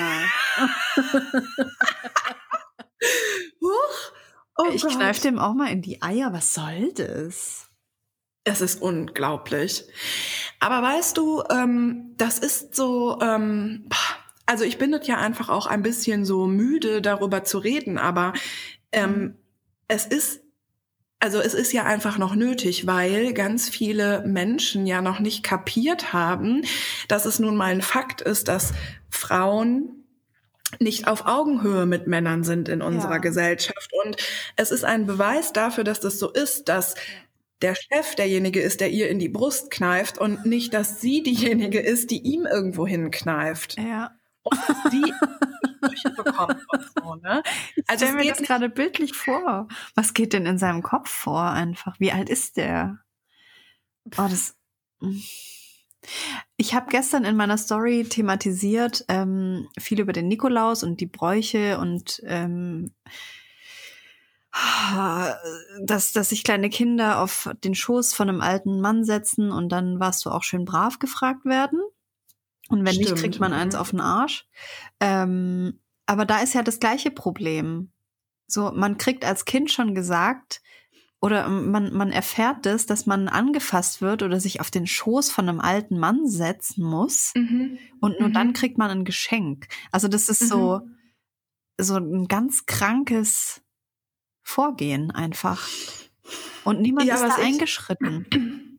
Huch. 3.60 4.12
Oh 4.56 4.70
ich 4.72 4.82
Gott. 4.82 4.92
kneif 4.92 5.20
dem 5.20 5.38
auch 5.38 5.54
mal 5.54 5.70
in 5.70 5.82
die 5.82 6.02
Eier. 6.02 6.32
Was 6.32 6.54
soll 6.54 6.92
das? 6.92 7.68
Es 8.44 8.60
ist 8.60 8.82
unglaublich. 8.82 9.84
Aber 10.60 10.82
weißt 10.82 11.16
du, 11.16 11.42
ähm, 11.50 12.14
das 12.16 12.38
ist 12.38 12.74
so, 12.74 13.18
ähm, 13.20 13.88
also 14.46 14.64
ich 14.64 14.78
bin 14.78 14.92
das 14.92 15.06
ja 15.06 15.18
einfach 15.18 15.48
auch 15.48 15.66
ein 15.66 15.82
bisschen 15.82 16.24
so 16.24 16.46
müde, 16.46 17.00
darüber 17.00 17.44
zu 17.44 17.58
reden, 17.58 17.96
aber 17.98 18.32
ähm, 18.92 19.36
es 19.88 20.06
ist, 20.06 20.40
also 21.18 21.40
es 21.40 21.54
ist 21.54 21.72
ja 21.72 21.84
einfach 21.84 22.18
noch 22.18 22.34
nötig, 22.34 22.86
weil 22.86 23.34
ganz 23.34 23.68
viele 23.68 24.24
Menschen 24.26 24.86
ja 24.86 25.02
noch 25.02 25.20
nicht 25.20 25.42
kapiert 25.42 26.12
haben, 26.12 26.62
dass 27.08 27.26
es 27.26 27.38
nun 27.38 27.56
mal 27.56 27.72
ein 27.72 27.82
Fakt 27.82 28.20
ist, 28.20 28.48
dass 28.48 28.72
Frauen 29.10 30.04
nicht 30.78 31.08
auf 31.08 31.26
Augenhöhe 31.26 31.84
mit 31.84 32.06
Männern 32.06 32.44
sind 32.44 32.68
in 32.68 32.80
unserer 32.80 33.14
Ja. 33.14 33.18
Gesellschaft. 33.18 33.90
Und 34.04 34.16
es 34.56 34.70
ist 34.70 34.84
ein 34.84 35.06
Beweis 35.06 35.52
dafür, 35.52 35.84
dass 35.84 36.00
das 36.00 36.18
so 36.18 36.30
ist, 36.30 36.68
dass 36.68 36.94
der 37.60 37.74
Chef 37.74 38.14
derjenige 38.14 38.60
ist, 38.60 38.80
der 38.80 38.90
ihr 38.90 39.08
in 39.10 39.18
die 39.18 39.28
Brust 39.28 39.70
kneift 39.70 40.18
und 40.18 40.46
nicht, 40.46 40.72
dass 40.72 41.00
sie 41.00 41.22
diejenige 41.22 41.80
ist, 41.80 42.10
die 42.10 42.22
ihm 42.22 42.46
irgendwo 42.46 42.86
hinkneift. 42.86 43.76
Ja. 43.78 44.12
Und 44.42 44.58
sie 44.90 45.12
Sprüche 46.00 46.22
bekommt 46.22 46.66
und 46.68 46.90
so, 46.96 47.14
ne? 47.16 47.42
Also 47.86 48.06
Stell 48.06 48.16
mir 48.16 48.28
das 48.28 48.40
nicht, 48.40 48.48
gerade 48.48 48.68
bildlich 48.68 49.14
vor. 49.14 49.68
Was 49.94 50.14
geht 50.14 50.32
denn 50.32 50.46
in 50.46 50.58
seinem 50.58 50.82
Kopf 50.82 51.10
vor 51.10 51.42
einfach? 51.42 51.98
Wie 52.00 52.12
alt 52.12 52.28
ist 52.28 52.56
der? 52.56 52.98
Oh, 54.16 54.28
das. 54.28 54.56
Ich 56.56 56.74
habe 56.74 56.90
gestern 56.90 57.24
in 57.24 57.36
meiner 57.36 57.58
Story 57.58 58.04
thematisiert 58.08 59.04
ähm, 59.08 59.68
viel 59.78 60.00
über 60.00 60.12
den 60.12 60.28
Nikolaus 60.28 60.82
und 60.82 61.00
die 61.00 61.06
Bräuche 61.06 61.78
und 61.78 62.20
ähm, 62.24 62.92
dass, 65.82 66.12
dass 66.12 66.30
sich 66.30 66.42
kleine 66.42 66.70
Kinder 66.70 67.20
auf 67.20 67.50
den 67.62 67.74
Schoß 67.74 68.14
von 68.14 68.28
einem 68.28 68.40
alten 68.40 68.80
Mann 68.80 69.04
setzen 69.04 69.52
und 69.52 69.70
dann 69.70 70.00
warst 70.00 70.24
du 70.24 70.30
auch 70.30 70.42
schön 70.42 70.64
brav 70.64 70.98
gefragt 70.98 71.44
werden. 71.44 71.80
Und 72.68 72.78
wenn 72.84 72.96
nicht, 72.96 73.08
Stimmt, 73.08 73.20
kriegt 73.20 73.40
man 73.40 73.52
eins 73.52 73.74
mhm. 73.74 73.80
auf 73.80 73.90
den 73.90 74.00
Arsch. 74.00 74.46
Ähm, 75.00 75.80
aber 76.10 76.24
da 76.26 76.40
ist 76.40 76.54
ja 76.54 76.62
das 76.64 76.80
gleiche 76.80 77.12
Problem. 77.12 77.92
So, 78.48 78.72
man 78.72 78.98
kriegt 78.98 79.24
als 79.24 79.44
Kind 79.44 79.70
schon 79.70 79.94
gesagt, 79.94 80.60
oder 81.20 81.48
man, 81.48 81.92
man 81.92 82.10
erfährt 82.10 82.66
das, 82.66 82.84
dass 82.86 83.06
man 83.06 83.28
angefasst 83.28 84.02
wird 84.02 84.24
oder 84.24 84.40
sich 84.40 84.60
auf 84.60 84.72
den 84.72 84.88
Schoß 84.88 85.30
von 85.30 85.48
einem 85.48 85.60
alten 85.60 86.00
Mann 86.00 86.26
setzen 86.26 86.84
muss. 86.84 87.30
Mhm. 87.36 87.78
Und 88.00 88.18
nur 88.18 88.30
Mhm. 88.30 88.32
dann 88.32 88.52
kriegt 88.54 88.76
man 88.76 88.90
ein 88.90 89.04
Geschenk. 89.04 89.68
Also 89.92 90.08
das 90.08 90.28
ist 90.28 90.48
so, 90.48 90.80
so 91.80 91.94
ein 91.96 92.26
ganz 92.26 92.66
krankes 92.66 93.62
Vorgehen 94.42 95.12
einfach. 95.12 95.68
Und 96.64 96.80
niemand 96.80 97.06
Ja, 97.06 97.14
ist 97.14 97.22
da 97.22 97.36
eingeschritten. 97.36 98.26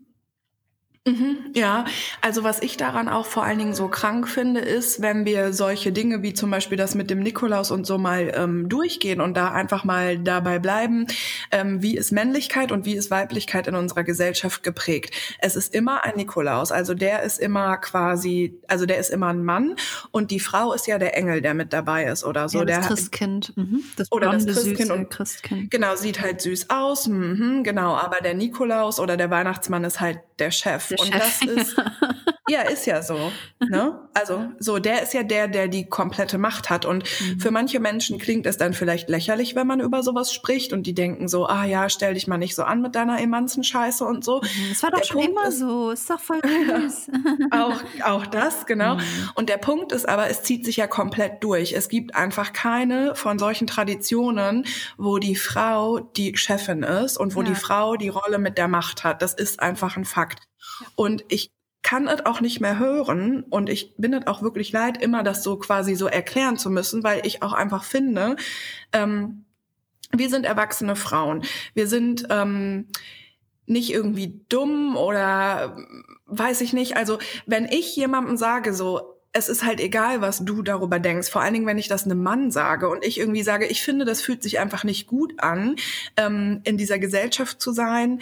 Mhm, 1.07 1.51
ja, 1.55 1.85
also 2.21 2.43
was 2.43 2.61
ich 2.61 2.77
daran 2.77 3.09
auch 3.09 3.25
vor 3.25 3.43
allen 3.43 3.57
Dingen 3.57 3.73
so 3.73 3.87
krank 3.87 4.27
finde, 4.27 4.59
ist, 4.61 5.01
wenn 5.01 5.25
wir 5.25 5.51
solche 5.51 5.91
Dinge 5.91 6.21
wie 6.21 6.35
zum 6.35 6.51
Beispiel 6.51 6.77
das 6.77 6.93
mit 6.93 7.09
dem 7.09 7.21
Nikolaus 7.21 7.71
und 7.71 7.87
so 7.87 7.97
mal 7.97 8.31
ähm, 8.35 8.69
durchgehen 8.69 9.19
und 9.19 9.35
da 9.35 9.49
einfach 9.51 9.83
mal 9.83 10.19
dabei 10.19 10.59
bleiben, 10.59 11.07
ähm, 11.49 11.81
wie 11.81 11.97
ist 11.97 12.11
Männlichkeit 12.11 12.71
und 12.71 12.85
wie 12.85 12.93
ist 12.93 13.09
Weiblichkeit 13.09 13.65
in 13.65 13.73
unserer 13.73 14.03
Gesellschaft 14.03 14.61
geprägt. 14.61 15.15
Es 15.39 15.55
ist 15.55 15.73
immer 15.73 16.03
ein 16.03 16.17
Nikolaus, 16.17 16.71
also 16.71 16.93
der 16.93 17.23
ist 17.23 17.39
immer 17.39 17.77
quasi, 17.77 18.59
also 18.67 18.85
der 18.85 18.99
ist 18.99 19.09
immer 19.09 19.29
ein 19.29 19.43
Mann 19.43 19.77
und 20.11 20.29
die 20.29 20.39
Frau 20.39 20.71
ist 20.71 20.85
ja 20.85 20.99
der 20.99 21.17
Engel, 21.17 21.41
der 21.41 21.55
mit 21.55 21.73
dabei 21.73 22.05
ist 22.05 22.23
oder 22.23 22.47
so. 22.47 22.59
ja, 22.59 22.65
das 22.65 22.77
der 22.77 22.87
Christkind. 22.87 23.57
Mhm. 23.57 23.83
Das 23.95 24.11
Oder 24.11 24.33
das 24.33 24.45
Christkind 24.45 24.91
und- 24.91 25.09
Christkind. 25.09 25.71
Genau, 25.71 25.95
sieht 25.95 26.21
halt 26.21 26.41
süß 26.41 26.69
aus, 26.69 27.07
mhm, 27.07 27.63
genau, 27.63 27.95
aber 27.95 28.17
der 28.21 28.35
Nikolaus 28.35 28.99
oder 28.99 29.17
der 29.17 29.31
Weihnachtsmann 29.31 29.83
ist 29.83 29.99
halt 29.99 30.19
der 30.37 30.51
Chef. 30.51 30.90
Und 30.99 31.13
das 31.13 31.41
ist, 31.41 31.75
ja, 32.49 32.61
ist 32.61 32.85
ja 32.85 33.01
so. 33.01 33.31
Ne? 33.59 33.97
Also 34.13 34.49
so, 34.59 34.77
der 34.77 35.03
ist 35.03 35.13
ja 35.13 35.23
der, 35.23 35.47
der 35.47 35.69
die 35.69 35.87
komplette 35.87 36.37
Macht 36.37 36.69
hat. 36.69 36.85
Und 36.85 37.05
Mhm. 37.21 37.39
für 37.39 37.49
manche 37.49 37.79
Menschen 37.79 38.17
klingt 38.19 38.45
es 38.45 38.57
dann 38.57 38.73
vielleicht 38.73 39.07
lächerlich, 39.09 39.55
wenn 39.55 39.65
man 39.65 39.79
über 39.79 40.03
sowas 40.03 40.33
spricht 40.33 40.73
und 40.73 40.83
die 40.85 40.93
denken 40.93 41.29
so, 41.29 41.45
ah 41.47 41.63
ja, 41.63 41.89
stell 41.89 42.13
dich 42.13 42.27
mal 42.27 42.37
nicht 42.37 42.55
so 42.55 42.63
an 42.63 42.81
mit 42.81 42.93
deiner 42.95 43.21
Emanzen-Scheiße 43.21 44.03
und 44.03 44.25
so. 44.25 44.41
Das 44.69 44.83
war 44.83 44.91
doch 44.91 44.99
Der 44.99 45.05
schon 45.05 45.15
Punkt 45.21 45.31
immer 45.31 45.47
ist- 45.47 45.59
so. 45.59 45.91
Ist 45.91 46.09
doch 46.09 46.19
voll 46.19 46.41
süß. 46.43 47.09
Auch, 47.51 47.81
auch 48.03 48.25
das, 48.27 48.65
genau. 48.65 48.95
Mhm. 48.95 49.01
Und 49.35 49.47
der 49.49 49.57
Punkt 49.57 49.91
ist 49.93 50.07
aber, 50.09 50.29
es 50.29 50.43
zieht 50.43 50.65
sich 50.65 50.75
ja 50.77 50.87
komplett 50.87 51.41
durch. 51.43 51.71
Es 51.73 51.87
gibt 51.87 52.15
einfach 52.15 52.51
keine 52.53 53.15
von 53.15 53.39
solchen 53.39 53.67
Traditionen, 53.67 54.65
wo 54.97 55.19
die 55.19 55.35
Frau 55.37 55.99
die 55.99 56.35
Chefin 56.35 56.83
ist 56.83 57.17
und 57.17 57.33
wo 57.35 57.41
Ja. 57.43 57.49
die 57.49 57.55
Frau 57.55 57.95
die 57.95 58.09
Rolle 58.09 58.39
mit 58.39 58.57
der 58.57 58.67
Macht 58.67 59.03
hat. 59.05 59.21
Das 59.21 59.33
ist 59.33 59.61
einfach 59.61 59.95
ein 59.95 60.05
Fakt. 60.05 60.43
Und 60.95 61.23
ich 61.29 61.49
kann 61.91 62.07
es 62.07 62.25
auch 62.25 62.39
nicht 62.39 62.61
mehr 62.61 62.79
hören 62.79 63.43
und 63.49 63.67
ich 63.67 63.97
bin 63.97 64.13
es 64.13 64.25
auch 64.25 64.41
wirklich 64.41 64.71
leid, 64.71 65.03
immer 65.03 65.23
das 65.23 65.43
so 65.43 65.57
quasi 65.57 65.95
so 65.95 66.07
erklären 66.07 66.57
zu 66.57 66.69
müssen, 66.69 67.03
weil 67.03 67.27
ich 67.27 67.43
auch 67.43 67.51
einfach 67.51 67.83
finde, 67.83 68.37
ähm, 68.93 69.43
wir 70.13 70.29
sind 70.29 70.45
erwachsene 70.45 70.95
Frauen. 70.95 71.43
Wir 71.73 71.87
sind 71.87 72.27
ähm, 72.29 72.87
nicht 73.65 73.91
irgendwie 73.91 74.41
dumm 74.47 74.95
oder 74.95 75.75
ähm, 75.77 76.05
weiß 76.27 76.61
ich 76.61 76.71
nicht. 76.71 76.95
Also 76.95 77.19
wenn 77.45 77.65
ich 77.65 77.93
jemandem 77.93 78.37
sage 78.37 78.73
so, 78.73 79.17
es 79.33 79.49
ist 79.49 79.65
halt 79.65 79.81
egal, 79.81 80.21
was 80.21 80.45
du 80.45 80.61
darüber 80.61 80.97
denkst. 80.97 81.29
Vor 81.29 81.41
allen 81.41 81.53
Dingen, 81.53 81.67
wenn 81.67 81.77
ich 81.77 81.89
das 81.89 82.05
einem 82.05 82.23
Mann 82.23 82.51
sage 82.51 82.87
und 82.87 83.03
ich 83.03 83.17
irgendwie 83.17 83.43
sage, 83.43 83.65
ich 83.65 83.81
finde, 83.81 84.05
das 84.05 84.21
fühlt 84.21 84.43
sich 84.43 84.59
einfach 84.59 84.85
nicht 84.85 85.07
gut 85.07 85.33
an, 85.43 85.75
ähm, 86.15 86.61
in 86.63 86.77
dieser 86.77 86.99
Gesellschaft 86.99 87.61
zu 87.61 87.73
sein 87.73 88.21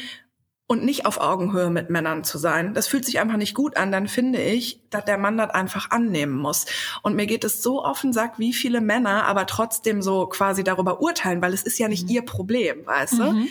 und 0.70 0.86
nicht 0.86 1.08
auf 1.08 1.20
Augenhöhe 1.20 1.72
mit 1.72 1.90
Männern 1.90 2.24
zu 2.24 2.38
sein. 2.38 2.76
Das 2.76 2.88
fühlt 2.88 3.04
sich 3.04 3.20
einfach 3.20 3.38
nicht 3.38 3.56
gut 3.56 3.76
an. 3.76 3.92
Dann 3.92 4.08
finde 4.08 4.40
ich, 4.40 4.80
dass 4.92 5.04
der 5.04 5.18
Mann 5.18 5.36
das 5.36 5.50
einfach 5.50 5.90
annehmen 5.90 6.38
muss. 6.38 6.68
Und 7.02 7.16
mir 7.16 7.26
geht 7.26 7.44
es 7.44 7.64
so 7.64 7.84
offen, 7.84 8.14
sagt, 8.14 8.38
wie 8.38 8.54
viele 8.54 8.80
Männer 8.80 9.26
aber 9.26 9.48
trotzdem 9.48 10.04
so 10.04 10.28
quasi 10.28 10.64
darüber 10.64 11.02
urteilen, 11.02 11.42
weil 11.42 11.56
es 11.56 11.64
ist 11.64 11.80
ja 11.80 11.88
nicht 11.88 12.04
mhm. 12.04 12.12
ihr 12.12 12.22
Problem, 12.22 12.86
weißt 12.86 13.14
du? 13.14 13.32
Mhm. 13.32 13.48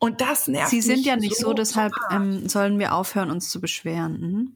Und 0.00 0.20
das 0.20 0.48
nervt 0.48 0.70
Sie 0.70 0.80
sind 0.80 1.06
ja 1.06 1.14
nicht 1.14 1.36
so, 1.36 1.48
so 1.48 1.54
deshalb 1.54 1.92
ähm, 2.10 2.48
sollen 2.48 2.80
wir 2.80 2.96
aufhören, 2.96 3.30
uns 3.30 3.48
zu 3.48 3.60
beschweren. 3.60 4.20
Mhm. 4.20 4.52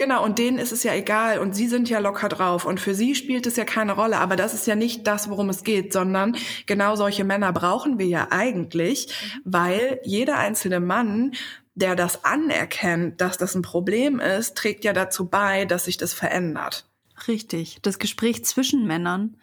Genau, 0.00 0.24
und 0.24 0.38
denen 0.38 0.56
ist 0.56 0.72
es 0.72 0.82
ja 0.82 0.94
egal 0.94 1.40
und 1.40 1.54
sie 1.54 1.68
sind 1.68 1.90
ja 1.90 1.98
locker 1.98 2.30
drauf 2.30 2.64
und 2.64 2.80
für 2.80 2.94
sie 2.94 3.14
spielt 3.14 3.46
es 3.46 3.56
ja 3.56 3.66
keine 3.66 3.92
Rolle, 3.92 4.16
aber 4.16 4.34
das 4.34 4.54
ist 4.54 4.66
ja 4.66 4.74
nicht 4.74 5.06
das, 5.06 5.28
worum 5.28 5.50
es 5.50 5.62
geht, 5.62 5.92
sondern 5.92 6.38
genau 6.64 6.96
solche 6.96 7.22
Männer 7.22 7.52
brauchen 7.52 7.98
wir 7.98 8.06
ja 8.06 8.28
eigentlich, 8.30 9.12
weil 9.44 10.00
jeder 10.02 10.38
einzelne 10.38 10.80
Mann, 10.80 11.32
der 11.74 11.96
das 11.96 12.24
anerkennt, 12.24 13.20
dass 13.20 13.36
das 13.36 13.54
ein 13.54 13.60
Problem 13.60 14.20
ist, 14.20 14.56
trägt 14.56 14.86
ja 14.86 14.94
dazu 14.94 15.28
bei, 15.28 15.66
dass 15.66 15.84
sich 15.84 15.98
das 15.98 16.14
verändert. 16.14 16.88
Richtig. 17.28 17.80
Das 17.82 17.98
Gespräch 17.98 18.42
zwischen 18.46 18.86
Männern 18.86 19.36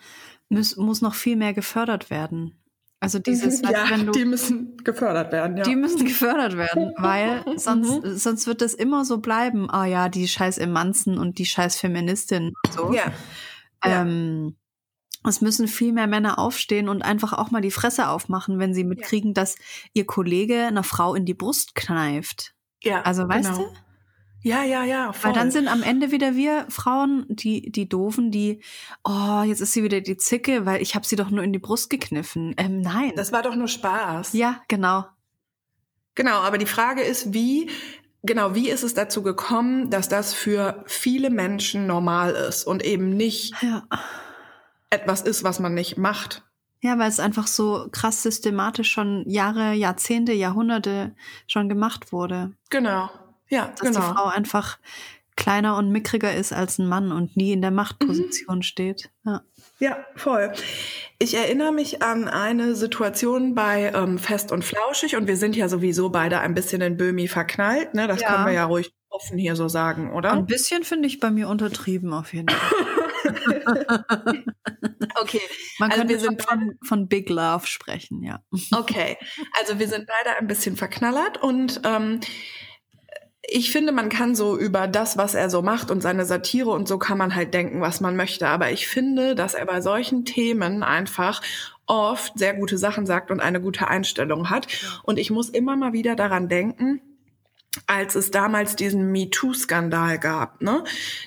muss, 0.50 0.76
noch 0.76 1.14
viel 1.14 1.36
mehr 1.36 1.54
gefördert 1.54 2.10
werden. 2.10 2.56
Also 3.00 3.20
dieses, 3.20 3.62
ja, 3.70 3.86
du, 3.98 4.12
die 4.12 4.26
müssen 4.26 4.78
gefördert 4.84 5.32
werden, 5.32 5.58
ja. 5.58 5.64
Die 5.64 5.76
müssen 5.76 6.06
gefördert 6.06 6.58
werden, 6.58 6.94
weil 6.98 7.44
sonst, 7.58 8.04
mhm. 8.04 8.18
sonst 8.18 8.48
wird 8.48 8.62
das 8.62 8.74
immer 8.74 9.06
so 9.06 9.20
bleiben. 9.20 9.70
Ah 9.70 9.84
oh 9.84 9.86
ja, 9.86 10.10
die 10.10 10.28
scheiß 10.28 10.58
Emanzen 10.58 11.18
und 11.18 11.38
die 11.38 11.46
scheiß 11.46 11.78
Feministin 11.78 12.54
und 12.66 12.74
so. 12.74 12.94
Ja. 12.94 13.12
Ähm, 13.84 14.56
es 15.24 15.42
müssen 15.42 15.68
viel 15.68 15.94
mehr 15.94 16.08
Männer 16.08 16.40
aufstehen 16.40 16.90
und 16.90 17.04
einfach 17.04 17.34
auch 17.34 17.52
mal 17.52 17.62
die 17.62 17.72
Fresse 17.72 18.10
aufmachen, 18.10 18.60
wenn 18.60 18.74
sie 18.74 18.84
mitkriegen, 18.84 19.32
ja. 19.32 19.34
dass 19.34 19.56
ihr 19.94 20.06
Kollege 20.06 20.66
einer 20.66 20.84
Frau 20.84 21.16
in 21.16 21.26
die 21.26 21.34
Brust 21.34 21.76
kneift. 21.76 22.56
Ja. 22.82 23.02
Also 23.02 23.28
weißt 23.28 23.52
genau. 23.52 23.66
du? 23.66 23.76
Ja, 24.48 24.64
ja, 24.64 24.86
ja. 24.86 25.12
Voll. 25.12 25.30
Weil 25.30 25.34
dann 25.34 25.52
sind 25.52 25.68
am 25.68 25.84
Ende 25.84 26.12
wieder 26.12 26.36
wir 26.36 26.66
Frauen, 26.70 27.26
die, 27.28 27.70
die 27.70 27.90
doofen, 27.90 28.32
die, 28.32 28.62
oh, 29.04 29.42
jetzt 29.46 29.60
ist 29.60 29.74
sie 29.74 29.84
wieder 29.84 30.00
die 30.00 30.16
Zicke, 30.16 30.66
weil 30.66 30.82
ich 30.82 30.96
habe 30.96 31.06
sie 31.06 31.18
doch 31.18 31.30
nur 31.30 31.44
in 31.44 31.52
die 31.52 31.60
Brust 31.60 31.90
gekniffen. 31.90 32.56
Ähm, 32.58 32.80
nein. 32.80 33.12
Das 33.18 33.34
war 33.34 33.44
doch 33.44 33.56
nur 33.56 33.68
Spaß. 33.68 34.32
Ja, 34.34 34.62
genau. 34.70 35.06
Genau, 36.16 36.40
aber 36.40 36.58
die 36.58 36.66
Frage 36.66 37.02
ist, 37.02 37.34
wie, 37.34 37.70
genau, 38.24 38.56
wie 38.56 38.70
ist 38.70 38.84
es 38.84 38.94
dazu 38.94 39.22
gekommen, 39.22 39.90
dass 39.90 40.08
das 40.08 40.34
für 40.34 40.84
viele 40.88 41.30
Menschen 41.30 41.86
normal 41.86 42.32
ist 42.32 42.64
und 42.64 42.86
eben 42.86 43.10
nicht 43.10 43.54
ja. 43.62 43.84
etwas 44.90 45.22
ist, 45.24 45.44
was 45.44 45.60
man 45.60 45.74
nicht 45.74 45.98
macht? 45.98 46.44
Ja, 46.80 46.98
weil 46.98 47.10
es 47.10 47.20
einfach 47.20 47.48
so 47.48 47.90
krass 47.92 48.24
systematisch 48.24 48.92
schon 48.92 49.24
Jahre, 49.28 49.74
Jahrzehnte, 49.74 50.32
Jahrhunderte 50.32 51.16
schon 51.48 51.68
gemacht 51.68 52.14
wurde. 52.14 52.54
Genau. 52.70 53.10
Ja, 53.50 53.74
dass 53.78 53.82
genau. 53.82 54.00
die 54.00 54.16
Frau 54.16 54.26
einfach 54.26 54.78
kleiner 55.38 55.78
und 55.78 55.92
mickriger 55.92 56.34
ist 56.34 56.52
als 56.52 56.80
ein 56.80 56.88
Mann 56.88 57.12
und 57.12 57.38
nie 57.38 57.54
in 57.54 57.62
der 57.62 57.72
Machtposition 57.72 58.58
mhm. 58.58 58.62
steht. 58.64 59.10
Ja. 59.24 59.44
ja, 59.80 59.98
voll. 60.16 60.52
Ich 61.20 61.36
erinnere 61.36 61.72
mich 61.72 62.02
an 62.02 62.28
eine 62.28 62.76
Situation 62.76 63.56
bei 63.56 63.92
ähm, 63.96 64.18
Fest 64.18 64.52
und 64.52 64.66
Flauschig 64.66 65.16
und 65.16 65.28
wir 65.28 65.38
sind 65.38 65.56
ja 65.56 65.70
sowieso 65.70 66.10
beide 66.10 66.40
ein 66.40 66.54
bisschen 66.54 66.82
in 66.82 66.98
Böhmi 66.98 67.28
verknallt. 67.28 67.94
Ne? 67.94 68.08
Das 68.08 68.22
ja. 68.22 68.34
können 68.34 68.48
wir 68.48 68.54
ja 68.54 68.66
ruhig 68.66 68.92
offen 69.10 69.38
hier 69.38 69.56
so 69.56 69.68
sagen, 69.68 70.12
oder? 70.12 70.32
Ein 70.34 70.46
bisschen 70.46 70.84
finde 70.84 71.08
ich 71.08 71.20
bei 71.20 71.32
mir 71.32 71.48
untertrieben 71.48 72.14
auf 72.14 72.34
jeden 72.34 72.50
Fall. 72.50 72.84
okay, 75.22 75.42
man 75.80 75.92
also 75.92 76.02
könnte 76.02 76.14
wir 76.14 76.20
sind 76.20 76.42
von, 76.44 76.78
von 76.84 77.08
Big 77.08 77.30
Love 77.30 77.68
sprechen, 77.68 78.24
ja. 78.24 78.44
okay, 78.76 79.18
also 79.60 79.80
wir 79.80 79.88
sind 79.88 80.08
beide 80.08 80.38
ein 80.38 80.48
bisschen 80.48 80.76
verknallert 80.76 81.42
und 81.42 81.82
ähm, 81.84 82.20
ich 83.50 83.72
finde, 83.72 83.94
man 83.94 84.10
kann 84.10 84.36
so 84.36 84.58
über 84.58 84.88
das, 84.88 85.18
was 85.18 85.34
er 85.34 85.50
so 85.50 85.62
macht 85.62 85.90
und 85.90 86.02
seine 86.02 86.26
Satire 86.26 86.70
und 86.72 86.88
so 86.88 86.98
kann 86.98 87.18
man 87.18 87.34
halt 87.34 87.54
denken, 87.54 87.80
was 87.80 88.02
man 88.02 88.18
möchte. 88.18 88.48
Aber 88.48 88.72
ich 88.72 88.88
finde, 88.88 89.36
dass 89.36 89.54
er 89.54 89.66
bei 89.66 89.80
solchen 89.80 90.26
Themen 90.26 90.84
einfach 90.84 91.42
oft 91.86 92.38
sehr 92.38 92.54
gute 92.54 92.78
Sachen 92.78 93.06
sagt 93.06 93.32
und 93.32 93.40
eine 93.40 93.62
gute 93.62 93.88
Einstellung 93.88 94.50
hat. 94.50 94.68
Und 95.04 95.18
ich 95.18 95.32
muss 95.32 95.50
immer 95.50 95.78
mal 95.78 95.94
wieder 95.94 96.18
daran 96.18 96.50
denken, 96.50 97.02
als 97.86 98.16
es 98.16 98.32
damals 98.32 98.76
diesen 98.76 99.12
MeToo-Skandal 99.12 100.20
gab. 100.20 100.62
Ne? 100.62 100.84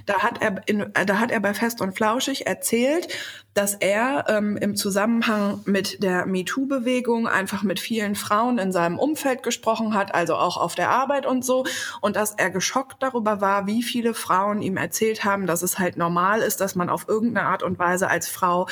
Da, 0.06 0.20
hat 0.20 0.42
er 0.42 0.62
in, 0.66 0.90
da 1.06 1.18
hat 1.18 1.30
er 1.30 1.40
bei 1.40 1.54
Fest 1.54 1.80
und 1.80 1.94
Flauschig 1.96 2.46
erzählt, 2.46 3.08
dass 3.54 3.74
er 3.74 4.26
ähm, 4.28 4.56
im 4.56 4.76
Zusammenhang 4.76 5.60
mit 5.64 6.02
der 6.02 6.24
MeToo-Bewegung 6.26 7.26
einfach 7.26 7.62
mit 7.62 7.80
vielen 7.80 8.14
Frauen 8.14 8.58
in 8.58 8.70
seinem 8.70 8.98
Umfeld 8.98 9.42
gesprochen 9.42 9.94
hat, 9.94 10.14
also 10.14 10.36
auch 10.36 10.56
auf 10.56 10.74
der 10.74 10.90
Arbeit 10.90 11.26
und 11.26 11.44
so, 11.44 11.64
und 12.00 12.14
dass 12.16 12.32
er 12.32 12.50
geschockt 12.50 13.02
darüber 13.02 13.40
war, 13.40 13.66
wie 13.66 13.82
viele 13.82 14.14
Frauen 14.14 14.62
ihm 14.62 14.76
erzählt 14.76 15.24
haben, 15.24 15.46
dass 15.46 15.62
es 15.62 15.78
halt 15.78 15.96
normal 15.96 16.40
ist, 16.40 16.60
dass 16.60 16.76
man 16.76 16.88
auf 16.88 17.08
irgendeine 17.08 17.48
Art 17.48 17.62
und 17.62 17.78
Weise 17.78 18.08
als 18.08 18.28
Frau 18.28 18.68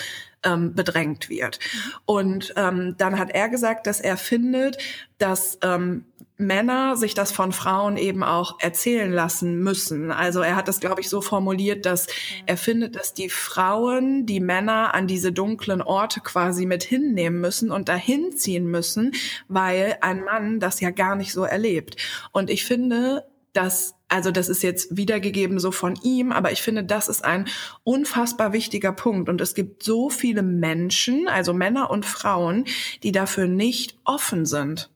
ähm, 0.49 0.75
bedrängt 0.75 1.29
wird. 1.29 1.59
Und 2.07 2.55
ähm, 2.57 2.95
dann 2.99 3.19
hat 3.19 3.31
er 3.31 3.49
gesagt, 3.49 3.87
dass 3.87 4.01
er 4.01 4.17
findet, 4.17 4.79
dass 5.19 5.59
ähm, 5.63 6.05
Männer 6.41 6.97
sich 6.97 7.15
das 7.15 7.33
von 7.33 7.51
Frauen 7.51 7.97
eben 7.97 8.23
auch 8.23 8.61
erzählen 8.61 9.13
lassen 9.13 9.59
müssen. 9.59 10.13
Also 10.13 10.41
er 10.41 10.55
hat 10.55 10.69
das, 10.69 10.79
glaube 10.79 11.01
ich, 11.01 11.09
so 11.09 11.21
formuliert, 11.21 11.85
dass 11.85 12.07
er 12.47 12.57
findet, 12.57 12.95
dass 12.95 13.13
die 13.13 13.29
Frauen 13.29 14.25
die 14.25 14.39
Männer 14.39 14.95
an 14.95 15.09
diese 15.09 15.33
dunklen 15.33 15.83
Orte 15.83 16.21
quasi 16.21 16.65
mit 16.65 16.85
hinnehmen 16.85 17.41
müssen 17.41 17.73
und 17.73 17.89
dahin 17.89 18.37
ziehen 18.37 18.67
müssen, 18.71 19.13
weil 19.49 19.99
ein 20.01 20.23
Mann 20.23 20.61
das 20.61 20.81
ja 20.81 20.91
gar 20.91 21.17
nicht 21.17 21.33
so 21.33 21.43
erlebt. 21.43 21.97
Und 22.31 22.51
ich 22.51 22.65
finde, 22.65 23.25
dass 23.59 23.99
also 24.11 24.31
das 24.31 24.49
ist 24.49 24.63
jetzt 24.63 24.97
wiedergegeben 24.97 25.59
so 25.59 25.71
von 25.71 25.95
ihm, 26.03 26.33
aber 26.33 26.51
ich 26.51 26.63
finde, 26.63 26.83
das 26.83 27.09
ist 27.09 27.25
ein 27.25 27.47
unfassbar 27.85 28.55
wichtiger 28.55 28.93
Punkt. 28.93 29.29
Und 29.29 29.39
es 29.43 29.55
gibt 29.55 29.83
so 29.83 30.09
viele 30.09 30.43
Menschen, 30.43 31.29
also 31.29 31.53
Männer 31.53 31.91
und 31.91 32.07
Frauen, 32.07 32.65
die 33.03 33.13
dafür 33.13 33.47
nicht 33.47 33.99
offen 34.05 34.47
sind. 34.47 34.91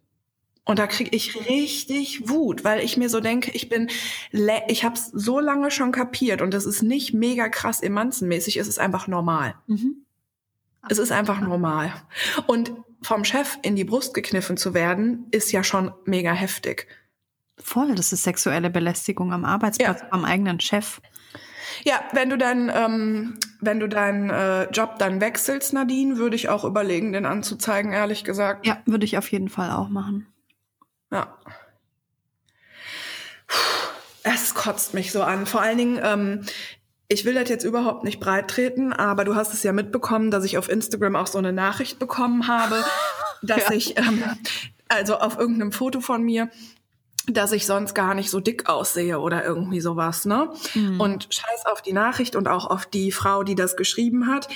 Und 0.64 0.78
da 0.78 0.86
kriege 0.86 1.14
ich 1.14 1.48
richtig 1.48 2.30
Wut, 2.30 2.64
weil 2.64 2.80
ich 2.80 2.96
mir 2.96 3.10
so 3.10 3.20
denke, 3.20 3.50
ich 3.50 3.68
bin, 3.68 3.90
ich 4.68 4.84
habe 4.84 4.94
es 4.94 5.08
so 5.08 5.40
lange 5.40 5.70
schon 5.70 5.92
kapiert 5.92 6.40
und 6.40 6.54
es 6.54 6.64
ist 6.64 6.82
nicht 6.82 7.12
mega 7.12 7.48
krass 7.48 7.82
emanzenmäßig, 7.82 8.56
es 8.56 8.68
ist 8.68 8.78
einfach 8.78 9.08
normal. 9.08 9.56
Mhm. 9.66 10.06
Es 10.88 10.98
ist 10.98 11.12
einfach 11.12 11.40
normal. 11.40 11.92
Und 12.46 12.72
vom 13.02 13.24
Chef 13.24 13.58
in 13.62 13.76
die 13.76 13.84
Brust 13.84 14.14
gekniffen 14.14 14.56
zu 14.56 14.72
werden, 14.72 15.26
ist 15.32 15.52
ja 15.52 15.64
schon 15.64 15.92
mega 16.04 16.32
heftig. 16.32 16.86
Voll, 17.58 17.94
das 17.94 18.12
ist 18.12 18.24
sexuelle 18.24 18.70
Belästigung 18.70 19.32
am 19.32 19.44
Arbeitsplatz, 19.44 20.00
ja. 20.00 20.08
am 20.10 20.24
eigenen 20.24 20.60
Chef. 20.60 21.00
Ja, 21.84 22.00
wenn 22.12 22.30
du 22.30 22.38
dann, 22.38 22.70
ähm, 22.74 23.38
wenn 23.60 23.80
du 23.80 23.88
deinen 23.88 24.30
äh, 24.30 24.64
Job 24.70 24.98
dann 24.98 25.20
wechselst, 25.20 25.72
Nadine, 25.72 26.16
würde 26.16 26.36
ich 26.36 26.48
auch 26.48 26.64
überlegen, 26.64 27.12
den 27.12 27.26
anzuzeigen, 27.26 27.92
ehrlich 27.92 28.24
gesagt. 28.24 28.66
Ja, 28.66 28.78
würde 28.86 29.04
ich 29.04 29.18
auf 29.18 29.30
jeden 29.30 29.48
Fall 29.48 29.70
auch 29.70 29.88
machen. 29.88 30.26
Ja. 31.10 31.36
Es 34.22 34.54
kotzt 34.54 34.94
mich 34.94 35.12
so 35.12 35.22
an. 35.22 35.46
Vor 35.46 35.62
allen 35.62 35.78
Dingen, 35.78 36.00
ähm, 36.02 36.46
ich 37.08 37.24
will 37.24 37.34
das 37.34 37.48
jetzt 37.48 37.64
überhaupt 37.64 38.04
nicht 38.04 38.20
breit 38.20 38.48
treten, 38.48 38.92
aber 38.92 39.24
du 39.24 39.34
hast 39.34 39.52
es 39.52 39.62
ja 39.62 39.72
mitbekommen, 39.72 40.30
dass 40.30 40.44
ich 40.44 40.58
auf 40.58 40.68
Instagram 40.68 41.16
auch 41.16 41.26
so 41.26 41.38
eine 41.38 41.52
Nachricht 41.52 41.98
bekommen 41.98 42.48
habe, 42.48 42.84
dass 43.42 43.68
ja. 43.68 43.72
ich, 43.72 43.98
ähm, 43.98 44.22
also 44.88 45.16
auf 45.16 45.38
irgendeinem 45.38 45.72
Foto 45.72 46.00
von 46.00 46.22
mir, 46.22 46.50
dass 47.26 47.52
ich 47.52 47.66
sonst 47.66 47.94
gar 47.94 48.14
nicht 48.14 48.30
so 48.30 48.40
dick 48.40 48.68
aussehe 48.68 49.18
oder 49.18 49.44
irgendwie 49.44 49.80
sowas, 49.80 50.24
ne? 50.24 50.50
Mhm. 50.74 51.00
Und 51.00 51.28
scheiß 51.30 51.66
auf 51.66 51.82
die 51.82 51.92
Nachricht 51.92 52.36
und 52.36 52.48
auch 52.48 52.66
auf 52.66 52.86
die 52.86 53.12
Frau, 53.12 53.42
die 53.42 53.54
das 53.54 53.76
geschrieben 53.76 54.26
hat 54.26 54.48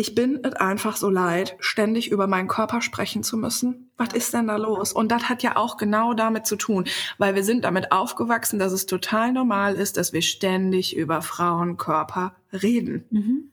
ich 0.00 0.14
bin 0.14 0.40
es 0.42 0.54
einfach 0.54 0.96
so 0.96 1.10
leid, 1.10 1.56
ständig 1.60 2.10
über 2.10 2.26
meinen 2.26 2.48
Körper 2.48 2.80
sprechen 2.80 3.22
zu 3.22 3.36
müssen. 3.36 3.90
Was 3.98 4.14
ist 4.14 4.32
denn 4.32 4.46
da 4.46 4.56
los? 4.56 4.94
Und 4.94 5.12
das 5.12 5.28
hat 5.28 5.42
ja 5.42 5.56
auch 5.56 5.76
genau 5.76 6.14
damit 6.14 6.46
zu 6.46 6.56
tun, 6.56 6.86
weil 7.18 7.34
wir 7.34 7.44
sind 7.44 7.64
damit 7.64 7.92
aufgewachsen, 7.92 8.58
dass 8.58 8.72
es 8.72 8.86
total 8.86 9.32
normal 9.32 9.74
ist, 9.74 9.98
dass 9.98 10.14
wir 10.14 10.22
ständig 10.22 10.96
über 10.96 11.20
Frauenkörper 11.20 12.34
reden. 12.50 13.04
Mhm. 13.10 13.49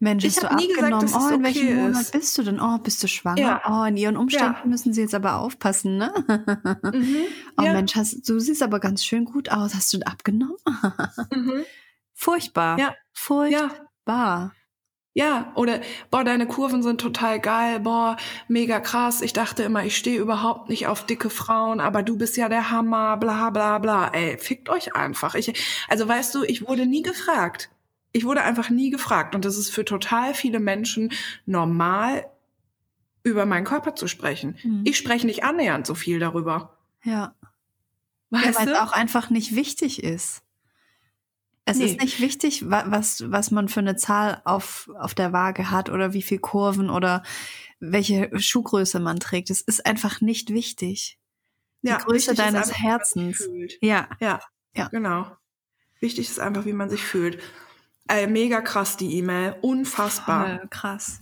Mensch, 0.00 0.24
ich 0.24 0.36
hast 0.36 0.42
du 0.42 0.50
abgenommen? 0.50 1.00
Gesagt, 1.00 1.24
oh, 1.30 1.34
in 1.34 1.42
welchem 1.42 1.66
okay 1.66 1.74
Monat 1.74 2.00
ist. 2.02 2.12
bist 2.12 2.38
du 2.38 2.42
denn? 2.42 2.60
Oh, 2.60 2.78
bist 2.78 3.02
du 3.02 3.08
schwanger? 3.08 3.40
Ja. 3.40 3.62
Oh, 3.68 3.84
in 3.84 3.96
ihren 3.96 4.16
Umständen 4.16 4.56
ja. 4.62 4.66
müssen 4.66 4.92
sie 4.92 5.00
jetzt 5.00 5.14
aber 5.14 5.38
aufpassen, 5.38 5.96
ne? 5.96 6.12
Mhm. 6.82 7.16
Oh 7.58 7.62
ja. 7.64 7.72
Mensch, 7.74 7.94
hast, 7.96 8.28
du 8.28 8.38
siehst 8.38 8.62
aber 8.62 8.80
ganz 8.80 9.04
schön 9.04 9.24
gut 9.24 9.50
aus. 9.50 9.74
Hast 9.74 9.92
du 9.92 9.98
abgenommen? 10.06 10.56
mhm. 11.34 11.64
Furchtbar. 12.14 12.78
Ja. 12.78 12.94
Furchtbar. 13.12 14.52
Ja, 15.14 15.52
oder 15.56 15.80
boah, 16.10 16.24
deine 16.24 16.46
Kurven 16.46 16.82
sind 16.82 16.98
total 16.98 17.38
geil, 17.38 17.80
boah, 17.80 18.16
mega 18.48 18.80
krass. 18.80 19.20
Ich 19.20 19.34
dachte 19.34 19.62
immer, 19.62 19.84
ich 19.84 19.94
stehe 19.98 20.18
überhaupt 20.18 20.70
nicht 20.70 20.86
auf 20.86 21.04
dicke 21.04 21.28
Frauen, 21.28 21.80
aber 21.80 22.02
du 22.02 22.16
bist 22.16 22.38
ja 22.38 22.48
der 22.48 22.70
Hammer, 22.70 23.18
bla 23.18 23.50
bla 23.50 23.78
bla. 23.78 24.08
Ey, 24.08 24.38
fickt 24.38 24.70
euch 24.70 24.94
einfach. 24.96 25.34
Ich, 25.34 25.52
also 25.88 26.08
weißt 26.08 26.34
du, 26.34 26.44
ich 26.44 26.66
wurde 26.66 26.86
nie 26.86 27.02
gefragt. 27.02 27.70
Ich 28.12 28.24
wurde 28.24 28.42
einfach 28.42 28.68
nie 28.70 28.90
gefragt. 28.90 29.34
Und 29.34 29.44
das 29.44 29.56
ist 29.56 29.70
für 29.70 29.84
total 29.84 30.34
viele 30.34 30.60
Menschen 30.60 31.12
normal, 31.46 32.26
über 33.24 33.46
meinen 33.46 33.64
Körper 33.64 33.94
zu 33.94 34.06
sprechen. 34.08 34.58
Mhm. 34.62 34.82
Ich 34.84 34.98
spreche 34.98 35.26
nicht 35.26 35.44
annähernd 35.44 35.86
so 35.86 35.94
viel 35.94 36.18
darüber. 36.18 36.76
Ja. 37.04 37.34
Weißt 38.30 38.44
ja, 38.46 38.54
weil 38.66 38.68
es 38.68 38.78
auch 38.78 38.92
einfach 38.92 39.30
nicht 39.30 39.54
wichtig 39.54 40.02
ist. 40.02 40.42
Es 41.64 41.78
Nee. 41.78 41.84
ist 41.86 42.00
nicht 42.00 42.20
wichtig, 42.20 42.68
wa- 42.68 42.84
was, 42.88 43.30
was 43.30 43.52
man 43.52 43.68
für 43.68 43.78
eine 43.80 43.94
Zahl 43.94 44.42
auf, 44.44 44.90
auf 44.98 45.14
der 45.14 45.32
Waage 45.32 45.70
hat 45.70 45.88
oder 45.90 46.12
wie 46.12 46.22
viel 46.22 46.40
Kurven 46.40 46.90
welche 47.78 48.30
Schuhgröße 48.40 48.98
man 48.98 49.20
trägt. 49.20 49.48
Es 49.50 49.60
ist 49.60 49.86
einfach 49.86 50.20
nicht 50.20 50.50
wichtig. 50.50 51.18
ja, 51.82 51.98
Größe 51.98 52.34
deines 52.34 52.68
einfach, 52.68 52.80
Herzens. 52.82 53.48
Ja. 53.80 54.08
Ja, 54.20 54.40
Ja. 54.74 54.88
genau. 54.88 55.30
Wichtig 56.00 56.28
ist 56.28 56.40
einfach, 56.40 56.64
wie 56.64 56.72
man 56.72 56.90
sich 56.90 57.02
fühlt. 57.02 57.40
Äh, 58.08 58.26
mega 58.26 58.60
krass, 58.60 58.96
die 58.96 59.16
E-Mail. 59.18 59.56
Unfassbar. 59.62 60.58
Voll 60.58 60.68
krass. 60.68 61.20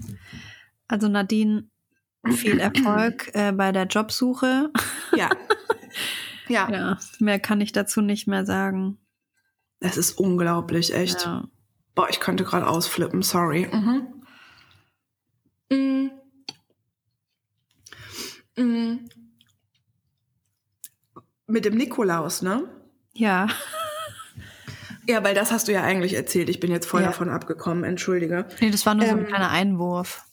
Also 0.88 1.08
Nadine, 1.08 1.68
viel 2.26 2.58
Erfolg 2.58 3.30
äh, 3.34 3.52
bei 3.52 3.72
der 3.72 3.86
Jobsuche. 3.86 4.70
Ja. 5.14 5.30
ja. 6.48 6.70
Ja, 6.70 6.98
mehr 7.18 7.38
kann 7.38 7.60
ich 7.60 7.72
dazu 7.72 8.00
nicht 8.00 8.26
mehr 8.26 8.44
sagen. 8.44 8.98
Es 9.80 9.96
ist 9.96 10.18
unglaublich, 10.18 10.94
echt. 10.94 11.24
Ja. 11.24 11.48
Boah, 11.94 12.08
ich 12.08 12.20
könnte 12.20 12.44
gerade 12.44 12.66
ausflippen, 12.66 13.22
sorry. 13.22 13.68
Mhm. 13.72 14.24
Mm. 15.72 16.10
Mm. 18.56 19.08
Mit 21.46 21.64
dem 21.64 21.76
Nikolaus, 21.76 22.42
ne? 22.42 22.68
ja. 23.14 23.48
Ja, 25.10 25.24
weil 25.24 25.34
das 25.34 25.50
hast 25.52 25.68
du 25.68 25.72
ja 25.72 25.82
eigentlich 25.82 26.14
erzählt. 26.14 26.48
Ich 26.48 26.60
bin 26.60 26.70
jetzt 26.70 26.86
voll 26.86 27.00
Ja. 27.02 27.08
davon 27.08 27.28
abgekommen, 27.28 27.84
entschuldige. 27.84 28.46
Nee, 28.60 28.70
das 28.70 28.86
war 28.86 28.94
nur 28.94 29.06
so 29.06 29.12
ein 29.12 29.18
Ähm. 29.20 29.26
kleiner 29.26 29.50
Einwurf 29.50 30.24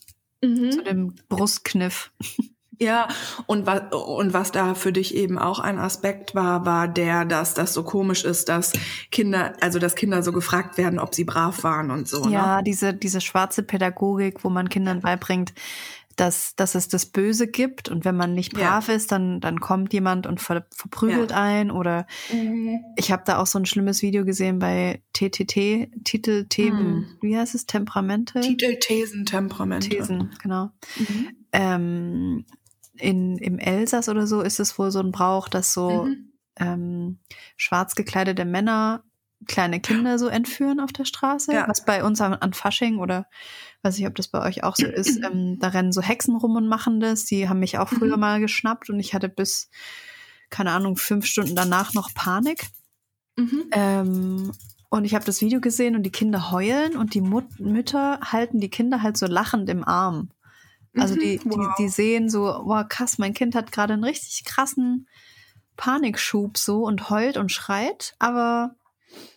zu 0.43 0.83
dem 0.83 1.15
Brustkniff. 1.29 2.11
Ja, 2.79 3.07
und 3.47 3.65
was, 3.65 3.81
und 3.91 4.33
was 4.33 4.51
da 4.51 4.75
für 4.75 4.93
dich 4.93 5.15
eben 5.15 5.39
auch 5.39 5.59
ein 5.59 5.79
Aspekt 5.79 6.35
war, 6.35 6.63
war 6.63 6.87
der, 6.87 7.25
dass 7.25 7.55
das 7.55 7.73
so 7.73 7.81
komisch 7.81 8.23
ist, 8.23 8.49
dass 8.49 8.71
Kinder, 9.09 9.53
also 9.61 9.79
dass 9.79 9.95
Kinder 9.95 10.21
so 10.21 10.31
gefragt 10.31 10.77
werden, 10.77 10.99
ob 10.99 11.15
sie 11.15 11.23
brav 11.23 11.63
waren 11.63 11.89
und 11.89 12.07
so. 12.07 12.29
Ja, 12.29 12.57
Ne? 12.57 12.63
diese, 12.65 12.93
diese 12.93 13.19
schwarze 13.19 13.63
Pädagogik, 13.63 14.43
wo 14.43 14.49
man 14.51 14.69
Kindern 14.69 15.01
beibringt, 15.01 15.53
dass, 16.17 16.55
dass 16.55 16.75
es 16.75 16.87
das 16.89 17.05
Böse 17.05 17.47
gibt 17.47 17.87
und 17.89 18.03
wenn 18.03 18.17
man 18.17 18.33
nicht 18.33 18.57
Ja. 18.57 18.71
brav 18.71 18.89
ist, 18.89 19.11
dann, 19.11 19.39
dann 19.39 19.59
kommt 19.61 19.93
jemand 19.93 20.27
und 20.27 20.41
ver, 20.41 20.65
verprügelt 20.71 21.31
ein 21.31 21.71
oder 21.71 22.05
ich 22.97 23.11
habe 23.11 23.23
da 23.25 23.37
auch 23.37 23.47
so 23.47 23.57
ein 23.59 23.65
schlimmes 23.65 24.01
Video 24.01 24.25
gesehen 24.25 24.59
bei 24.59 25.01
TTT, 25.13 25.89
Titel, 26.03 26.45
Themen, 26.49 27.17
wie 27.21 27.37
heißt 27.37 27.55
es, 27.55 27.65
Temperamente? 27.65 28.41
Titel, 28.41 28.75
Thesen, 28.79 29.25
Temperamente. 29.25 29.87
Thesen, 29.89 30.35
genau. 30.41 30.71
Mhm. 30.97 31.27
Ähm, 31.53 32.45
in, 32.97 33.37
Im 33.37 33.59
Elsass 33.59 34.09
oder 34.09 34.25
so 34.27 34.41
ist 34.41 34.59
es 34.59 34.77
wohl 34.79 34.91
so 34.91 34.99
ein 34.99 35.11
Brauch, 35.11 35.47
dass 35.49 35.71
so 35.73 36.05
Mhm. 36.05 36.31
ähm, 36.59 37.19
schwarz 37.55 37.93
gekleidete 37.95 38.43
Männer 38.43 39.03
kleine 39.45 39.79
Kinder 39.79 40.17
so 40.17 40.27
entführen 40.27 40.79
auf 40.79 40.91
der 40.91 41.05
Straße, 41.05 41.53
Ja. 41.53 41.67
was 41.67 41.85
bei 41.85 42.03
uns 42.03 42.19
an, 42.21 42.53
Fasching 42.53 42.97
oder 42.97 43.27
weiß 43.83 43.97
nicht, 43.97 44.07
ob 44.07 44.15
das 44.15 44.27
bei 44.27 44.41
euch 44.41 44.63
auch 44.63 44.75
so 44.75 44.87
ist, 44.87 45.19
ähm, 45.31 45.59
da 45.59 45.67
rennen 45.69 45.91
so 45.91 46.01
Hexen 46.01 46.35
rum 46.35 46.55
und 46.55 46.67
machen 46.67 46.99
das. 46.99 47.25
Die 47.25 47.47
haben 47.47 47.59
mich 47.59 47.77
auch 47.77 47.89
früher 47.89 48.15
Mhm. 48.15 48.21
mal 48.21 48.39
geschnappt 48.39 48.89
und 48.89 48.99
ich 48.99 49.13
hatte 49.13 49.29
bis, 49.29 49.69
keine 50.49 50.71
Ahnung, 50.71 50.97
fünf 50.97 51.25
Stunden 51.25 51.55
danach 51.55 51.93
noch 51.93 52.13
Panik. 52.13 52.67
Mhm. 53.35 53.65
Ähm, 53.71 54.51
und 54.89 55.05
ich 55.05 55.13
habe 55.13 55.25
das 55.25 55.41
Video 55.41 55.59
gesehen 55.61 55.95
und 55.95 56.03
die 56.03 56.11
Kinder 56.11 56.51
heulen 56.51 56.95
und 56.97 57.13
die 57.13 57.21
Mut 57.21 57.59
Mütter 57.59 58.19
halten 58.23 58.59
die 58.59 58.69
Kinder 58.69 59.03
halt 59.03 59.17
so 59.17 59.27
lachend 59.27 59.69
im 59.69 59.83
Arm. 59.83 60.31
Also 60.97 61.13
Mhm. 61.15 61.19
die, 61.19 61.41
Wow. 61.43 61.75
die, 61.77 61.83
die 61.83 61.89
sehen 61.89 62.29
so, 62.29 62.41
wow, 62.63 62.83
krass, 62.87 63.17
mein 63.19 63.33
Kind 63.35 63.53
hat 63.53 63.71
gerade 63.71 63.93
einen 63.93 64.03
richtig 64.05 64.45
krassen 64.45 65.07
Panikschub 65.75 66.57
so 66.57 66.83
und 66.85 67.09
heult 67.11 67.37
und 67.37 67.51
schreit, 67.51 68.15
aber 68.17 68.75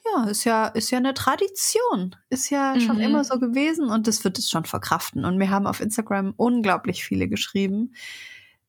ja, 0.05 0.25
ist 0.25 0.45
ja, 0.45 0.66
ist 0.68 0.91
ja 0.91 0.99
eine 0.99 1.14
Tradition. 1.14 2.16
Ist 2.31 2.51
ja 2.51 2.79
schon 2.81 2.97
Mhm. 2.97 3.01
immer 3.01 3.25
so 3.25 3.39
gewesen 3.39 3.91
und 3.91 4.07
das 4.07 4.25
wird 4.25 4.39
es 4.39 4.51
schon 4.51 4.64
verkraften. 4.64 5.25
Und 5.25 5.39
wir 5.39 5.51
haben 5.51 5.66
auf 5.66 5.81
Instagram 5.81 6.35
unglaublich 6.37 7.05
viele 7.05 7.29
geschrieben, 7.29 7.95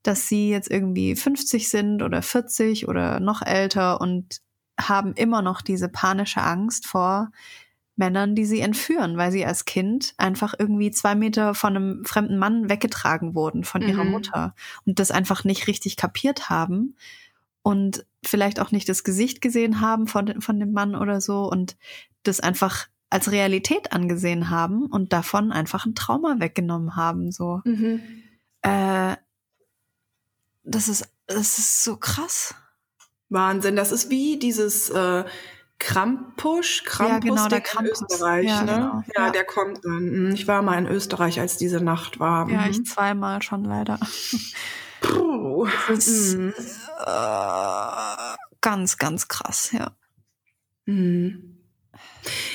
dass 0.02 0.28
sie 0.28 0.50
jetzt 0.50 0.70
irgendwie 0.70 1.16
50 1.16 1.68
sind 1.70 2.02
oder 2.02 2.22
40 2.22 2.88
oder 2.88 3.20
noch 3.20 3.42
älter 3.42 4.00
und 4.00 4.40
haben 4.80 5.14
immer 5.14 5.42
noch 5.42 5.62
diese 5.62 5.88
panische 5.88 6.42
Angst 6.42 6.86
vor 6.86 7.30
Männern, 7.96 8.34
die 8.34 8.46
sie 8.46 8.60
entführen, 8.60 9.16
weil 9.18 9.30
sie 9.32 9.44
als 9.44 9.64
Kind 9.66 10.14
einfach 10.16 10.54
irgendwie 10.58 10.90
zwei 10.90 11.14
Meter 11.14 11.54
von 11.54 11.76
einem 11.76 12.04
fremden 12.06 12.38
Mann 12.38 12.70
weggetragen 12.70 13.34
wurden 13.34 13.64
von 13.64 13.82
ihrer 13.82 14.04
Mhm. 14.04 14.10
Mutter 14.10 14.54
und 14.86 14.98
das 14.98 15.10
einfach 15.10 15.44
nicht 15.44 15.66
richtig 15.68 15.96
kapiert 15.96 16.48
haben 16.50 16.96
und 17.62 18.06
vielleicht 18.24 18.60
auch 18.60 18.70
nicht 18.72 18.88
das 18.88 19.04
Gesicht 19.04 19.40
gesehen 19.40 19.80
haben 19.80 20.06
von, 20.06 20.40
von 20.40 20.58
dem 20.60 20.72
Mann 20.72 20.94
oder 20.94 21.20
so 21.20 21.48
und 21.50 21.76
das 22.22 22.40
einfach 22.40 22.86
als 23.10 23.30
Realität 23.30 23.92
angesehen 23.92 24.48
haben 24.50 24.86
und 24.86 25.12
davon 25.12 25.52
einfach 25.52 25.84
ein 25.86 25.94
Trauma 25.94 26.36
weggenommen 26.38 26.96
haben. 26.96 27.30
So, 27.30 27.60
Mhm. 27.64 28.00
äh, 28.62 29.16
das 30.64 30.88
ist 30.88 31.08
das 31.26 31.58
ist 31.58 31.84
so 31.84 31.96
krass. 31.96 32.54
Wahnsinn. 33.28 33.76
Das 33.76 33.92
ist 33.92 34.10
wie 34.10 34.38
dieses 34.38 34.90
äh, 34.90 35.24
Krampusch, 35.78 36.84
Krampus 36.84 37.10
Ja, 37.12 37.18
genau, 37.18 37.48
der 37.48 37.58
in 37.58 37.64
Krampus. 37.64 38.02
Österreich, 38.02 38.46
Ja, 38.46 38.62
ne? 38.62 38.72
genau. 38.74 39.02
Ja, 39.16 39.26
Ja. 39.26 39.30
der 39.30 39.44
kommt 39.44 39.84
dann. 39.84 40.26
Mhm. 40.28 40.30
Ich 40.34 40.46
war 40.46 40.62
mal 40.62 40.78
in 40.78 40.86
Österreich, 40.86 41.40
als 41.40 41.56
diese 41.56 41.80
Nacht 41.82 42.20
war. 42.20 42.48
Ja, 42.50 42.62
Mhm. 42.62 42.70
ich 42.70 42.84
zweimal 42.84 43.42
schon 43.42 43.64
leider. 43.64 43.98
Puh. 45.02 45.66
Das 45.88 46.06
ist 46.08 46.36
Mhm. 46.38 46.54
äh, 47.06 48.36
ganz, 48.60 48.96
ganz 48.98 49.28
krass, 49.28 49.70
ja. 49.72 49.92
Mhm. 50.86 51.58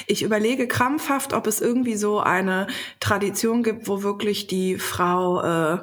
Ich 0.08 0.24
überlege 0.24 0.68
krampfhaft, 0.68 1.34
ob 1.34 1.48
es 1.48 1.62
irgendwie 1.62 1.96
so 1.98 2.20
eine 2.20 2.68
Tradition 3.00 3.64
gibt, 3.64 3.88
wo 3.88 4.02
wirklich 4.04 4.48
die 4.48 4.78
Frau 4.78 5.42
äh, 5.42 5.80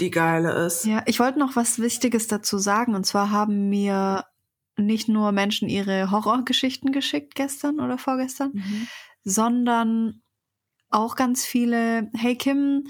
die 0.00 0.10
geile 0.10 0.52
ist. 0.66 0.84
Ja, 0.84 1.02
ich 1.06 1.18
wollte 1.18 1.38
noch 1.38 1.56
was 1.56 1.78
Wichtiges 1.78 2.26
dazu 2.26 2.58
sagen. 2.58 2.94
Und 2.94 3.04
zwar 3.04 3.30
haben 3.30 3.68
mir 3.68 4.24
nicht 4.76 5.08
nur 5.08 5.32
Menschen 5.32 5.68
ihre 5.68 6.10
Horrorgeschichten 6.10 6.92
geschickt 6.92 7.34
gestern 7.34 7.80
oder 7.80 7.98
vorgestern, 7.98 8.52
Mhm. 8.54 8.88
sondern 9.24 10.22
auch 10.90 11.16
ganz 11.16 11.44
viele, 11.44 12.10
hey 12.16 12.36
Kim, 12.36 12.84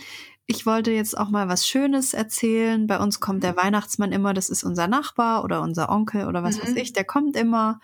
ich 0.50 0.64
wollte 0.64 0.90
jetzt 0.90 1.16
auch 1.16 1.28
mal 1.28 1.46
was 1.48 1.68
Schönes 1.68 2.14
erzählen. 2.14 2.86
Bei 2.86 2.98
uns 2.98 3.20
kommt 3.20 3.44
der 3.44 3.54
Weihnachtsmann 3.56 4.12
immer, 4.12 4.32
das 4.32 4.48
ist 4.48 4.64
unser 4.64 4.88
Nachbar 4.88 5.44
oder 5.44 5.60
unser 5.60 5.90
Onkel 5.90 6.26
oder 6.26 6.42
was 6.42 6.56
Mhm. 6.56 6.62
weiß 6.62 6.76
ich, 6.76 6.92
der 6.94 7.04
kommt 7.04 7.36
immer. 7.36 7.80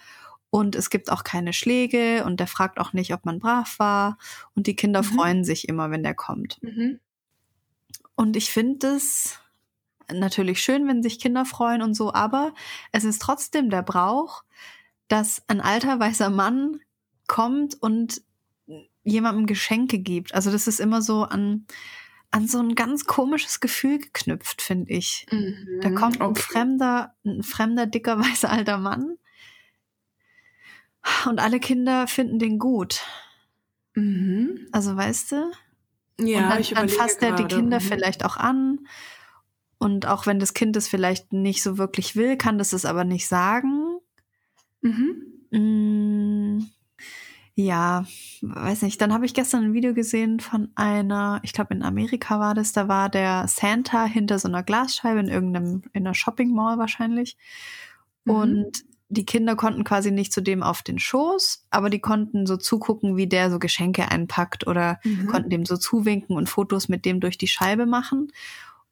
Und 0.49 0.75
es 0.75 0.89
gibt 0.89 1.13
auch 1.13 1.25
keine 1.25 1.53
Schläge 1.53 2.25
und 2.25 2.41
der 2.41 2.47
fragt 2.47 2.79
auch 2.81 2.95
nicht, 2.95 3.13
ob 3.13 3.27
man 3.27 3.39
brav 3.39 3.79
war. 3.79 4.17
Und 4.55 4.67
die 4.67 4.77
Kinder 4.77 5.03
Mhm. 5.03 5.07
freuen 5.07 5.45
sich 5.45 5.69
immer, 5.69 5.91
wenn 5.91 6.03
der 6.03 6.15
kommt. 6.15 6.59
Mhm. 6.63 7.01
Und 8.15 8.35
ich 8.35 8.51
finde 8.51 8.87
es 8.97 9.39
natürlich 10.11 10.63
schön, 10.63 10.89
wenn 10.89 11.03
sich 11.03 11.19
Kinder 11.19 11.45
freuen 11.45 11.83
und 11.83 11.93
so, 11.95 12.15
aber 12.15 12.55
es 12.93 13.05
ist 13.05 13.21
trotzdem 13.21 13.69
der 13.69 13.83
Brauch, 13.83 14.43
dass 15.09 15.43
ein 15.49 15.61
alter 15.61 16.01
weißer 16.01 16.31
Mann 16.31 16.81
kommt 17.27 17.75
und 17.83 18.23
jemandem 19.03 19.45
Geschenke 19.47 19.99
gibt. 19.99 20.35
Also 20.35 20.51
das 20.51 20.67
ist 20.67 20.81
immer 20.81 21.03
so 21.03 21.25
an, 21.25 21.67
an 22.35 22.49
so 22.49 22.59
ein 22.59 22.75
ganz 22.75 23.05
komisches 23.05 23.61
Gefühl 23.61 23.99
geknüpft, 23.99 24.61
finde 24.61 24.93
ich. 24.93 25.25
Mhm. 25.31 25.79
Da 25.83 25.91
kommt 25.91 26.21
ein 26.21 26.31
Okay. 26.31 26.43
fremder, 26.43 27.15
ein 27.25 27.45
fremder, 27.45 27.87
dicker, 27.87 28.19
weißer 28.19 28.51
alter 28.51 28.79
Mann 28.79 29.17
und 31.29 31.39
alle 31.39 31.61
Kinder 31.61 32.07
finden 32.07 32.39
den 32.39 32.59
gut. 32.59 33.03
Mhm. 33.95 34.67
Also 34.73 34.97
weißt 34.97 35.33
du? 35.33 35.53
Ja, 36.19 36.43
und 36.45 36.51
dann, 36.51 36.61
ich 36.61 36.71
dann 36.71 36.89
fasst 36.89 37.23
er 37.23 37.33
die. 37.37 37.45
Kinder 37.45 37.79
Mhm. 37.79 37.85
vielleicht 37.85 38.25
auch 38.25 38.37
an. 38.37 38.87
Und 39.79 40.07
auch 40.07 40.27
wenn 40.27 40.39
das 40.39 40.55
Kind 40.55 40.77
es 40.77 40.89
vielleicht 40.89 41.33
nicht 41.33 41.63
so 41.63 41.79
wirklich 41.79 42.17
will, 42.17 42.37
kann 42.37 42.59
das 42.59 42.73
es 42.73 42.85
aber 42.85 43.05
nicht 43.05 43.29
sagen. 43.29 43.99
Mhm. 44.81 46.65
Ja, 47.57 48.05
weiß 48.43 48.83
nicht. 48.83 49.01
Dann 49.01 49.13
habe 49.13 49.27
ich 49.27 49.35
gestern 49.35 49.65
ein 49.65 49.73
Video 49.75 49.95
gesehen 49.95 50.41
von 50.41 50.71
einer, 50.75 51.39
ich 51.45 51.53
glaube 51.53 51.73
in 51.75 51.85
Amerika 51.85 52.41
war 52.41 52.53
das, 52.55 52.73
da 52.73 52.89
war 52.89 53.09
der 53.09 53.47
Santa 53.47 54.05
hinter 54.07 54.41
so 54.41 54.49
einer 54.49 54.65
Glasscheibe 54.65 55.21
in 55.21 55.29
irgendeinem, 55.29 55.83
in 55.93 56.05
einer 56.05 56.15
Shopping 56.15 56.53
Mall 56.53 56.79
wahrscheinlich. 56.79 57.37
Mhm. 58.25 58.33
Und 58.35 58.85
die 59.09 59.25
Kinder 59.25 59.55
konnten 59.55 59.85
quasi 59.85 60.11
nicht 60.11 60.33
zu 60.33 60.41
dem 60.41 60.65
auf 60.65 60.83
den 60.83 60.99
Schoß, 60.99 61.67
aber 61.71 61.91
die 61.91 62.01
konnten 62.01 62.47
so 62.47 62.57
zugucken, 62.57 63.17
wie 63.17 63.29
der 63.29 63.51
so 63.53 63.61
Geschenke 63.61 64.11
einpackt 64.11 64.67
oder 64.67 64.99
Mhm. 65.05 65.27
konnten 65.29 65.51
dem 65.51 65.65
so 65.65 65.77
zuwinken 65.77 66.37
und 66.37 66.49
Fotos 66.49 66.89
mit 66.89 67.05
dem 67.05 67.21
durch 67.21 67.39
die 67.39 67.47
Scheibe 67.47 67.87
machen. 67.87 68.33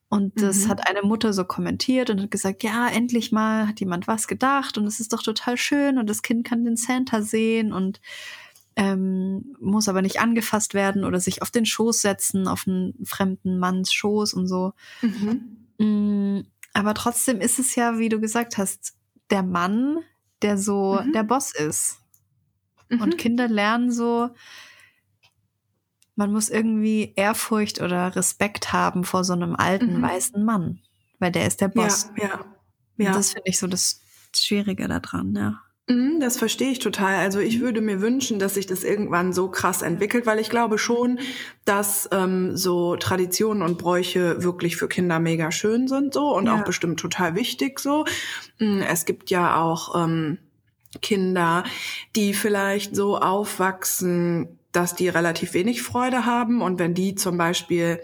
Und 0.09 0.41
das 0.43 0.67
Mhm. 0.67 0.69
hat 0.69 0.89
eine 0.89 1.03
Mutter 1.03 1.33
so 1.33 1.45
kommentiert 1.45 2.11
und 2.11 2.21
hat 2.23 2.31
gesagt, 2.31 2.63
ja, 2.63 2.87
endlich 2.89 3.33
mal 3.33 3.67
hat 3.69 3.81
jemand 3.81 4.07
was 4.07 4.29
gedacht 4.29 4.79
und 4.79 4.87
es 4.87 5.01
ist 5.01 5.13
doch 5.13 5.23
total 5.23 5.57
schön 5.57 5.99
und 5.99 6.09
das 6.09 6.23
Kind 6.23 6.45
kann 6.47 6.65
den 6.65 6.77
Santa 6.77 7.23
sehen 7.23 7.73
und 7.73 8.01
ähm, 8.77 9.55
muss 9.61 9.89
aber 9.89 10.03
nicht 10.03 10.21
angefasst 10.21 10.75
werden 10.75 11.05
oder 11.05 11.21
sich 11.21 11.43
auf 11.43 11.51
den 11.51 11.67
Schoß 11.67 12.01
setzen, 12.03 12.49
auf 12.49 12.67
einen 12.67 12.95
fremden 13.05 13.59
Manns 13.59 13.93
Schoß 13.93 14.35
und 14.35 14.47
so. 14.47 14.73
Mhm. 15.03 15.67
Mm, 15.79 16.41
aber 16.75 16.95
trotzdem 16.95 17.41
ist 17.41 17.59
es 17.59 17.75
ja, 17.75 17.99
wie 17.99 18.09
du 18.09 18.21
gesagt 18.21 18.57
hast, 18.59 18.95
der 19.31 19.43
Mann, 19.43 19.99
der 20.43 20.57
so 20.59 21.01
Mhm. 21.05 21.13
der 21.13 21.23
Boss 21.23 21.55
ist. 21.55 21.99
Mhm. 22.89 23.01
Und 23.03 23.19
Kinder 23.19 23.49
lernen 23.49 23.91
so, 23.91 24.31
man 26.15 26.33
muss 26.33 26.49
irgendwie 26.51 27.13
Ehrfurcht 27.17 27.81
oder 27.81 28.15
Respekt 28.17 28.73
haben 28.73 29.05
vor 29.05 29.25
so 29.25 29.33
einem 29.33 29.57
alten 29.57 29.99
Mhm. 29.99 30.03
weißen 30.03 30.45
Mann, 30.45 30.81
weil 31.19 31.33
der 31.33 31.47
ist 31.47 31.61
der 31.61 31.69
ja, 31.75 31.83
Boss. 31.83 32.11
ja, 32.17 32.35
Und 32.99 33.05
ja. 33.05 33.13
Das 33.13 33.31
finde 33.33 33.49
ich 33.49 33.59
so 33.59 33.67
das 33.67 34.01
Schwierige 34.35 34.89
daran, 34.89 35.35
ja. 35.35 35.61
Mhm, 35.89 36.21
Das 36.21 36.37
verstehe 36.39 36.71
ich 36.71 36.79
total. 36.79 37.17
Also 37.17 37.41
ich 37.41 37.61
würde 37.61 37.81
mir 37.81 38.01
wünschen, 38.01 38.39
dass 38.39 38.55
sich 38.55 38.67
das 38.67 38.85
irgendwann 38.85 39.33
so 39.33 39.49
krass 39.49 39.83
entwickelt, 39.83 40.27
weil 40.27 40.39
ich 40.39 40.49
glaube 40.49 40.79
schon, 40.79 41.19
dass 41.65 42.09
ähm, 42.13 42.57
so 42.57 42.97
Traditionen 42.97 43.63
und 43.63 43.79
Bräuche 43.79 44.43
wirklich 44.45 44.77
für 44.77 44.89
Kinder 44.89 45.19
mega 45.19 45.51
schön 45.51 45.89
sind 45.89 46.15
so 46.15 46.35
und 46.37 46.47
Ja. 46.47 46.55
auch 46.61 46.65
bestimmt 46.65 47.01
total 47.01 47.35
wichtig 47.35 47.81
so. 47.81 48.05
Mm, 48.59 48.81
Es 48.83 49.05
gibt 49.07 49.31
ja 49.31 49.61
auch 49.61 50.01
ähm, 50.05 50.39
Kinder, 51.01 51.65
die 52.15 52.33
vielleicht 52.35 52.95
so 52.95 53.19
aufwachsen, 53.19 54.59
dass 54.71 54.95
die 54.95 55.09
relativ 55.09 55.53
wenig 55.53 55.83
Freude 55.83 56.25
haben 56.27 56.63
und 56.63 56.79
wenn 56.79 56.95
die 56.95 57.15
zum 57.17 57.37
Beispiel 57.39 58.01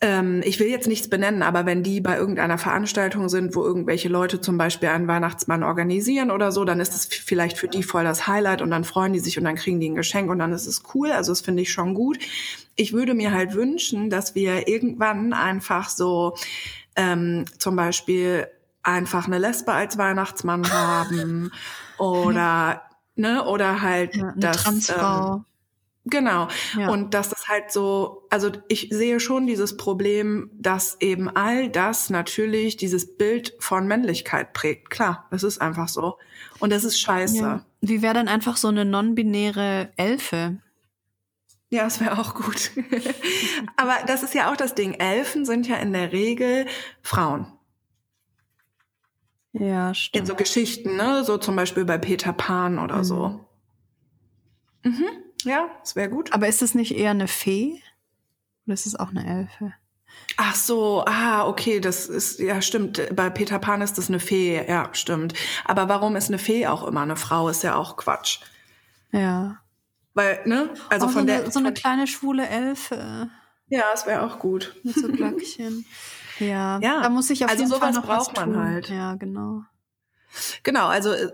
ähm, 0.00 0.42
ich 0.44 0.60
will 0.60 0.68
jetzt 0.68 0.86
nichts 0.86 1.10
benennen, 1.10 1.42
aber 1.42 1.66
wenn 1.66 1.82
die 1.82 2.00
bei 2.00 2.16
irgendeiner 2.16 2.56
Veranstaltung 2.56 3.28
sind, 3.28 3.56
wo 3.56 3.64
irgendwelche 3.64 4.08
Leute 4.08 4.40
zum 4.40 4.56
Beispiel 4.56 4.90
einen 4.90 5.08
Weihnachtsmann 5.08 5.64
organisieren 5.64 6.30
oder 6.30 6.52
so, 6.52 6.64
dann 6.64 6.78
ist 6.78 6.94
es 6.94 7.06
vielleicht 7.06 7.58
für 7.58 7.66
die 7.66 7.82
voll 7.82 8.04
das 8.04 8.28
Highlight 8.28 8.62
und 8.62 8.70
dann 8.70 8.84
freuen 8.84 9.12
die 9.12 9.18
sich 9.18 9.38
und 9.38 9.44
dann 9.44 9.56
kriegen 9.56 9.80
die 9.80 9.88
ein 9.88 9.96
Geschenk 9.96 10.30
und 10.30 10.38
dann 10.38 10.52
ist 10.52 10.66
es 10.66 10.82
cool. 10.94 11.10
Also 11.10 11.32
das 11.32 11.40
finde 11.40 11.62
ich 11.62 11.72
schon 11.72 11.94
gut. 11.94 12.18
Ich 12.76 12.92
würde 12.92 13.14
mir 13.14 13.32
halt 13.32 13.54
wünschen, 13.54 14.08
dass 14.08 14.36
wir 14.36 14.68
irgendwann 14.68 15.32
einfach 15.32 15.88
so 15.88 16.36
ähm, 16.94 17.44
zum 17.58 17.74
Beispiel 17.74 18.46
einfach 18.84 19.26
eine 19.26 19.38
Lesbe 19.38 19.72
als 19.72 19.98
Weihnachtsmann 19.98 20.70
haben 20.72 21.50
oder 21.98 22.82
ne 23.16 23.44
oder 23.44 23.82
halt 23.82 24.14
ja 24.14 24.28
eine 24.28 24.34
das 24.36 24.62
Transfrau. 24.62 25.34
Ähm, 25.34 25.44
Genau. 26.10 26.48
Ja. 26.76 26.88
Und 26.90 27.14
dass 27.14 27.28
das 27.30 27.48
halt 27.48 27.70
so, 27.72 28.26
also 28.30 28.50
ich 28.68 28.88
sehe 28.90 29.20
schon 29.20 29.46
dieses 29.46 29.76
Problem, 29.76 30.50
dass 30.54 30.96
eben 31.00 31.28
all 31.28 31.68
das 31.70 32.10
natürlich 32.10 32.76
dieses 32.76 33.16
Bild 33.16 33.54
von 33.58 33.86
Männlichkeit 33.86 34.52
prägt. 34.52 34.90
Klar, 34.90 35.26
das 35.30 35.42
ist 35.42 35.60
einfach 35.60 35.88
so. 35.88 36.18
Und 36.60 36.70
das 36.72 36.84
ist 36.84 37.00
scheiße. 37.00 37.36
ja. 37.36 37.42
Ja, 37.56 37.64
Wie 37.80 38.02
wäre 38.02 38.14
dann 38.14 38.28
einfach 38.28 38.56
so 38.56 38.68
eine 38.68 38.84
non-binäre 38.84 39.90
Elfe? 39.96 40.58
das 41.70 42.00
wäre 42.00 42.18
auch 42.18 42.34
gut. 42.34 42.70
Aber 43.76 43.94
das 44.06 44.22
ist 44.22 44.34
ja 44.34 44.50
auch 44.50 44.56
das 44.56 44.74
Ding. 44.74 44.94
Elfen 44.94 45.44
sind 45.44 45.68
ja 45.68 45.76
in 45.76 45.92
der 45.92 46.12
Regel 46.12 46.66
Frauen. 47.02 47.46
Ja, 49.52 49.88
In 49.88 49.94
stimmt. 49.94 50.26
so 50.28 50.34
Geschichten, 50.34 50.96
ne? 50.96 51.24
So 51.24 51.36
zum 51.38 51.56
Beispiel 51.56 51.84
bei 51.84 51.98
Peter 51.98 52.32
Pan 52.32 52.78
oder 52.78 53.04
so. 53.04 53.44
Mhm. 54.84 55.04
Ja, 55.44 55.70
das 55.80 55.96
wäre 55.96 56.08
gut. 56.08 56.32
Aber 56.32 56.48
ist 56.48 56.62
es 56.62 56.74
nicht 56.74 56.96
eher 56.96 57.10
eine 57.10 57.28
Fee? 57.28 57.82
Oder 58.66 58.74
ist 58.74 58.86
es 58.86 58.96
auch 58.96 59.10
eine 59.10 59.26
Elfe? 59.26 59.72
Ach 60.36 60.54
so, 60.54 61.04
ah, 61.06 61.46
okay, 61.46 61.80
das 61.80 62.06
ist, 62.06 62.38
ja, 62.40 62.60
stimmt. 62.60 63.14
Bei 63.14 63.30
Peter 63.30 63.58
Pan 63.58 63.82
ist 63.82 63.98
das 63.98 64.08
eine 64.08 64.20
Fee, 64.20 64.64
ja, 64.68 64.88
stimmt. 64.92 65.34
Aber 65.64 65.88
warum 65.88 66.16
ist 66.16 66.28
eine 66.28 66.38
Fee 66.38 66.66
auch 66.66 66.86
immer 66.86 67.02
eine 67.02 67.16
Frau? 67.16 67.48
Ist 67.48 67.62
ja 67.62 67.76
auch 67.76 67.96
Quatsch. 67.96 68.40
Ja. 69.12 69.60
Weil, 70.14 70.40
ne? 70.46 70.70
Also 70.88 71.06
oh, 71.06 71.10
von 71.10 71.22
so, 71.22 71.26
der. 71.26 71.42
eine, 71.42 71.50
so 71.50 71.58
eine 71.58 71.72
kleine 71.72 72.06
schwule 72.06 72.46
Elfe 72.48 73.30
ja, 73.68 73.84
es 73.92 74.06
wäre 74.06 74.22
auch 74.22 74.38
gut. 74.38 74.76
mit 74.82 74.94
so 74.94 75.08
Glöckchen. 75.08 75.84
ja. 76.38 76.78
Ja. 76.80 77.02
da 77.02 77.08
muss 77.10 77.30
ich 77.30 77.44
auf 77.44 77.50
Also 77.50 77.64
jeden 77.64 77.78
Fall 77.78 77.92
noch 77.92 78.08
was 78.08 78.26
braucht 78.28 78.36
man 78.36 78.54
tun. 78.54 78.62
halt. 78.62 78.88
Ja, 78.88 79.14
genau. 79.16 79.62
Genau, 80.62 80.86
also 80.86 81.12
äh, 81.12 81.28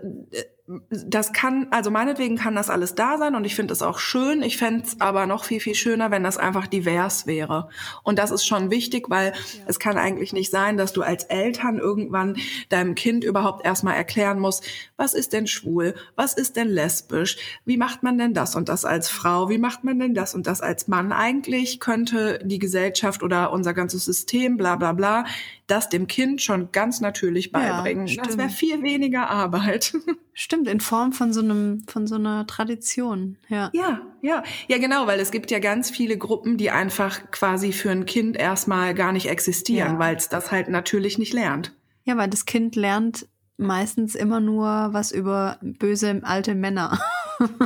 das 0.89 1.31
kann, 1.31 1.67
also 1.69 1.91
meinetwegen 1.91 2.37
kann 2.37 2.55
das 2.55 2.71
alles 2.71 2.95
da 2.95 3.19
sein 3.19 3.35
und 3.35 3.45
ich 3.45 3.53
finde 3.53 3.71
es 3.71 3.83
auch 3.83 3.99
schön. 3.99 4.41
Ich 4.41 4.57
fände 4.57 4.83
es 4.83 4.99
aber 4.99 5.27
noch 5.27 5.43
viel, 5.43 5.59
viel 5.59 5.75
schöner, 5.75 6.09
wenn 6.09 6.23
das 6.23 6.37
einfach 6.37 6.65
divers 6.65 7.27
wäre. 7.27 7.69
Und 8.01 8.17
das 8.17 8.31
ist 8.31 8.47
schon 8.47 8.71
wichtig, 8.71 9.09
weil 9.09 9.33
es 9.67 9.77
kann 9.77 9.97
eigentlich 9.97 10.33
nicht 10.33 10.49
sein, 10.49 10.75
dass 10.77 10.91
du 10.91 11.03
als 11.03 11.25
Eltern 11.25 11.77
irgendwann 11.77 12.37
deinem 12.69 12.95
Kind 12.95 13.23
überhaupt 13.23 13.63
erstmal 13.63 13.95
erklären 13.95 14.39
musst, 14.39 14.65
was 14.97 15.13
ist 15.13 15.33
denn 15.33 15.45
schwul, 15.45 15.93
was 16.15 16.33
ist 16.33 16.55
denn 16.55 16.69
lesbisch, 16.69 17.37
wie 17.65 17.77
macht 17.77 18.01
man 18.01 18.17
denn 18.17 18.33
das 18.33 18.55
und 18.55 18.67
das 18.67 18.85
als 18.85 19.07
Frau, 19.07 19.49
wie 19.49 19.59
macht 19.59 19.83
man 19.83 19.99
denn 19.99 20.15
das 20.15 20.33
und 20.33 20.47
das 20.47 20.61
als 20.61 20.87
Mann. 20.87 21.11
Eigentlich 21.11 21.79
könnte 21.79 22.39
die 22.43 22.59
Gesellschaft 22.59 23.21
oder 23.21 23.51
unser 23.51 23.75
ganzes 23.75 24.05
System, 24.05 24.57
bla 24.57 24.77
bla 24.77 24.93
bla, 24.93 25.25
das 25.67 25.89
dem 25.89 26.07
Kind 26.07 26.41
schon 26.41 26.71
ganz 26.71 27.01
natürlich 27.01 27.51
Ja, 27.53 27.81
beibringen. 27.81 28.05
das 28.05 28.13
stimmt. 28.13 28.37
wäre 28.37 28.49
viel 28.49 28.81
weniger 28.83 29.29
Arbeit. 29.29 29.93
Stimmt, 30.33 30.54
in 30.63 30.79
Form 30.79 31.11
von 31.13 31.33
so 31.33 31.41
einem, 31.41 31.83
von 31.87 32.07
so 32.07 32.15
einer 32.15 32.47
Tradition. 32.47 33.37
Ja. 33.49 33.69
Ja, 33.73 34.01
ja. 34.21 34.43
Ja, 34.67 34.77
genau, 34.77 35.07
weil 35.07 35.19
es 35.19 35.31
gibt 35.31 35.51
ja 35.51 35.59
ganz 35.59 35.89
viele 35.89 36.17
Gruppen, 36.17 36.57
die 36.57 36.71
einfach 36.71 37.31
quasi 37.31 37.71
für 37.71 37.91
ein 37.91 38.05
Kind 38.05 38.37
erstmal 38.37 38.93
gar 38.93 39.11
nicht 39.11 39.27
existieren, 39.29 39.93
Ja. 39.93 39.99
weil 39.99 40.15
es 40.15 40.29
das 40.29 40.51
halt 40.51 40.69
natürlich 40.69 41.17
nicht 41.17 41.33
lernt. 41.33 41.73
Ja, 42.05 42.17
weil 42.17 42.29
das 42.29 42.45
Kind 42.45 42.75
lernt 42.75 43.27
meistens 43.57 44.15
immer 44.15 44.39
nur 44.39 44.65
was 44.91 45.11
über 45.11 45.57
böse 45.61 46.19
alte 46.23 46.55
Männer. 46.55 46.99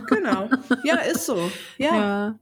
Genau. 0.08 0.50
Ja, 0.84 0.96
ist 0.98 1.26
so. 1.26 1.38
Ja. 1.78 2.36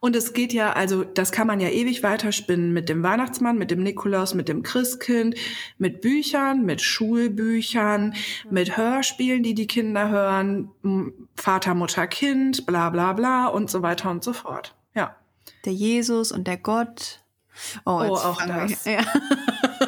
Und 0.00 0.14
es 0.16 0.32
geht 0.32 0.52
ja, 0.52 0.72
also 0.72 1.04
das 1.04 1.32
kann 1.32 1.46
man 1.46 1.60
ja 1.60 1.68
ewig 1.68 2.02
weiterspinnen 2.02 2.72
mit 2.72 2.88
dem 2.88 3.02
Weihnachtsmann, 3.02 3.58
mit 3.58 3.70
dem 3.70 3.82
Nikolaus, 3.82 4.34
mit 4.34 4.48
dem 4.48 4.62
Christkind, 4.62 5.34
mit 5.78 6.00
Büchern, 6.00 6.64
mit 6.64 6.80
Schulbüchern, 6.82 8.14
mit 8.50 8.76
Hörspielen, 8.76 9.42
die 9.42 9.54
die 9.54 9.66
Kinder 9.66 10.08
hören, 10.08 10.70
Vater, 11.36 11.74
Mutter, 11.74 12.06
Kind, 12.06 12.66
bla 12.66 12.90
bla 12.90 13.12
bla 13.12 13.46
und 13.46 13.70
so 13.70 13.82
weiter 13.82 14.10
und 14.10 14.22
so 14.24 14.32
fort. 14.32 14.74
Ja. 14.94 15.16
Der 15.64 15.72
Jesus 15.72 16.32
und 16.32 16.46
der 16.46 16.56
Gott. 16.58 17.20
Oh, 17.84 18.00
Oh, 18.08 18.14
auch 18.14 18.40
das. 18.46 18.84
Ja. 18.84 19.00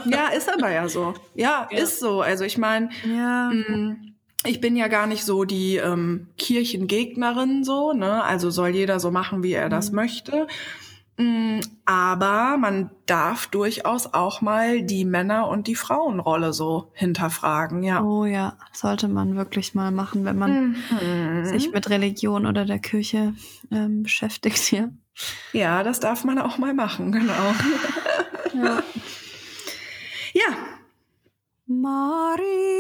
Ja, 0.07 0.29
ist 0.29 0.53
aber 0.53 0.71
ja 0.71 0.89
so. 0.89 1.15
Ja, 1.35 1.69
Ja. 1.71 1.79
ist 1.79 2.01
so. 2.01 2.21
Also 2.23 2.45
ich 2.45 2.59
meine, 2.59 2.89
ja. 3.05 3.51
Mm, 3.51 4.10
Ich 4.47 4.61
bin 4.61 4.75
ja 4.75 4.89
gar 4.89 5.07
nicht 5.07 5.25
so 5.25 5.45
die 5.45 5.77
ähm, 5.77 6.29
Kirchengegnerin 6.39 7.63
so, 7.63 7.93
ne? 7.93 8.25
Also 8.25 8.51
soll 8.51 8.71
jeder 8.71 8.99
so 8.99 9.11
machen, 9.11 9.43
wie 9.43 9.53
er 9.53 9.69
das 9.69 9.91
Mhm. 9.91 9.97
möchte. 9.97 10.47
Mm, 11.19 11.61
Aber 11.85 12.57
man 12.57 12.91
darf 13.05 13.49
durchaus 13.49 14.15
auch 14.15 14.41
mal 14.41 14.81
die 14.83 15.05
Männer- 15.05 15.49
und 15.49 15.67
die 15.67 15.75
Frauenrolle 15.75 16.55
so 16.55 16.91
hinterfragen, 16.95 17.83
ja. 17.83 18.03
Oh 18.03 18.25
ja, 18.25 18.57
sollte 18.73 19.09
man 19.09 19.37
wirklich 19.37 19.75
mal 19.75 19.91
machen, 19.91 20.25
wenn 20.25 20.39
man 20.39 20.77
Mhm. 20.91 21.45
sich 21.45 21.71
mit 21.73 21.91
Religion 21.91 22.47
oder 22.47 22.65
der 22.65 22.79
Kirche 22.79 23.35
ähm, 23.71 24.05
beschäftigt, 24.05 24.73
ja. 24.73 24.89
Ja, 25.53 25.83
das 25.83 26.01
darf 26.01 26.25
man 26.25 26.39
auch 26.39 26.57
mal 26.57 26.73
machen, 26.73 27.13
genau. 27.13 27.55
ja. 28.55 28.83
Ja, 30.33 30.55
Maria 31.67 32.80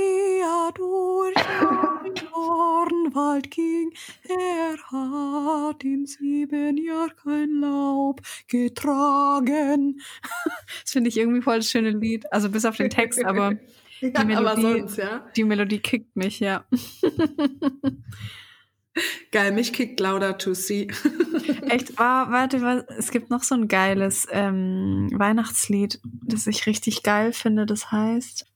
Dornwald 3.11 3.51
ging, 3.51 3.93
er 4.29 4.77
hat 4.91 5.83
in 5.85 6.07
sieben 6.07 6.77
Jahren 6.77 7.13
kein 7.23 7.51
Laub 7.61 8.21
getragen. 8.49 10.01
Das 10.83 10.93
finde 10.93 11.09
ich 11.09 11.17
irgendwie 11.19 11.43
voll 11.43 11.57
das 11.57 11.71
schöne 11.71 11.91
Lied. 11.91 12.33
Also 12.33 12.49
bis 12.51 12.65
auf 12.65 12.77
den 12.77 12.91
Text, 12.91 13.25
aber 13.25 13.53
ja 14.01 14.09
Die 14.11 14.25
Melodie- 14.25 14.35
aber 14.37 14.61
sonst, 14.61 14.97
ja. 14.99 15.25
die 15.37 15.45
Melodie 15.45 15.79
kickt 15.79 16.17
mich, 16.17 16.41
ja. 16.41 16.65
Geil, 19.31 19.53
mich 19.53 19.73
kickt 19.73 20.01
lauter 20.01 20.37
to 20.37 20.53
see. 20.55 20.89
Echt, 21.69 21.93
oh, 21.93 21.97
warte, 21.99 22.61
wa- 22.61 22.85
es 22.99 23.11
gibt 23.13 23.31
noch 23.31 23.45
so 23.45 23.55
ein 23.55 23.69
geiles 23.69 24.27
ähm, 24.33 25.09
Weihnachtslied, 25.13 26.01
das 26.25 26.47
ich 26.49 26.67
richtig 26.67 27.03
geil 27.05 27.33
finde, 27.33 27.67
das 27.67 27.93
heißt. 27.93 28.47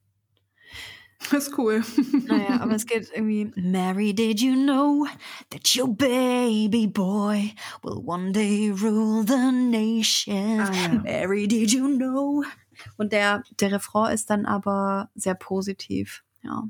ist 1.33 1.57
cool. 1.59 1.83
Naja, 2.27 2.61
aber 2.61 2.73
es 2.73 2.87
geht 2.87 3.11
irgendwie. 3.15 3.51
Mary, 3.57 4.13
did 4.13 4.41
you 4.41 4.55
know 4.55 5.07
that 5.51 5.77
your 5.77 5.89
baby 5.89 6.87
boy 6.87 7.53
will 7.83 8.03
one 8.05 8.33
day 8.33 8.71
rule 8.71 9.25
the 9.25 9.53
nation? 9.53 10.61
Ah, 10.61 10.73
ja. 10.73 10.89
Mary, 11.03 11.47
did 11.47 11.73
you 11.73 11.89
know? 11.89 12.45
Und 12.97 13.13
der, 13.13 13.43
der 13.61 13.73
Refrain 13.73 14.13
ist 14.13 14.31
dann 14.31 14.47
aber 14.47 15.11
sehr 15.15 15.35
positiv. 15.35 16.25
Ja. 16.43 16.69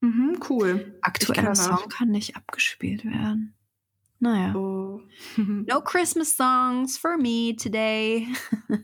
Mhm, 0.00 0.40
cool. 0.48 0.98
Aktueller 1.02 1.42
kenn 1.42 1.46
das. 1.46 1.64
Song 1.64 1.88
kann 1.88 2.10
nicht 2.10 2.36
abgespielt 2.36 3.04
werden. 3.04 3.54
Naja. 4.20 4.54
Oh. 4.54 5.00
No 5.36 5.80
Christmas 5.80 6.36
songs 6.36 6.98
for 6.98 7.16
me 7.16 7.54
today. 7.54 8.26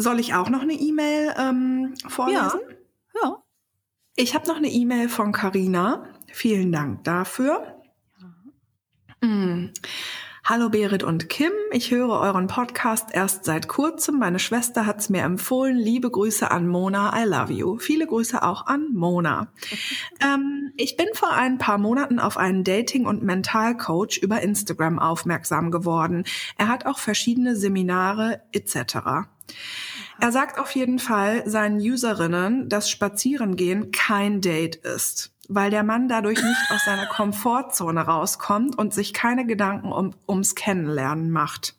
Soll 0.00 0.18
ich 0.18 0.32
auch 0.32 0.48
noch 0.48 0.62
eine 0.62 0.72
E-Mail 0.72 1.34
ähm, 1.38 1.94
vorlesen? 2.08 2.60
Ja. 3.22 3.42
Ich 4.16 4.34
habe 4.34 4.48
noch 4.48 4.56
eine 4.56 4.70
E-Mail 4.70 5.10
von 5.10 5.30
Carina. 5.30 6.04
Vielen 6.32 6.72
Dank 6.72 7.04
dafür. 7.04 7.82
Mm. 9.20 9.66
Hallo 10.42 10.70
Berit 10.70 11.02
und 11.02 11.28
Kim, 11.28 11.52
ich 11.70 11.90
höre 11.90 12.18
euren 12.18 12.46
Podcast 12.46 13.10
erst 13.12 13.44
seit 13.44 13.68
kurzem. 13.68 14.18
Meine 14.18 14.38
Schwester 14.38 14.86
hat 14.86 15.00
es 15.00 15.10
mir 15.10 15.22
empfohlen. 15.22 15.76
Liebe 15.76 16.10
Grüße 16.10 16.50
an 16.50 16.66
Mona, 16.66 17.12
I 17.14 17.28
love 17.28 17.52
you. 17.52 17.78
Viele 17.78 18.06
Grüße 18.06 18.42
auch 18.42 18.66
an 18.66 18.94
Mona. 18.94 19.52
ähm, 20.24 20.72
ich 20.78 20.96
bin 20.96 21.08
vor 21.12 21.30
ein 21.30 21.58
paar 21.58 21.76
Monaten 21.76 22.18
auf 22.18 22.38
einen 22.38 22.64
Dating- 22.64 23.04
und 23.04 23.22
Mentalcoach 23.22 24.16
über 24.22 24.40
Instagram 24.40 24.98
aufmerksam 24.98 25.70
geworden. 25.70 26.24
Er 26.56 26.68
hat 26.68 26.86
auch 26.86 26.98
verschiedene 26.98 27.54
Seminare 27.54 28.40
etc. 28.52 29.28
Er 30.20 30.32
sagt 30.32 30.58
auf 30.58 30.74
jeden 30.74 30.98
Fall 30.98 31.42
seinen 31.48 31.78
Userinnen, 31.78 32.68
dass 32.68 32.90
Spazierengehen 32.90 33.90
kein 33.90 34.40
Date 34.40 34.76
ist, 34.76 35.32
weil 35.48 35.70
der 35.70 35.82
Mann 35.82 36.08
dadurch 36.08 36.42
nicht 36.42 36.70
aus 36.70 36.84
seiner 36.84 37.06
Komfortzone 37.06 38.00
rauskommt 38.02 38.76
und 38.76 38.92
sich 38.92 39.14
keine 39.14 39.46
Gedanken 39.46 39.92
um, 39.92 40.14
ums 40.28 40.54
Kennenlernen 40.54 41.30
macht. 41.30 41.76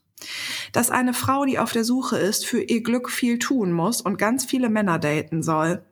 Dass 0.72 0.92
eine 0.92 1.14
Frau, 1.14 1.46
die 1.46 1.60
auf 1.60 1.72
der 1.72 1.84
Suche 1.84 2.18
ist, 2.18 2.46
für 2.46 2.62
ihr 2.62 2.84
Glück 2.84 3.10
viel 3.10 3.39
tun 3.39 3.72
muss 3.72 4.02
und 4.02 4.18
ganz 4.18 4.46
viele 4.46 4.70
Männer 4.70 5.00
daten 5.00 5.44
soll. 5.44 5.84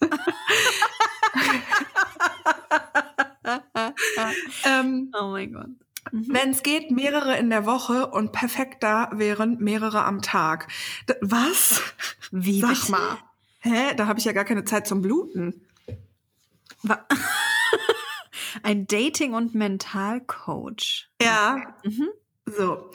ähm, 4.64 5.12
Oh 5.18 5.28
mein 5.30 5.52
Gott. 5.52 5.83
Wenn 6.12 6.50
es 6.50 6.62
geht, 6.62 6.90
mehrere 6.90 7.36
in 7.38 7.50
der 7.50 7.66
Woche 7.66 8.06
und 8.08 8.32
perfekter 8.32 9.10
wären 9.12 9.58
mehrere 9.58 10.04
am 10.04 10.22
Tag. 10.22 10.68
D 11.08 11.14
was? 11.20 11.82
Wie 12.30 12.60
Sag 12.60 12.70
bitte? 12.74 12.90
mal. 12.92 13.18
Hä? 13.60 13.94
Da 13.96 14.06
habe 14.06 14.18
ich 14.18 14.24
ja 14.24 14.32
gar 14.32 14.44
keine 14.44 14.64
Zeit 14.64 14.86
zum 14.86 15.00
Bluten. 15.02 15.66
Wa- 16.82 17.04
Ein 18.62 18.86
Dating- 18.86 19.34
und 19.34 19.54
Mentalcoach. 19.54 21.08
Ja. 21.20 21.74
Mhm. 21.82 22.08
So. 22.46 22.90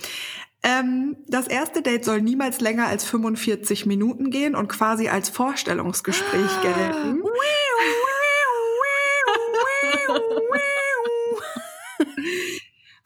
Ähm, 0.62 1.16
das 1.28 1.48
erste 1.48 1.82
Date 1.82 2.04
soll 2.06 2.22
niemals 2.22 2.60
länger 2.60 2.88
als 2.88 3.04
45 3.06 3.86
Minuten 3.86 4.30
gehen 4.30 4.56
und 4.56 4.68
quasi 4.68 5.08
als 5.10 5.30
Vorstellungsgespräch 5.30 6.52
gelten. 6.62 7.24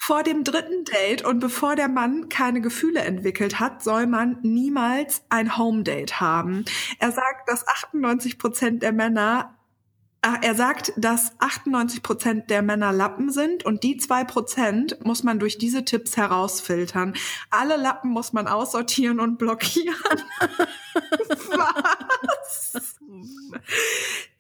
Vor 0.06 0.24
dem 0.24 0.44
dritten 0.44 0.84
Date 0.84 1.24
und 1.24 1.40
bevor 1.40 1.78
der 1.78 1.88
Mann 1.88 2.28
keine 2.28 2.60
Gefühle 2.60 3.00
entwickelt 3.00 3.62
hat, 3.62 3.82
soll 3.82 4.06
man 4.06 4.38
niemals 4.42 5.24
ein 5.30 5.58
Home 5.58 5.84
Date 5.84 6.20
haben. 6.20 6.66
Er 7.00 7.14
sagt, 7.14 7.48
dass 7.48 7.66
98 7.66 8.38
Prozent 8.38 8.84
der 8.84 8.92
Männer 8.92 9.58
Er 10.42 10.56
sagt, 10.56 10.92
dass 10.98 11.32
98 11.40 12.04
Prozent 12.04 12.50
der 12.50 12.62
Männer 12.62 12.92
Lappen 12.92 13.32
sind 13.32 13.64
und 13.64 13.84
die 13.84 13.96
zwei 13.96 14.26
Prozent 14.26 14.98
muss 15.06 15.24
man 15.24 15.40
durch 15.40 15.58
diese 15.58 15.86
Tipps 15.86 16.18
herausfiltern. 16.18 17.14
Alle 17.50 17.78
Lappen 17.78 18.10
muss 18.10 18.34
man 18.34 18.48
aussortieren 18.50 19.22
und 19.22 19.38
blockieren. 19.38 19.96
Was? 21.48 23.00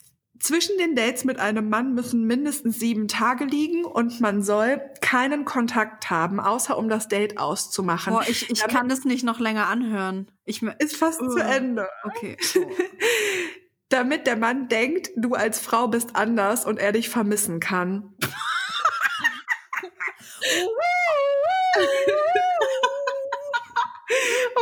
Zwischen 0.43 0.77
den 0.77 0.93
Dates 0.93 1.23
mit 1.23 1.39
einem 1.39 1.69
Mann 1.69 1.93
müssen 1.93 2.27
mindestens 2.27 2.77
sieben 2.77 3.07
Tage 3.07 3.45
liegen 3.45 3.85
und 3.85 4.19
man 4.19 4.43
soll 4.43 4.81
keinen 4.99 5.45
Kontakt 5.45 6.09
haben, 6.09 6.41
außer 6.41 6.77
um 6.77 6.89
das 6.89 7.07
Date 7.07 7.37
auszumachen. 7.37 8.11
Boah, 8.11 8.23
ich, 8.27 8.49
ich 8.49 8.59
Damit- 8.59 8.75
kann 8.75 8.89
das 8.89 9.05
nicht 9.05 9.23
noch 9.23 9.39
länger 9.39 9.67
anhören. 9.67 10.29
Ich 10.43 10.61
Ist 10.61 10.97
fast 10.97 11.21
Uh. 11.21 11.29
zu 11.29 11.39
Ende. 11.39 11.87
Okay. 12.03 12.35
Damit 13.87 14.27
der 14.27 14.35
Mann 14.35 14.67
denkt, 14.67 15.11
du 15.15 15.33
als 15.33 15.59
Frau 15.59 15.87
bist 15.87 16.17
anders 16.17 16.65
und 16.65 16.77
er 16.77 16.91
dich 16.91 17.07
vermissen 17.07 17.61
kann. 17.61 18.13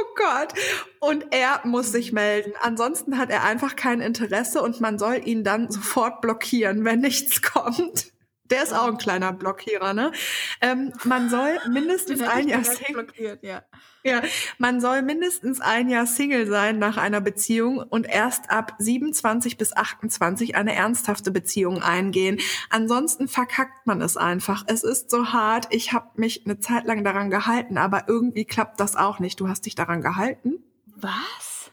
Oh 0.01 0.15
Gott. 0.15 0.53
Und 0.99 1.25
er 1.31 1.61
muss 1.63 1.91
sich 1.91 2.11
melden. 2.11 2.53
Ansonsten 2.61 3.17
hat 3.17 3.29
er 3.29 3.43
einfach 3.43 3.75
kein 3.75 4.01
Interesse 4.01 4.61
und 4.61 4.81
man 4.81 4.97
soll 4.97 5.21
ihn 5.25 5.43
dann 5.43 5.69
sofort 5.69 6.21
blockieren, 6.21 6.85
wenn 6.85 6.99
nichts 6.99 7.41
kommt. 7.41 8.11
Der 8.45 8.63
ist 8.63 8.73
auch 8.73 8.87
ein 8.87 8.97
kleiner 8.97 9.31
Blockierer, 9.31 9.93
ne? 9.93 10.11
Ähm, 10.59 10.93
man 11.05 11.29
soll 11.29 11.57
mindestens 11.69 12.21
ein 12.21 12.47
Jahr 12.47 12.63
Single 12.63 13.03
blockiert, 13.03 13.43
ja. 13.43 13.63
Ja, 14.03 14.21
man 14.57 14.81
soll 14.81 15.01
mindestens 15.01 15.61
ein 15.61 15.89
Jahr 15.89 16.07
Single 16.07 16.47
sein 16.47 16.79
nach 16.79 16.97
einer 16.97 17.21
Beziehung 17.21 17.77
und 17.77 18.07
erst 18.07 18.49
ab 18.49 18.75
27 18.79 19.57
bis 19.57 19.75
28 19.75 20.55
eine 20.55 20.75
ernsthafte 20.75 21.31
Beziehung 21.31 21.83
eingehen. 21.83 22.39
Ansonsten 22.69 23.27
verkackt 23.27 23.85
man 23.85 24.01
es 24.01 24.17
einfach. 24.17 24.63
Es 24.67 24.83
ist 24.83 25.09
so 25.11 25.27
hart. 25.27 25.67
Ich 25.69 25.93
habe 25.93 26.09
mich 26.15 26.45
eine 26.45 26.59
Zeit 26.59 26.85
lang 26.85 27.03
daran 27.03 27.29
gehalten, 27.29 27.77
aber 27.77 28.05
irgendwie 28.07 28.45
klappt 28.45 28.79
das 28.79 28.95
auch 28.95 29.19
nicht. 29.19 29.39
Du 29.39 29.47
hast 29.47 29.65
dich 29.65 29.75
daran 29.75 30.01
gehalten? 30.01 30.63
Was? 30.95 31.71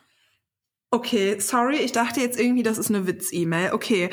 Okay, 0.90 1.38
sorry, 1.38 1.76
ich 1.76 1.92
dachte 1.92 2.20
jetzt 2.20 2.40
irgendwie, 2.40 2.62
das 2.62 2.78
ist 2.78 2.88
eine 2.88 3.06
Witz-E-Mail. 3.06 3.72
Okay. 3.72 4.10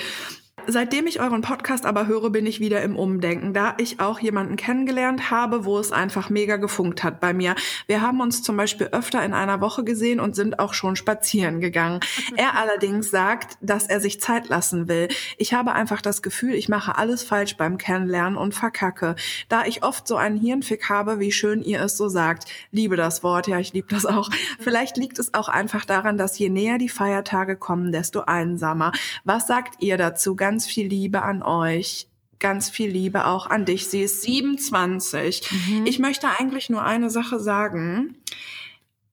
Seitdem 0.68 1.06
ich 1.06 1.20
euren 1.20 1.42
Podcast 1.42 1.86
aber 1.86 2.08
höre, 2.08 2.32
bin 2.32 2.46
ich 2.46 2.60
wieder 2.60 2.82
im 2.82 2.96
Umdenken, 2.96 3.54
da 3.54 3.76
ich 3.78 4.00
auch 4.00 4.20
jemanden 4.20 4.56
kennengelernt 4.56 5.30
habe, 5.30 5.64
wo 5.64 5.78
es 5.78 5.92
einfach 5.92 6.30
mega 6.30 6.58
gefunkt 6.58 7.04
hat 7.04 7.20
bei 7.20 7.34
mir. 7.34 7.56
Wir 7.86 8.02
haben 8.02 8.20
uns 8.20 8.42
zum 8.42 8.58
Beispiel 8.58 8.88
öfter 8.88 9.24
in 9.24 9.34
einer 9.34 9.62
Woche 9.62 9.84
gesehen 9.84 10.20
und 10.20 10.36
sind 10.36 10.58
auch 10.60 10.74
schon 10.74 10.96
spazieren 10.96 11.60
gegangen. 11.60 12.00
Er 12.38 12.58
allerdings 12.58 13.12
sagt, 13.12 13.58
dass 13.62 13.88
er 13.88 14.02
sich 14.02 14.20
Zeit 14.20 14.50
lassen 14.50 14.88
will. 14.88 15.08
Ich 15.38 15.54
habe 15.54 15.74
einfach 15.74 16.02
das 16.02 16.22
Gefühl, 16.22 16.54
ich 16.54 16.70
mache 16.70 16.98
alles 16.98 17.24
falsch 17.24 17.56
beim 17.56 17.78
Kennenlernen 17.78 18.38
und 18.38 18.54
verkacke. 18.54 19.16
Da 19.48 19.66
ich 19.66 19.84
oft 19.84 20.08
so 20.08 20.16
einen 20.18 20.38
Hirnfick 20.38 20.90
habe, 20.90 21.20
wie 21.20 21.32
schön 21.32 21.62
ihr 21.62 21.82
es 21.82 21.98
so 21.98 22.10
sagt. 22.10 22.46
Liebe 22.72 22.98
das 22.98 23.24
Wort, 23.24 23.48
ja, 23.48 23.60
ich 23.60 23.74
liebe 23.74 23.88
das 23.90 24.06
auch. 24.06 24.30
Vielleicht 24.60 24.98
liegt 24.98 25.20
es 25.20 25.34
auch 25.34 25.48
einfach 25.48 25.86
daran, 25.86 26.18
dass 26.18 26.38
je 26.38 26.50
näher 26.50 26.78
die 26.78 26.90
Feiertage 26.90 27.56
kommen, 27.56 27.92
desto 27.92 28.22
einsamer. 28.22 28.92
Was 29.24 29.48
sagt 29.48 29.82
ihr 29.82 29.98
dazu? 29.98 30.36
Ganz 30.36 30.55
viel 30.64 30.88
Liebe 30.88 31.24
an 31.24 31.44
euch. 31.44 32.08
Ganz 32.40 32.70
viel 32.70 32.90
Liebe 32.90 33.26
auch 33.26 33.48
an 33.48 33.66
dich. 33.66 33.88
Sie 33.88 34.02
ist 34.02 34.22
27. 34.22 35.52
Mhm. 35.52 35.86
Ich 35.86 36.00
möchte 36.00 36.28
eigentlich 36.30 36.70
nur 36.70 36.84
eine 36.84 37.10
Sache 37.10 37.40
sagen. 37.40 38.18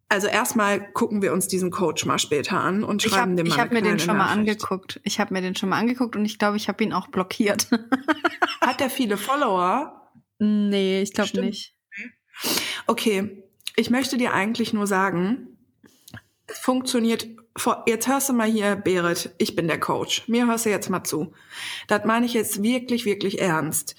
Also 0.09 0.27
erstmal 0.27 0.93
gucken 0.93 1.23
wir 1.23 1.33
uns 1.33 1.49
diesen 1.49 1.71
Coach 1.71 2.05
mal 2.05 2.19
später 2.19 2.61
an 2.61 2.85
und 2.85 3.03
Ich 3.03 3.11
schreiben 3.11 3.33
habe 3.33 3.37
dem 3.37 3.49
mal 3.49 3.57
hab 3.57 3.71
eine 3.71 3.81
mir 3.81 3.89
den 3.89 3.99
schon 3.99 4.19
mal 4.19 4.27
angeguckt. 4.27 5.01
Ich 5.05 5.19
habe 5.19 5.33
mir 5.33 5.41
den 5.41 5.57
schon 5.57 5.71
mal 5.71 5.79
angeguckt 5.79 6.17
und 6.17 6.27
ich 6.27 6.39
glaube, 6.39 6.59
ich 6.59 6.69
habe 6.69 6.85
ihn 6.85 6.93
auch 6.93 7.09
blockiert. 7.09 7.69
Hat 8.61 8.81
er 8.83 8.91
viele 8.91 9.17
Follower? 9.17 10.11
nee, 10.39 11.01
ich 11.01 11.15
glaube 11.15 11.41
nicht. 11.41 11.75
Okay, 12.87 13.43
ich 13.75 13.89
möchte 13.89 14.19
dir 14.19 14.35
eigentlich 14.35 14.75
nur 14.75 14.87
sagen, 14.87 15.52
funktioniert. 16.61 17.27
Vor, 17.57 17.85
jetzt 17.87 18.09
hörst 18.09 18.29
du 18.29 18.33
mal 18.33 18.49
hier, 18.49 18.77
Berit, 18.77 19.35
ich 19.39 19.55
bin 19.55 19.69
der 19.69 19.81
Coach. 19.81 20.27
Mir 20.29 20.47
hörst 20.47 20.67
du 20.67 20.71
jetzt 20.71 20.91
mal 20.91 21.05
zu. 21.05 21.33
Das 21.89 22.05
meine 22.05 22.27
ich 22.27 22.35
jetzt 22.35 22.63
wirklich, 22.63 23.05
wirklich 23.05 23.41
ernst. 23.41 23.97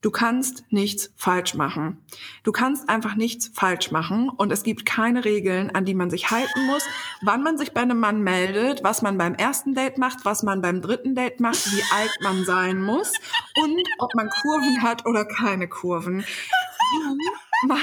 Du 0.00 0.12
kannst 0.12 0.64
nichts 0.70 1.12
falsch 1.16 1.54
machen. 1.54 2.04
Du 2.44 2.52
kannst 2.52 2.88
einfach 2.88 3.16
nichts 3.16 3.50
falsch 3.52 3.90
machen 3.90 4.28
und 4.28 4.52
es 4.52 4.62
gibt 4.62 4.86
keine 4.86 5.24
Regeln, 5.24 5.74
an 5.74 5.84
die 5.84 5.94
man 5.94 6.08
sich 6.08 6.30
halten 6.30 6.66
muss, 6.66 6.84
wann 7.22 7.42
man 7.42 7.58
sich 7.58 7.72
bei 7.72 7.80
einem 7.80 7.98
Mann 7.98 8.22
meldet, 8.22 8.84
was 8.84 9.02
man 9.02 9.18
beim 9.18 9.34
ersten 9.34 9.74
Date 9.74 9.98
macht, 9.98 10.24
was 10.24 10.44
man 10.44 10.62
beim 10.62 10.82
dritten 10.82 11.16
Date 11.16 11.40
macht, 11.40 11.66
wie 11.72 11.82
alt 11.92 12.16
man 12.22 12.44
sein 12.44 12.80
muss 12.80 13.12
und 13.56 13.82
ob 13.98 14.14
man 14.14 14.30
Kurven 14.30 14.82
hat 14.82 15.04
oder 15.04 15.24
keine 15.24 15.66
Kurven. 15.66 16.24
Mann, 17.66 17.80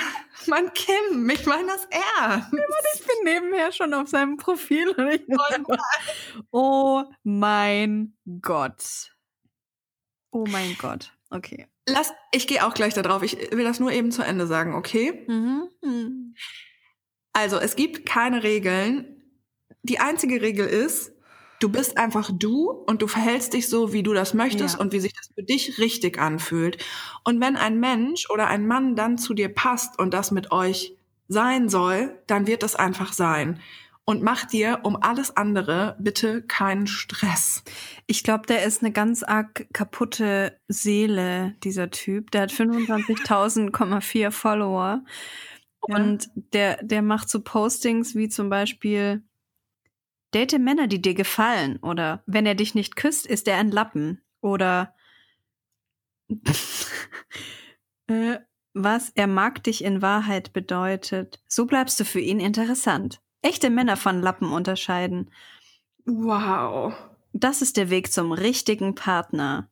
Mann, 0.48 0.72
Kim, 0.74 1.30
ich 1.30 1.46
meine 1.46 1.68
das 1.68 1.88
ernst. 1.90 2.54
Ich 2.96 3.06
bin 3.06 3.16
nebenher 3.24 3.72
schon 3.72 3.94
auf 3.94 4.08
seinem 4.08 4.38
Profil 4.38 4.90
und 4.90 5.08
ich 5.08 5.22
Oh 6.52 7.04
mein 7.24 8.16
Gott. 8.42 9.12
Oh 10.32 10.46
mein 10.48 10.76
Gott. 10.78 11.14
Okay. 11.30 11.68
Lass, 11.88 12.14
ich 12.32 12.48
gehe 12.48 12.66
auch 12.66 12.74
gleich 12.74 12.94
da 12.94 13.02
drauf. 13.02 13.24
Ich 13.24 13.38
will 13.52 13.64
das 13.64 13.80
nur 13.80 13.92
eben 13.92 14.12
zu 14.12 14.22
Ende 14.22 14.48
sagen, 14.48 14.74
okay? 14.74 15.26
Mhm. 15.28 16.34
Also, 17.34 17.58
es 17.58 17.76
gibt 17.76 18.06
keine 18.06 18.44
Regeln. 18.44 19.22
Die 19.84 20.00
einzige 20.00 20.42
Regel 20.42 20.68
ist, 20.68 21.15
du 21.60 21.70
bist 21.70 21.98
einfach 21.98 22.32
du 22.34 22.70
und 22.70 23.02
du 23.02 23.08
verhältst 23.08 23.54
dich 23.54 23.70
so, 23.70 23.94
wie 23.94 24.04
du 24.04 24.14
das 24.14 24.34
möchtest 24.34 24.76
Ja. 24.76 24.82
und 24.82 24.92
wie 24.94 25.00
sich 25.00 25.14
das 25.14 25.30
für 25.36 25.44
dich 25.44 25.78
richtig 25.80 26.20
anfühlt. 26.20 26.84
Und 27.24 27.42
wenn 27.42 27.56
ein 27.56 27.80
Mensch 27.80 28.30
oder 28.30 28.48
ein 28.48 28.68
Mann 28.68 28.96
dann 28.96 29.18
zu 29.18 29.34
dir 29.34 29.50
passt 29.54 29.98
und 30.00 30.14
das 30.14 30.32
mit 30.32 30.52
euch 30.52 30.96
sein 31.28 31.70
soll, 31.70 32.20
dann 32.28 32.48
wird 32.48 32.64
das 32.64 32.76
einfach 32.76 33.14
sein. 33.14 33.60
Und 34.08 34.22
mach 34.22 34.46
dir 34.46 34.82
um 34.84 34.96
alles 35.02 35.36
andere 35.36 35.96
bitte 36.00 36.44
keinen 36.44 36.86
Stress. 36.86 37.64
Ich 38.06 38.24
glaube, 38.24 38.46
der 38.46 38.64
ist 38.64 38.84
eine 38.84 38.92
ganz 38.92 39.24
arg 39.24 39.68
kaputte 39.74 40.60
Seele, 40.68 41.56
dieser 41.64 41.90
Typ. 41.90 42.30
Der 42.30 42.44
hat 42.44 42.52
25.000,4 42.52 44.30
Follower. 44.30 45.04
Ja. 45.88 45.96
Und 45.96 46.30
der, 46.54 46.78
der 46.84 47.02
macht 47.02 47.30
so 47.30 47.42
Postings 47.42 48.16
wie 48.16 48.30
zum 48.30 48.50
Beispiel, 48.50 49.24
date 50.34 50.60
Männer, 50.60 50.88
die 50.88 51.02
dir 51.02 51.14
gefallen. 51.14 51.78
Oder 51.78 52.24
wenn 52.26 52.46
er 52.46 52.56
dich 52.56 52.76
nicht 52.76 52.96
küsst, 52.96 53.26
ist 53.26 53.48
er 53.48 53.58
ein 53.58 53.72
Lappen. 53.72 54.22
Oder 54.42 54.94
äh, 58.08 58.38
was 58.74 59.12
er 59.16 59.28
mag 59.28 59.64
dich 59.64 59.84
in 59.84 60.02
Wahrheit 60.02 60.54
bedeutet. 60.54 61.42
So 61.48 61.66
bleibst 61.66 62.00
du 62.00 62.06
für 62.06 62.20
ihn 62.20 62.40
interessant. 62.40 63.22
Echte 63.42 63.70
Männer 63.70 63.96
von 63.96 64.22
Lappen 64.22 64.52
unterscheiden. 64.52 65.32
Wow. 66.06 66.94
Das 67.34 67.62
ist 67.62 67.78
der 67.78 67.90
Weg 67.90 68.12
zum 68.12 68.32
richtigen 68.32 68.96
Partner. 68.96 69.70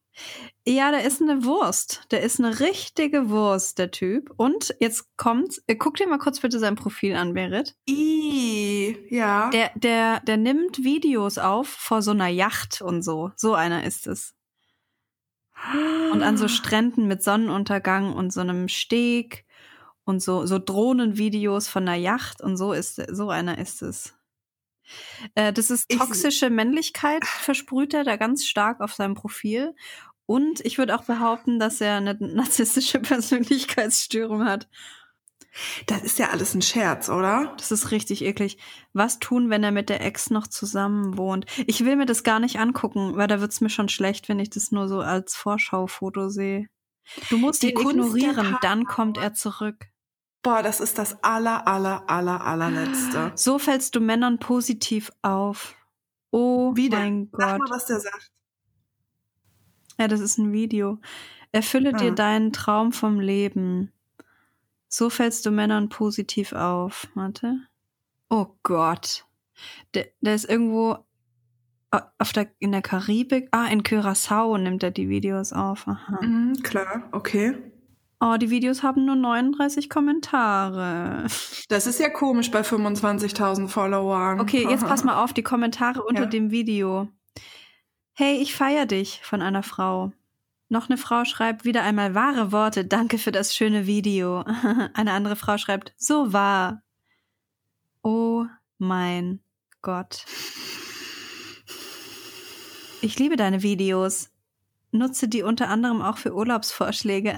Ja, 0.65 0.91
der 0.91 1.03
ist 1.03 1.21
eine 1.21 1.43
Wurst. 1.43 2.03
Der 2.11 2.21
ist 2.21 2.39
eine 2.39 2.59
richtige 2.59 3.29
Wurst, 3.29 3.79
der 3.79 3.91
Typ. 3.91 4.31
Und 4.37 4.75
jetzt 4.79 5.17
kommt's. 5.17 5.61
äh, 5.67 5.75
Guck 5.75 5.97
dir 5.97 6.07
mal 6.07 6.19
kurz 6.19 6.39
bitte 6.39 6.59
sein 6.59 6.75
Profil 6.75 7.15
an, 7.15 7.33
Berit. 7.33 7.75
I, 7.89 8.97
ja. 9.09 9.49
Der, 9.49 9.71
der, 9.75 10.19
der 10.21 10.37
nimmt 10.37 10.83
Videos 10.83 11.37
auf 11.37 11.67
vor 11.67 12.01
so 12.01 12.11
einer 12.11 12.27
Yacht 12.27 12.81
und 12.81 13.01
so. 13.01 13.31
So 13.35 13.53
einer 13.55 13.83
ist 13.83 14.07
es. 14.07 14.35
Und 16.11 16.23
an 16.23 16.37
so 16.37 16.47
Stränden 16.47 17.07
mit 17.07 17.23
Sonnenuntergang 17.23 18.13
und 18.13 18.33
so 18.33 18.41
einem 18.41 18.67
Steg 18.67 19.45
und 20.03 20.21
so, 20.21 20.45
so 20.45 20.59
Drohnenvideos 20.59 21.67
von 21.67 21.87
einer 21.87 21.97
Yacht 21.97 22.41
und 22.41 22.57
so 22.57 22.73
ist, 22.73 23.01
so 23.15 23.29
einer 23.29 23.57
ist 23.57 23.81
es. 23.81 24.13
Äh, 25.35 25.53
das 25.53 25.69
ist 25.69 25.85
Ich- 25.87 25.97
toxische 25.97 26.49
Männlichkeit, 26.49 27.25
versprüht 27.25 27.93
er 27.93 28.03
da 28.03 28.15
ganz 28.17 28.45
stark 28.45 28.81
auf 28.81 28.93
seinem 28.93 29.15
Profil. 29.15 29.73
Und 30.25 30.65
ich 30.65 30.77
würde 30.77 30.95
auch 30.97 31.03
behaupten, 31.03 31.59
dass 31.59 31.81
er 31.81 31.97
eine 31.97 32.15
narzisstische 32.19 32.99
Persönlichkeitsstörung 32.99 34.45
hat. 34.45 34.67
Das 35.85 36.01
ist 36.01 36.17
ja 36.17 36.29
alles 36.31 36.55
ein 36.55 36.63
Scherz, 36.63 37.09
oder? 37.09 37.53
Das 37.57 37.71
ist 37.71 37.91
richtig 37.91 38.23
eklig. 38.23 38.57
Was 38.93 39.19
tun, 39.19 39.51
wenn 39.51 39.63
er 39.63 39.71
mit 39.71 39.89
der 39.89 40.01
Ex 40.01 40.31
noch 40.31 40.47
zusammen 40.47 41.15
wohnt? 41.17 41.45
Ich 41.67 41.85
will 41.85 41.95
mir 41.95 42.07
das 42.07 42.23
gar 42.23 42.39
nicht 42.39 42.57
angucken, 42.59 43.17
weil 43.17 43.27
da 43.27 43.39
wird's 43.39 43.61
mir 43.61 43.69
schon 43.69 43.87
schlecht, 43.89 44.29
wenn 44.29 44.39
ich 44.39 44.49
das 44.49 44.71
nur 44.71 44.87
so 44.87 45.01
als 45.01 45.35
Vorschaufoto 45.35 46.29
sehe. 46.29 46.67
Du 47.29 47.37
musst 47.37 47.61
Die 47.61 47.69
ihn 47.69 47.75
Kunst 47.75 47.91
ignorieren, 47.91 48.57
dann 48.61 48.85
kommt 48.85 49.17
er 49.17 49.33
zurück. 49.33 49.87
Boah, 50.43 50.61
das 50.61 50.79
ist 50.81 50.97
das 50.97 51.23
aller, 51.23 51.65
aller, 51.67 52.03
aller, 52.09 52.41
allerletzte. 52.45 53.31
So 53.35 53.57
fällst 53.59 53.95
du 53.95 54.01
Männern 54.01 54.39
positiv 54.39 55.09
auf. 55.21 55.75
Oh 56.31 56.75
Wie 56.75 56.89
denn? 56.89 56.99
mein 56.99 57.29
Sag 57.31 57.59
Gott. 57.59 57.69
mal, 57.69 57.75
was 57.75 57.85
der 57.85 57.99
sagt. 58.01 58.31
Ja, 59.97 60.07
das 60.07 60.19
ist 60.19 60.37
ein 60.37 60.51
Video. 60.51 60.99
Erfülle 61.51 61.91
Ah. 61.93 61.97
dir 61.97 62.11
deinen 62.11 62.51
Traum 62.51 62.91
vom 62.91 63.19
Leben. 63.19 63.91
So 64.89 65.09
fällst 65.09 65.45
du 65.45 65.51
Männern 65.51 65.89
positiv 65.89 66.51
auf. 66.53 67.07
Warte. 67.15 67.59
Oh 68.29 68.47
Gott. 68.63 69.25
Der, 69.93 70.07
der 70.21 70.35
ist 70.35 70.45
irgendwo 70.49 70.97
auf 72.17 72.33
der, 72.33 72.47
in 72.59 72.71
der 72.71 72.81
Karibik. 72.81 73.47
Ah, 73.51 73.67
in 73.67 73.83
Curaçao 73.83 74.57
nimmt 74.57 74.81
er 74.83 74.91
die 74.91 75.07
Videos 75.09 75.53
auf. 75.53 75.87
Aha. 75.87 76.19
Mhm, 76.21 76.55
klar, 76.63 77.07
okay. 77.11 77.55
Oh, 78.19 78.37
die 78.37 78.49
Videos 78.49 78.83
haben 78.83 79.05
nur 79.05 79.15
39 79.15 79.89
Kommentare. 79.89 81.25
Das 81.67 81.87
ist 81.87 81.99
ja 81.99 82.09
komisch 82.09 82.51
bei 82.51 82.61
25.000 82.61 83.67
Followern. 83.67 84.39
Okay, 84.39 84.65
jetzt 84.69 84.85
pass 84.87 85.03
mal 85.03 85.21
auf 85.23 85.33
die 85.33 85.43
Kommentare 85.43 86.01
unter 86.03 86.23
Ja. 86.23 86.29
dem 86.29 86.49
Video. 86.51 87.09
Hey, 88.13 88.37
ich 88.41 88.55
feier 88.55 88.85
dich 88.85 89.19
von 89.23 89.41
einer 89.41 89.63
Frau. 89.63 90.13
Noch 90.69 90.89
eine 90.89 90.97
Frau 90.97 91.25
schreibt 91.25 91.65
wieder 91.65 91.83
einmal 91.83 92.15
wahre 92.15 92.51
Worte. 92.51 92.85
Danke 92.85 93.17
für 93.17 93.31
das 93.31 93.55
schöne 93.55 93.85
Video. 93.85 94.43
Eine 94.93 95.11
andere 95.11 95.35
Frau 95.35 95.57
schreibt 95.59 95.93
so 95.97 96.33
wahr. 96.33 96.81
Oh 98.01 98.45
mein 98.79 99.39
Gott. 99.81 100.25
Ich 103.01 103.19
liebe 103.19 103.35
deine 103.35 103.61
Videos. 103.61 104.29
Nutze 104.93 105.27
die 105.27 105.41
unter 105.41 105.69
anderem 105.69 106.01
auch 106.01 106.17
für 106.17 106.35
Urlaubsvorschläge. 106.35 107.35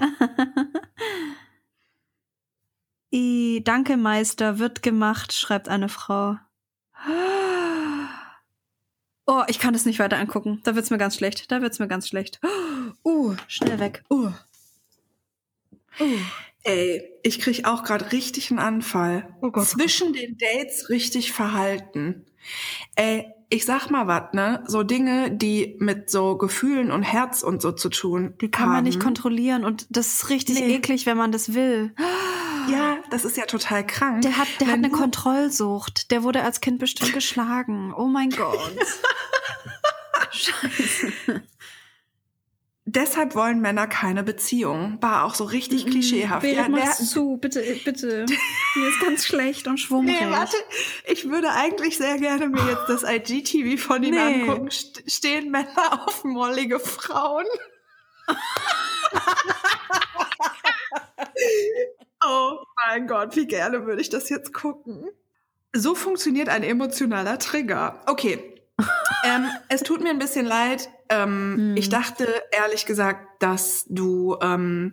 I, 3.14 3.62
danke, 3.64 3.96
Meister, 3.96 4.58
wird 4.58 4.82
gemacht, 4.82 5.32
schreibt 5.32 5.68
eine 5.68 5.88
Frau. 5.88 6.36
Oh, 9.28 9.42
ich 9.48 9.58
kann 9.58 9.72
das 9.72 9.84
nicht 9.84 9.98
weiter 9.98 10.18
angucken. 10.18 10.60
Da 10.62 10.76
wird's 10.76 10.90
mir 10.90 10.98
ganz 10.98 11.16
schlecht. 11.16 11.50
Da 11.50 11.60
wird's 11.60 11.80
mir 11.80 11.88
ganz 11.88 12.06
schlecht. 12.06 12.40
Uh, 13.02 13.34
schnell 13.48 13.80
weg. 13.80 14.04
Uh. 14.08 14.30
Uh. 15.98 16.18
Ey, 16.62 17.12
ich 17.24 17.40
krieg 17.40 17.64
auch 17.64 17.82
gerade 17.82 18.12
richtig 18.12 18.50
einen 18.50 18.60
Anfall. 18.60 19.36
Oh 19.42 19.50
Gott. 19.50 19.66
Zwischen 19.66 20.12
den 20.12 20.38
Dates 20.38 20.88
richtig 20.90 21.32
verhalten. 21.32 22.24
Ey, 22.94 23.32
ich 23.48 23.64
sag 23.64 23.90
mal 23.90 24.06
was, 24.06 24.32
ne? 24.32 24.62
So 24.66 24.82
Dinge, 24.82 25.30
die 25.30 25.76
mit 25.78 26.10
so 26.10 26.36
Gefühlen 26.36 26.90
und 26.90 27.02
Herz 27.02 27.42
und 27.42 27.62
so 27.62 27.70
zu 27.72 27.88
tun 27.90 28.34
Die 28.40 28.50
kann 28.50 28.66
haben. 28.66 28.72
man 28.72 28.84
nicht 28.84 28.98
kontrollieren 29.00 29.64
und 29.64 29.86
das 29.90 30.08
ist 30.14 30.30
richtig 30.30 30.56
Nee. 30.60 30.74
eklig, 30.76 31.06
wenn 31.06 31.16
man 31.16 31.30
das 31.32 31.54
will. 31.54 31.94
Ja, 32.70 32.96
das 33.10 33.24
ist 33.24 33.36
ja 33.36 33.44
total 33.46 33.86
krank. 33.86 34.22
Der 34.22 34.36
hat, 34.36 34.48
der 34.58 34.66
hat 34.66 34.74
eine 34.74 34.90
Kontrollsucht. 34.90 36.10
Der 36.10 36.24
wurde 36.24 36.42
als 36.42 36.60
Kind 36.60 36.80
bestimmt 36.80 37.12
geschlagen. 37.12 37.94
Oh 37.96 38.06
mein 38.06 38.30
Gott. 38.30 38.58
Scheiße. 40.32 41.12
Deshalb 42.88 43.34
wollen 43.34 43.60
Männer 43.60 43.88
keine 43.88 44.22
Beziehung. 44.22 44.98
War 45.00 45.24
auch 45.24 45.34
so 45.34 45.42
richtig 45.42 45.86
klischeehaft. 45.86 46.42
Berit, 46.42 46.56
Ja, 46.56 46.66
wer- 46.70 46.92
zu, 46.92 47.36
bitte, 47.36 47.60
bitte. 47.84 48.26
Mir 48.76 48.88
ist 48.88 49.00
ganz 49.00 49.24
schlecht 49.26 49.66
und 49.66 49.78
schwummrig. 49.78 50.20
Nee, 50.20 50.30
warte. 50.30 50.56
Ich 51.08 51.28
würde 51.28 51.50
eigentlich 51.50 51.98
sehr 51.98 52.16
gerne 52.18 52.48
mir 52.48 52.64
jetzt 52.64 52.86
das 52.88 53.02
IGTV 53.02 53.82
von 53.82 54.04
ihm 54.04 54.14
Nee. 54.14 54.20
angucken. 54.20 54.70
St 54.70 55.02
stehen 55.10 55.50
Männer 55.50 56.06
auf 56.06 56.22
mollige 56.22 56.78
Frauen? 56.78 57.44
oh 62.24 62.52
mein 62.88 63.06
Gott, 63.06 63.34
wie 63.36 63.46
gerne 63.46 63.84
würde 63.86 64.00
ich 64.00 64.10
das 64.10 64.28
jetzt 64.28 64.52
gucken. 64.52 65.08
So 65.74 65.94
funktioniert 65.94 66.48
ein 66.48 66.62
emotionaler 66.62 67.38
Trigger. 67.38 68.00
Okay. 68.06 68.55
Ähm, 69.24 69.46
es 69.68 69.82
tut 69.82 70.02
mir 70.02 70.10
ein 70.10 70.18
bisschen 70.18 70.46
leid. 70.46 70.88
Ähm, 71.08 71.54
Hm. 71.56 71.76
Ich 71.76 71.88
dachte 71.88 72.26
ehrlich 72.50 72.86
gesagt, 72.86 73.42
dass 73.42 73.84
du, 73.88 74.36
ähm, 74.42 74.92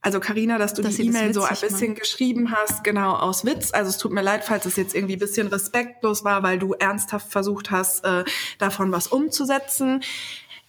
also 0.00 0.18
Karina, 0.20 0.58
dass 0.58 0.74
du 0.74 0.82
Dass 0.82 0.96
die 0.96 1.06
E-Mail 1.06 1.34
so 1.34 1.42
ein 1.42 1.56
bisschen 1.60 1.94
geschrieben 1.94 2.52
hast, 2.52 2.84
genau 2.84 3.12
aus 3.12 3.44
Witz. 3.44 3.72
Also 3.72 3.90
es 3.90 3.98
tut 3.98 4.12
mir 4.12 4.22
leid, 4.22 4.44
falls 4.44 4.64
es 4.64 4.76
jetzt 4.76 4.94
irgendwie 4.94 5.16
ein 5.16 5.18
bisschen 5.18 5.48
respektlos 5.48 6.24
war, 6.24 6.42
weil 6.42 6.58
du 6.58 6.72
ernsthaft 6.72 7.30
versucht 7.30 7.70
hast, 7.70 8.04
äh, 8.04 8.24
davon 8.58 8.92
was 8.92 9.08
umzusetzen. 9.08 10.02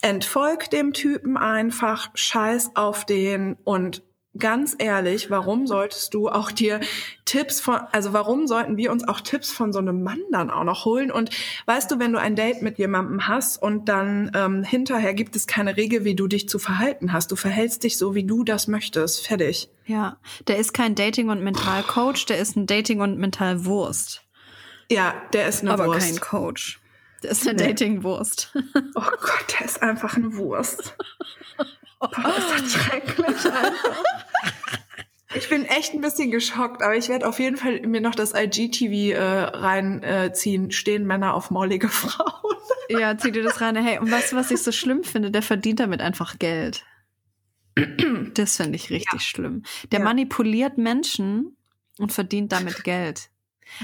Entfolg 0.01 0.69
dem 0.71 0.93
Typen 0.93 1.37
einfach, 1.37 2.09
scheiß 2.15 2.71
auf 2.75 3.05
den 3.05 3.55
und 3.63 4.03
ganz 4.37 4.75
ehrlich, 4.79 5.29
warum 5.29 5.67
solltest 5.67 6.13
du 6.13 6.29
auch 6.29 6.51
dir 6.51 6.79
Tipps 7.25 7.59
von, 7.59 7.75
also 7.91 8.13
warum 8.13 8.47
sollten 8.47 8.77
wir 8.77 8.91
uns 8.91 9.07
auch 9.07 9.19
Tipps 9.21 9.51
von 9.51 9.73
so 9.73 9.79
einem 9.79 10.03
Mann 10.03 10.19
dann 10.31 10.49
auch 10.49 10.63
noch 10.63 10.85
holen? 10.85 11.11
Und 11.11 11.29
weißt 11.65 11.91
du, 11.91 11.99
wenn 11.99 12.13
du 12.13 12.19
ein 12.19 12.35
Date 12.35 12.61
mit 12.61 12.77
jemandem 12.77 13.27
hast 13.27 13.61
und 13.61 13.89
dann 13.89 14.31
ähm, 14.33 14.63
hinterher 14.63 15.13
gibt 15.13 15.35
es 15.35 15.47
keine 15.47 15.75
Regel, 15.77 16.05
wie 16.05 16.15
du 16.15 16.27
dich 16.27 16.47
zu 16.47 16.59
verhalten 16.59 17.11
hast. 17.13 17.31
Du 17.31 17.35
verhältst 17.35 17.83
dich 17.83 17.97
so, 17.97 18.15
wie 18.15 18.23
du 18.23 18.43
das 18.43 18.67
möchtest. 18.67 19.27
Fertig. 19.27 19.69
Ja, 19.85 20.17
der 20.47 20.57
ist 20.57 20.73
kein 20.73 20.95
Dating- 20.95 21.29
und 21.29 21.43
Mentalcoach, 21.43 22.25
der 22.27 22.37
ist 22.37 22.55
ein 22.55 22.67
Dating- 22.67 23.01
und 23.01 23.17
Mentalwurst. 23.17 24.23
Ja, 24.89 25.13
der 25.33 25.47
ist 25.47 25.61
eine 25.61 25.71
Aber 25.71 25.87
Wurst. 25.87 26.07
kein 26.07 26.19
Coach. 26.19 26.79
Der 27.23 27.31
ist 27.31 27.47
eine 27.47 27.55
Nee. 27.57 27.67
Dating-Wurst. 27.67 28.53
Oh 28.95 29.01
Gott, 29.01 29.55
der 29.59 29.65
ist 29.65 29.81
einfach 29.83 30.15
eine 30.15 30.35
Wurst. 30.35 30.95
Boah, 31.99 32.09
ist 32.35 32.51
das 32.63 32.71
schrecklich. 32.83 33.27
Alter. 33.45 33.73
Ich 35.41 35.49
bin 35.49 35.65
echt 35.65 35.93
ein 35.93 36.01
bisschen 36.01 36.29
geschockt, 36.31 36.81
aber 36.83 36.95
ich 36.95 37.09
werde 37.09 37.27
auf 37.27 37.39
jeden 37.39 37.57
Fall 37.57 37.81
mir 37.81 37.99
noch 37.99 38.15
das 38.15 38.33
IGTV 38.35 39.15
äh, 39.17 39.21
reinziehen. 39.21 40.71
Stehen 40.71 41.05
Männer 41.05 41.33
auf 41.33 41.49
mollige 41.51 41.89
Frauen. 41.89 42.55
ja, 42.89 43.17
zieh 43.17 43.31
dir 43.31 43.43
das 43.43 43.59
rein. 43.59 43.75
Hey, 43.75 43.97
und 43.99 44.11
weißt 44.11 44.31
du, 44.31 44.35
was 44.35 44.51
ich 44.51 44.61
so 44.61 44.71
schlimm 44.71 45.03
finde? 45.03 45.31
Der 45.31 45.41
verdient 45.41 45.79
damit 45.79 46.01
einfach 46.01 46.37
Geld. 46.39 46.85
Das 48.33 48.57
finde 48.57 48.75
ich 48.75 48.89
richtig 48.89 49.23
schlimm. 49.23 49.63
Der 49.91 49.99
Ja. 49.99 50.05
manipuliert 50.05 50.77
Menschen 50.77 51.57
und 51.97 52.11
verdient 52.11 52.51
damit 52.51 52.83
Geld. 52.83 53.29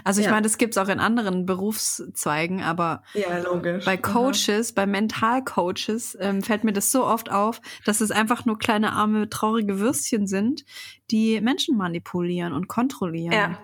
Also 0.04 0.20
ich 0.20 0.26
Ja. 0.26 0.32
meine, 0.32 0.44
das 0.44 0.58
gibt's 0.58 0.78
auch 0.78 0.90
in 0.90 1.00
anderen 1.00 1.46
Berufszweigen, 1.46 2.62
aber 2.62 3.04
Ja, 3.14 3.38
logisch. 3.40 3.86
bei 3.86 3.98
Coaches, 3.98 4.74
bei 4.74 4.86
Mentalcoaches 4.86 6.18
ähm, 6.20 6.42
fällt 6.42 6.64
mir 6.64 6.74
das 6.74 6.92
so 6.92 7.06
oft 7.06 7.32
auf, 7.32 7.62
dass 7.86 8.02
es 8.02 8.12
einfach 8.12 8.46
nur 8.46 8.58
kleine 8.60 8.94
arme 8.94 9.30
traurige 9.30 9.80
Würstchen 9.80 10.28
sind, 10.28 10.66
die 11.12 11.40
Menschen 11.42 11.78
manipulieren 11.78 12.54
und 12.54 12.68
kontrollieren. 12.68 13.32
Ja, 13.34 13.60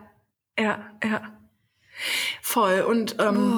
ja, 0.59 0.79
ja. 1.03 1.21
Voll. 2.41 2.81
Und 2.81 3.15
ähm, 3.19 3.53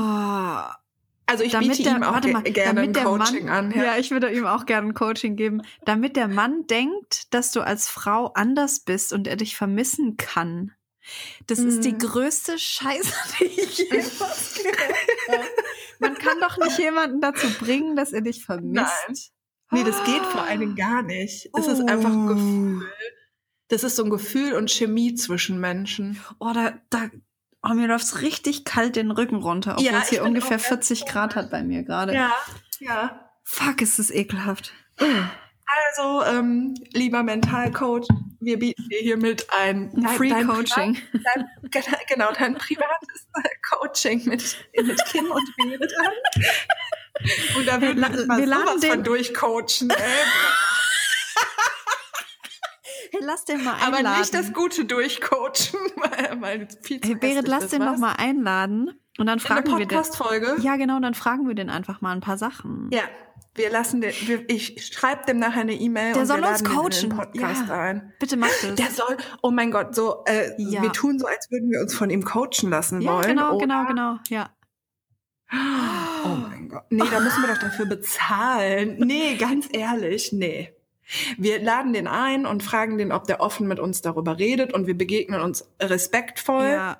also 1.27 1.43
ich 1.43 1.53
damit 1.53 1.69
biete 1.69 1.83
der, 1.83 1.95
ihm 1.97 2.03
auch 2.03 2.21
ge 2.21 2.33
mal, 2.33 2.43
gerne 2.43 2.81
ein 2.81 2.93
Coaching 2.93 3.45
Mann, 3.45 3.71
an. 3.71 3.79
Ja. 3.79 3.97
ich 3.97 4.11
würde 4.11 4.31
ihm 4.31 4.45
auch 4.45 4.65
gerne 4.65 4.89
ein 4.89 4.93
Coaching 4.93 5.35
geben, 5.35 5.61
damit 5.85 6.15
der 6.15 6.27
Mann 6.27 6.67
denkt, 6.67 7.33
dass 7.33 7.51
du 7.51 7.61
als 7.61 7.87
Frau 7.89 8.27
anders 8.35 8.81
bist 8.81 9.11
und 9.11 9.27
er 9.27 9.35
dich 9.35 9.55
vermissen 9.55 10.17
kann. 10.17 10.71
Das 11.47 11.59
ist 11.59 11.81
die 11.85 11.93
Mhm. 11.93 11.99
größte 11.99 12.57
Scheiße, 12.57 13.13
die 13.39 13.45
ich 13.45 13.77
jemals 13.77 14.53
gehört 14.63 14.79
habe. 15.29 15.43
Man 15.99 16.15
kann 16.15 16.39
doch 16.39 16.57
nicht 16.57 16.77
jemanden 16.79 17.21
dazu 17.21 17.47
bringen, 17.59 17.95
dass 17.95 18.11
er 18.13 18.21
dich 18.21 18.43
vermisst. 18.45 18.93
Nein. 19.07 19.17
Nee, 19.71 19.83
das 19.83 20.03
geht 20.03 20.23
vor 20.25 20.43
allen 20.43 20.59
Dingen 20.59 20.75
gar 20.75 21.01
nicht. 21.01 21.49
Es 21.57 21.67
ist 21.67 21.87
einfach 21.89 22.11
ein 22.11 22.27
Gefühl. 22.27 22.91
Das 23.69 23.83
ist 23.83 23.95
so 23.95 24.03
ein 24.03 24.09
Gefühl 24.11 24.53
und 24.53 24.69
Chemie 24.69 25.15
zwischen 25.15 25.59
Menschen. 25.59 26.21
Oh, 26.39 26.51
da, 26.53 26.73
da, 26.91 27.09
oh, 27.63 27.69
mir 27.73 27.87
läuft's 27.87 28.21
richtig 28.21 28.63
kalt 28.63 28.95
den 28.95 29.09
Rücken 29.11 29.37
runter, 29.37 29.73
obwohl 29.73 29.85
Ja, 29.85 30.01
es 30.03 30.09
hier 30.09 30.23
ungefähr 30.23 30.57
auch 30.57 30.69
ganz 30.69 30.87
40 30.87 31.05
Grad 31.07 31.35
hat 31.35 31.49
bei 31.49 31.63
mir 31.63 31.83
gerade. 31.83 32.13
Ja, 32.13 32.31
ja. 32.79 33.31
Fuck, 33.43 33.81
ist 33.81 33.97
das 33.99 34.11
ekelhaft. 34.11 34.71
Also, 35.67 36.23
ähm, 36.25 36.75
lieber 36.93 37.23
Mentalcoach, 37.23 38.07
wir 38.39 38.59
bieten 38.59 38.87
dir 38.89 38.99
hiermit 38.99 39.47
ein 39.51 39.91
Ein 39.95 40.07
Free 40.15 40.29
dein 40.29 40.47
Coaching. 40.47 40.93
Privat, 41.11 41.47
dein, 41.73 41.83
genau, 42.07 42.31
dein 42.31 42.55
privates 42.55 43.27
äh, 43.33 43.49
Coaching 43.69 44.25
mit, 44.25 44.55
mit 44.83 45.05
Kim 45.05 45.31
und 45.31 45.55
Berit 45.57 45.93
an. 45.99 46.11
Und 47.57 47.67
da 47.67 47.81
würden 47.81 47.97
la- 47.99 48.09
wir 48.13 48.45
sowas 48.47 48.79
den- 48.81 48.91
von 48.91 49.03
durchcoachen. 49.03 49.89
Ey. 49.89 49.95
Hey, 53.11 53.19
lass 53.21 53.45
den 53.45 53.63
mal 53.63 53.75
Aber 53.81 53.97
einladen. 53.97 54.19
nicht 54.19 54.33
das 54.33 54.53
gute 54.53 54.85
Durchcoachen, 54.85 55.79
weil, 56.41 56.67
viel 56.83 57.01
zu 57.01 57.07
hey, 57.09 57.15
Berit, 57.15 57.47
lass 57.47 57.67
den 57.69 57.79
was? 57.81 57.93
noch 57.93 57.97
mal 57.97 58.13
einladen 58.13 58.89
und 59.17 59.25
dann 59.25 59.39
In 59.39 59.45
eine 59.45 59.63
fragen 59.63 59.77
wir 59.79 59.85
den. 59.87 60.61
Ja, 60.63 60.75
genau, 60.75 60.99
dann 60.99 61.13
fragen 61.15 61.47
wir 61.47 61.55
den 61.55 61.69
einfach 61.69 62.01
mal 62.01 62.11
ein 62.11 62.21
paar 62.21 62.37
Sachen. 62.37 62.89
Ja, 62.91 63.03
wir 63.55 63.69
lassen 63.69 64.01
den, 64.01 64.13
wir, 64.25 64.49
ich 64.49 64.85
schreibe 64.85 65.25
dem 65.25 65.39
nachher 65.39 65.61
eine 65.61 65.73
E-Mail 65.73 66.13
Der 66.13 66.21
und 66.21 66.27
soll 66.27 66.41
wir 66.41 66.49
uns 66.49 66.63
coachen. 66.63 66.91
den 67.01 67.09
Podcast 67.09 67.67
Ja. 67.67 67.79
ein. 67.79 68.13
Bitte 68.19 68.37
mach 68.37 68.49
das. 68.61 68.75
Der 68.75 68.91
soll, 68.91 69.17
oh 69.41 69.49
mein 69.51 69.71
Gott, 69.71 69.95
so, 69.95 70.23
äh, 70.25 70.51
Ja. 70.57 70.81
wir 70.81 70.91
tun 70.91 71.17
so, 71.19 71.25
als 71.25 71.49
würden 71.51 71.71
wir 71.71 71.79
uns 71.81 71.93
von 71.95 72.09
ihm 72.09 72.23
coachen 72.25 72.69
lassen 72.69 73.01
ja, 73.01 73.11
wollen. 73.13 73.27
genau, 73.27 73.55
oder? 73.55 73.59
genau, 73.65 73.85
genau. 73.85 74.17
Ja. 74.29 74.49
Oh 75.51 76.35
mein 76.49 76.69
Gott. 76.69 76.83
Nee, 76.89 77.03
da 77.09 77.19
müssen 77.19 77.41
wir 77.43 77.53
doch 77.53 77.61
dafür 77.61 77.85
bezahlen. 77.85 78.97
Nee, 78.99 79.35
ganz 79.37 79.67
ehrlich, 79.71 80.31
nee. 80.33 80.73
Wir 81.37 81.61
laden 81.61 81.93
den 81.93 82.07
ein 82.07 82.45
und 82.47 82.63
fragen 82.63 82.97
den, 82.97 83.11
ob 83.11 83.25
der 83.27 83.39
offen 83.39 83.67
mit 83.67 83.79
uns 83.79 84.01
darüber 84.01 84.39
redet 84.39 84.73
und 84.73 84.87
wir 84.87 84.97
begegnen 84.97 85.39
uns 85.41 85.69
respektvoll. 85.79 86.65
Ja. 86.69 86.97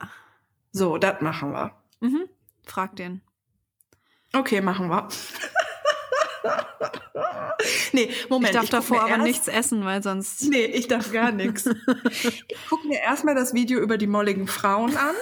So, 0.72 0.97
das 0.99 1.22
machen 1.22 1.51
wir. 1.53 1.72
Mhm. 2.01 2.30
Frag 2.64 2.95
den. 2.97 3.22
Okay, 4.32 4.62
machen 4.62 4.89
wir. 4.89 5.08
Nee, 7.93 8.09
Moment. 8.30 8.49
ich 8.49 8.53
darf 8.53 8.63
guck 8.63 8.72
davor 8.72 9.01
aber 9.01 9.09
erst- 9.11 9.22
nichts 9.24 9.47
essen, 9.47 9.86
weil 9.86 10.03
sonst. 10.03 10.43
Nee, 10.49 10.66
ich 10.66 10.88
darf 10.88 11.11
gar 11.11 11.32
nichts. 11.32 11.66
Ich 12.47 12.68
gucke 12.70 12.88
mir 12.88 12.99
erstmal 12.99 13.36
das 13.36 13.53
Video 13.53 13.80
über 13.80 13.97
die 13.97 14.07
molligen 14.07 14.47
Frauen 14.47 14.95
an. 14.97 15.16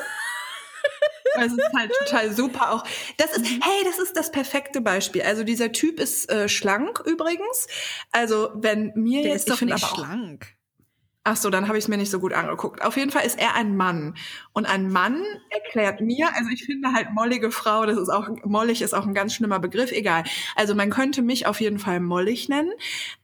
Weil 1.36 1.48
es 1.48 1.54
ist 1.54 1.74
halt 1.76 1.92
total 2.06 2.32
super 2.32 2.72
auch. 2.74 2.84
Das 3.18 3.36
ist, 3.36 3.46
hey, 3.46 3.84
das 3.86 3.98
ist 3.98 4.16
das 4.16 4.32
perfekte 4.32 4.82
Beispiel. 4.82 5.24
Also 5.24 5.44
dieser 5.44 5.72
Typ 5.72 6.00
ist 6.00 6.30
äh, 6.32 6.48
schlank 6.48 7.02
übrigens. 7.06 7.68
Also 8.12 8.52
wenn 8.56 8.92
mir 8.96 9.24
Der 9.24 9.32
jetzt, 9.32 9.40
ist 9.42 9.50
doch 9.50 9.54
ich 9.56 9.60
finde 9.60 9.74
nicht 9.74 9.84
aber 9.84 9.94
auch, 9.94 9.98
schlank. 10.06 10.56
Ach 11.26 11.38
so, 11.38 11.50
dann 11.50 11.68
habe 11.68 11.78
ich 11.78 11.86
es 11.86 11.88
mir 11.88 11.98
nicht 11.98 12.12
so 12.12 12.20
gut 12.20 12.34
angeguckt. 12.34 12.84
Auf 12.84 12.98
jeden 12.98 13.12
Fall 13.12 13.26
ist 13.26 13.40
er 13.40 13.56
ein 13.56 13.78
Mann 13.78 14.16
und 14.52 14.66
ein 14.66 14.92
Mann 14.92 15.24
erklärt 15.50 16.02
mir, 16.02 16.28
also 16.36 16.50
ich 16.50 16.66
finde 16.66 16.92
halt 16.92 17.12
mollige 17.12 17.52
Frau, 17.52 17.86
das 17.86 17.98
ist 17.98 18.10
auch 18.10 18.28
mollig 18.44 18.82
ist 18.82 18.94
auch 18.94 19.06
ein 19.06 19.14
ganz 19.14 19.34
schlimmer 19.34 19.60
Begriff, 19.60 19.92
egal. 19.92 20.24
Also 20.56 20.76
man 20.76 20.90
könnte 20.90 21.22
mich 21.22 21.48
auf 21.48 21.62
jeden 21.62 21.80
Fall 21.80 22.02
mollig 22.02 22.50
nennen. 22.50 22.72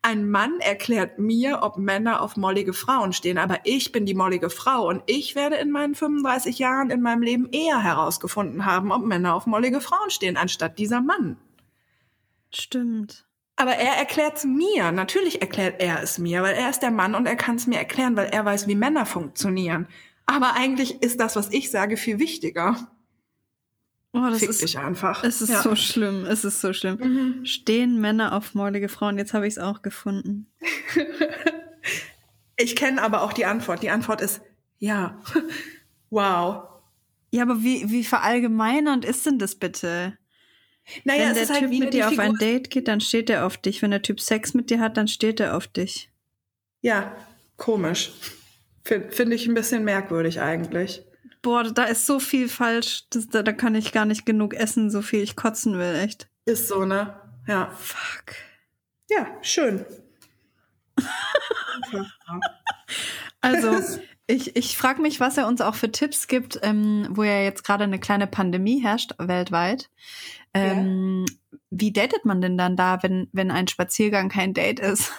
Ein 0.01 0.29
Mann 0.29 0.59
erklärt 0.61 1.19
mir, 1.19 1.59
ob 1.61 1.77
Männer 1.77 2.21
auf 2.21 2.37
mollige 2.37 2.73
Frauen 2.73 3.11
stehen, 3.11 3.37
aber 3.37 3.59
ich 3.65 3.91
bin 3.91 4.05
die 4.05 4.15
mollige 4.15 4.49
Frau 4.49 4.87
und 4.87 5.03
ich 5.05 5.35
werde 5.35 5.57
in 5.57 5.71
meinen 5.71 5.95
35 5.95 6.57
Jahren 6.57 6.89
in 6.89 7.01
meinem 7.01 7.21
Leben 7.21 7.49
eher 7.51 7.83
herausgefunden 7.83 8.65
haben, 8.65 8.91
ob 8.91 9.03
Männer 9.03 9.35
auf 9.35 9.45
mollige 9.45 9.81
Frauen 9.81 10.09
stehen, 10.09 10.37
anstatt 10.37 10.79
dieser 10.79 11.01
Mann. 11.01 11.37
Stimmt. 12.51 13.28
Aber 13.59 13.71
er 13.75 13.97
erklärt 13.97 14.37
es 14.37 14.45
mir. 14.45 14.91
Natürlich 14.93 15.41
erklärt 15.41 15.81
er 15.81 16.01
es 16.01 16.17
mir, 16.17 16.41
weil 16.43 16.55
er 16.55 16.69
ist 16.69 16.79
der 16.79 16.91
Mann 16.91 17.13
und 17.13 17.25
er 17.25 17.35
kann 17.35 17.57
es 17.57 17.67
mir 17.67 17.77
erklären, 17.77 18.15
weil 18.15 18.27
er 18.27 18.45
weiß, 18.45 18.67
wie 18.67 18.75
Männer 18.75 19.05
funktionieren. 19.05 19.87
Aber 20.25 20.53
eigentlich 20.55 21.01
ist 21.01 21.19
das, 21.19 21.35
was 21.35 21.51
ich 21.51 21.69
sage, 21.69 21.97
viel 21.97 22.19
wichtiger. 22.19 22.77
Oh, 24.13 24.25
das 24.29 24.39
Fick 24.39 24.49
ist, 24.49 24.61
dich 24.61 24.79
einfach. 24.79 25.23
es 25.23 25.41
ist 25.41 25.49
Ja. 25.49 25.61
so 25.61 25.75
schlimm. 25.75 26.25
Es 26.25 26.45
ist 26.45 26.61
so 26.61 26.71
schlimm. 26.71 26.97
Mhm. 26.99 27.45
Stehen 27.45 27.99
Männer 27.99 28.33
auf 28.33 28.55
mollige 28.55 28.87
Frauen? 28.89 29.17
Jetzt 29.17 29.33
habe 29.33 29.45
ich 29.45 29.53
es 29.55 29.59
auch 29.59 29.81
gefunden. 29.81 30.47
Ich 32.61 32.75
kenne 32.75 33.01
aber 33.01 33.21
auch 33.21 33.31
die 33.31 33.45
Antwort. 33.45 33.81
Die 33.83 33.89
Antwort 33.89 34.19
ist 34.19 34.41
ja. 34.79 35.17
wow. 36.09 36.63
Ja, 37.31 37.43
aber 37.43 37.63
wie, 37.63 37.89
wie 37.89 38.03
verallgemeinernd 38.03 39.05
ist 39.05 39.25
denn 39.25 39.39
das 39.39 39.55
bitte? 39.55 40.17
Naja, 41.03 41.27
Wenn 41.27 41.35
der 41.35 41.47
halt 41.47 41.59
Typ 41.59 41.71
wieder 41.71 41.85
mit 41.85 41.93
dir 41.93 42.07
auf 42.07 42.19
ein 42.19 42.35
Date 42.35 42.69
geht, 42.69 42.87
dann 42.87 43.01
steht 43.01 43.29
er 43.29 43.45
auf 43.45 43.57
dich. 43.57 43.81
Wenn 43.81 43.91
der 43.91 44.01
Typ 44.01 44.19
Sex 44.19 44.53
mit 44.53 44.69
dir 44.69 44.79
hat, 44.79 44.97
dann 44.97 45.07
steht 45.07 45.39
er 45.39 45.55
auf 45.55 45.67
dich. 45.67 46.09
Ja, 46.81 47.15
komisch. 47.57 48.11
Finde 48.83 49.11
find 49.11 49.33
ich 49.33 49.47
ein 49.47 49.53
bisschen 49.53 49.83
merkwürdig 49.83 50.41
eigentlich. 50.41 51.03
Boah, 51.41 51.63
da 51.63 51.83
ist 51.83 52.05
so 52.05 52.19
viel 52.19 52.49
falsch. 52.49 53.05
Das, 53.11 53.27
da, 53.29 53.43
da 53.43 53.53
kann 53.53 53.75
ich 53.75 53.91
gar 53.91 54.05
nicht 54.05 54.25
genug 54.25 54.53
essen, 54.53 54.89
so 54.89 55.01
viel 55.01 55.21
ich 55.21 55.35
kotzen 55.35 55.77
will, 55.77 55.95
echt. 55.95 56.27
Ist 56.45 56.67
so, 56.67 56.85
ne? 56.85 57.15
Ja. 57.47 57.71
Fuck. 57.71 58.35
Ja, 59.09 59.37
schön. 59.41 59.85
Also, 63.41 63.71
ich, 64.29 64.55
ich 64.55 64.77
frage 64.77 65.01
mich, 65.01 65.19
was 65.19 65.37
er 65.37 65.47
uns 65.47 65.59
auch 65.61 65.75
für 65.75 65.91
Tipps 65.91 66.27
gibt, 66.27 66.59
ähm, 66.61 67.07
wo 67.09 67.23
ja 67.23 67.41
jetzt 67.41 67.63
gerade 67.63 67.83
eine 67.83 67.99
kleine 67.99 68.27
Pandemie 68.27 68.81
herrscht 68.81 69.13
weltweit. 69.17 69.89
Ähm, 70.53 71.25
Wie 71.69 71.91
datet 71.91 72.25
man 72.25 72.41
denn 72.41 72.57
dann 72.57 72.75
da, 72.75 73.01
wenn, 73.01 73.27
wenn 73.31 73.51
ein 73.51 73.67
Spaziergang 73.67 74.29
kein 74.29 74.53
Date 74.53 74.79
ist? 74.79 75.11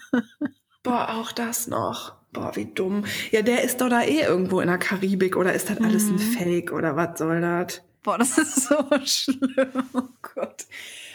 Boah, 0.82 1.08
auch 1.16 1.32
das 1.32 1.66
noch. 1.66 2.14
Boah, 2.32 2.54
wie 2.56 2.66
dumm. 2.66 3.04
Ja, 3.30 3.42
der 3.42 3.62
ist 3.64 3.80
doch 3.80 3.88
da 3.88 4.02
eh 4.02 4.20
irgendwo 4.20 4.60
in 4.60 4.68
der 4.68 4.78
Karibik 4.78 5.36
oder 5.36 5.52
ist 5.52 5.70
das 5.70 5.78
alles 5.80 6.08
ein 6.08 6.14
Mhm. 6.16 6.18
Fake 6.18 6.72
oder 6.72 6.96
was 6.96 7.18
soll 7.18 7.40
das? 7.40 7.82
Boah, 8.02 8.18
das 8.18 8.38
ist 8.38 8.68
so 8.68 8.76
schlimm. 9.04 9.84
Oh 9.94 10.02
Gott. 10.34 10.66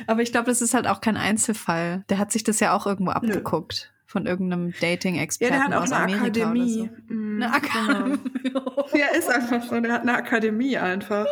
Aber 0.07 0.21
ich 0.21 0.31
glaube, 0.31 0.47
das 0.47 0.61
ist 0.61 0.73
halt 0.73 0.87
auch 0.87 1.01
kein 1.01 1.17
Einzelfall. 1.17 2.03
Der 2.09 2.17
hat 2.17 2.31
sich 2.31 2.43
das 2.43 2.59
ja 2.59 2.75
auch 2.75 2.85
irgendwo 2.85 3.11
abgeguckt. 3.11 3.92
Von 4.13 4.27
irgendeinem 4.27 4.69
Ja, 4.69 4.75
Dating-Experten 4.81 5.53
der 5.55 5.63
hat 5.63 5.73
auch 5.73 5.81
aus 5.81 5.91
eine 5.91 6.03
Amerika 6.15 6.25
Akademie. 6.45 6.73
so. 6.73 6.89
Mhm, 7.13 7.41
Eine 7.41 7.51
Akademie. 7.53 8.19
Genau. 8.43 8.87
Ja, 8.93 9.07
ist 9.07 9.27
einfach 9.27 9.63
so. 9.63 9.79
Der 9.81 9.91
hat 9.91 10.01
eine 10.03 10.13
Akademie 10.13 10.77
einfach. 10.77 11.25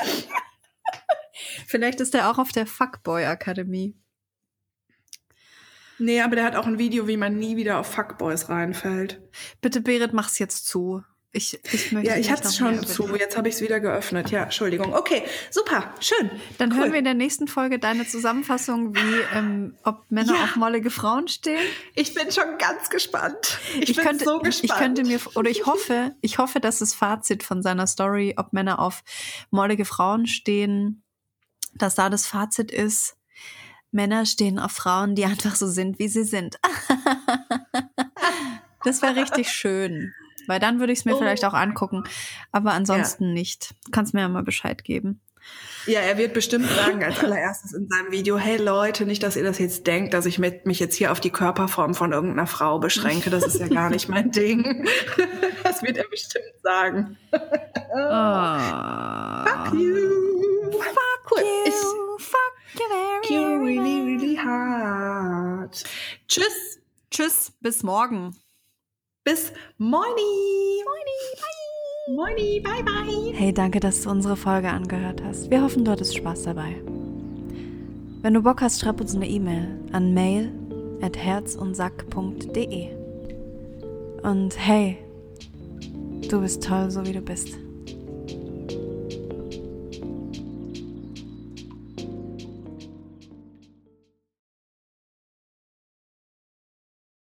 Vielleicht 1.68 2.00
ist 2.00 2.12
er 2.14 2.28
auch 2.30 2.38
auf 2.38 2.50
der 2.50 2.66
Fuckboy-Akademie. 2.66 3.96
Nee, 5.98 6.20
aber 6.20 6.34
der 6.36 6.44
hat 6.44 6.56
auch 6.56 6.66
ein 6.66 6.78
Video, 6.80 7.06
wie 7.08 7.16
man 7.16 7.38
nie 7.38 7.56
wieder 7.56 7.78
auf 7.78 7.86
Fuckboys 7.92 8.48
reinfällt. 8.48 9.20
Bitte, 9.60 9.80
Berit, 9.80 10.12
mach's 10.12 10.38
jetzt 10.40 10.66
zu. 10.66 11.04
Ich, 11.32 11.58
ich 11.72 11.92
möchte 11.92 12.08
Ja, 12.10 12.16
ich 12.16 12.30
hatte 12.30 12.48
es 12.48 12.56
schon 12.56 12.86
zu. 12.86 13.14
Jetzt 13.14 13.36
habe 13.36 13.48
ich 13.48 13.56
es 13.56 13.60
wieder 13.60 13.78
geöffnet. 13.78 14.30
Ja, 14.30 14.44
Entschuldigung. 14.44 14.94
Okay, 14.94 15.22
super, 15.50 15.92
schön. 16.00 16.30
Dann 16.56 16.72
Cool. 16.72 16.78
hören 16.78 16.92
wir 16.92 16.98
in 17.00 17.04
der 17.04 17.12
nächsten 17.14 17.46
Folge 17.46 17.78
deine 17.78 18.06
Zusammenfassung, 18.06 18.94
wie 18.94 19.20
ähm, 19.34 19.74
ob 19.82 20.10
Männer 20.10 20.34
Ja. 20.34 20.44
auf 20.44 20.56
mollige 20.56 20.88
Frauen 20.90 21.28
stehen. 21.28 21.60
Ich 21.94 22.14
bin 22.14 22.32
schon 22.32 22.56
ganz 22.58 22.88
gespannt. 22.88 23.58
Ich, 23.80 23.94
bin 23.96 24.04
könnte, 24.04 24.24
so 24.24 24.38
gespannt. 24.38 24.64
ich 24.64 24.74
könnte 24.74 25.04
mir 25.04 25.20
oder 25.34 25.50
ich 25.50 25.66
hoffe, 25.66 26.14
ich 26.22 26.38
hoffe, 26.38 26.58
dass 26.60 26.78
das 26.78 26.94
Fazit 26.94 27.42
von 27.42 27.62
seiner 27.62 27.86
Story, 27.86 28.34
ob 28.38 28.54
Männer 28.54 28.78
auf 28.78 29.02
mollige 29.50 29.84
Frauen 29.84 30.26
stehen, 30.26 31.02
dass 31.74 31.94
da 31.96 32.08
das 32.08 32.26
Fazit 32.26 32.70
ist, 32.70 33.16
Männer 33.90 34.24
stehen 34.24 34.58
auf 34.58 34.72
Frauen, 34.72 35.14
die 35.14 35.24
einfach 35.26 35.54
so 35.54 35.66
sind, 35.66 35.98
wie 35.98 36.08
sie 36.08 36.24
sind. 36.24 36.58
das 38.84 39.02
wäre 39.02 39.16
richtig 39.16 39.48
schön. 39.50 40.14
Weil 40.46 40.60
dann 40.60 40.80
würde 40.80 40.92
ich 40.92 41.00
es 41.00 41.04
mir 41.04 41.14
Oh. 41.14 41.18
vielleicht 41.18 41.44
auch 41.44 41.54
angucken. 41.54 42.04
Aber 42.52 42.72
ansonsten 42.72 43.32
nicht. 43.32 43.74
Kannst 43.92 44.14
mir 44.14 44.20
ja 44.20 44.28
mal 44.28 44.42
Bescheid 44.42 44.84
geben. 44.84 45.20
Ja, 45.86 46.00
er 46.00 46.18
wird 46.18 46.34
bestimmt 46.34 46.68
sagen 46.68 47.04
als 47.04 47.20
allererstes 47.22 47.72
in 47.72 47.88
seinem 47.88 48.10
Video, 48.10 48.36
hey 48.36 48.56
Leute, 48.56 49.06
nicht, 49.06 49.22
dass 49.22 49.36
ihr 49.36 49.44
das 49.44 49.60
jetzt 49.60 49.86
denkt, 49.86 50.12
dass 50.12 50.26
ich 50.26 50.40
mit, 50.40 50.66
mich 50.66 50.80
jetzt 50.80 50.96
hier 50.96 51.12
auf 51.12 51.20
die 51.20 51.30
Körperform 51.30 51.94
von 51.94 52.12
irgendeiner 52.12 52.48
Frau 52.48 52.80
beschränke. 52.80 53.30
Das 53.30 53.46
ist 53.46 53.60
ja 53.60 53.68
gar 53.68 53.88
nicht 53.90 54.08
mein 54.08 54.30
Ding. 54.32 54.88
Das 55.62 55.82
wird 55.82 55.96
er 55.98 56.08
bestimmt 56.08 56.44
sagen. 56.62 57.18
Oh. 57.32 57.38
Fuck 59.46 59.74
you. 59.74 60.70
Fuck 60.72 61.30
cool. 61.30 61.42
Ich, 61.66 61.74
fuck 62.24 62.54
you 62.74 62.80
very, 62.88 63.34
you 63.34 63.64
really, 63.64 64.00
really 64.16 64.36
hard. 64.36 65.84
Tschüss. 66.28 66.80
Tschüss, 67.10 67.52
bis 67.60 67.82
morgen. 67.82 68.34
Bis 69.26 69.52
moini. 69.78 70.22
Moini. 70.86 71.18
Bye. 71.40 72.14
Moini. 72.14 72.60
Bye, 72.60 72.84
bye. 72.84 73.32
Hey, 73.34 73.52
danke, 73.52 73.80
dass 73.80 74.02
du 74.02 74.10
unsere 74.10 74.36
Folge 74.36 74.68
angehört 74.68 75.20
hast. 75.20 75.50
Wir 75.50 75.62
hoffen, 75.62 75.84
du 75.84 75.90
hattest 75.90 76.16
Spaß 76.16 76.44
dabei. 76.44 76.76
Wenn 78.22 78.34
du 78.34 78.42
Bock 78.42 78.62
hast, 78.62 78.80
schreib 78.80 79.00
uns 79.00 79.16
eine 79.16 79.26
E-Mail 79.28 79.66
an 79.90 80.14
mail 80.14 80.52
at 81.02 81.16
herzundsack.de. 81.16 82.90
Und 84.22 84.56
hey, 84.56 84.98
du 86.30 86.40
bist 86.40 86.62
toll, 86.62 86.92
so 86.92 87.04
wie 87.04 87.12
du 87.12 87.20
bist. 87.20 87.48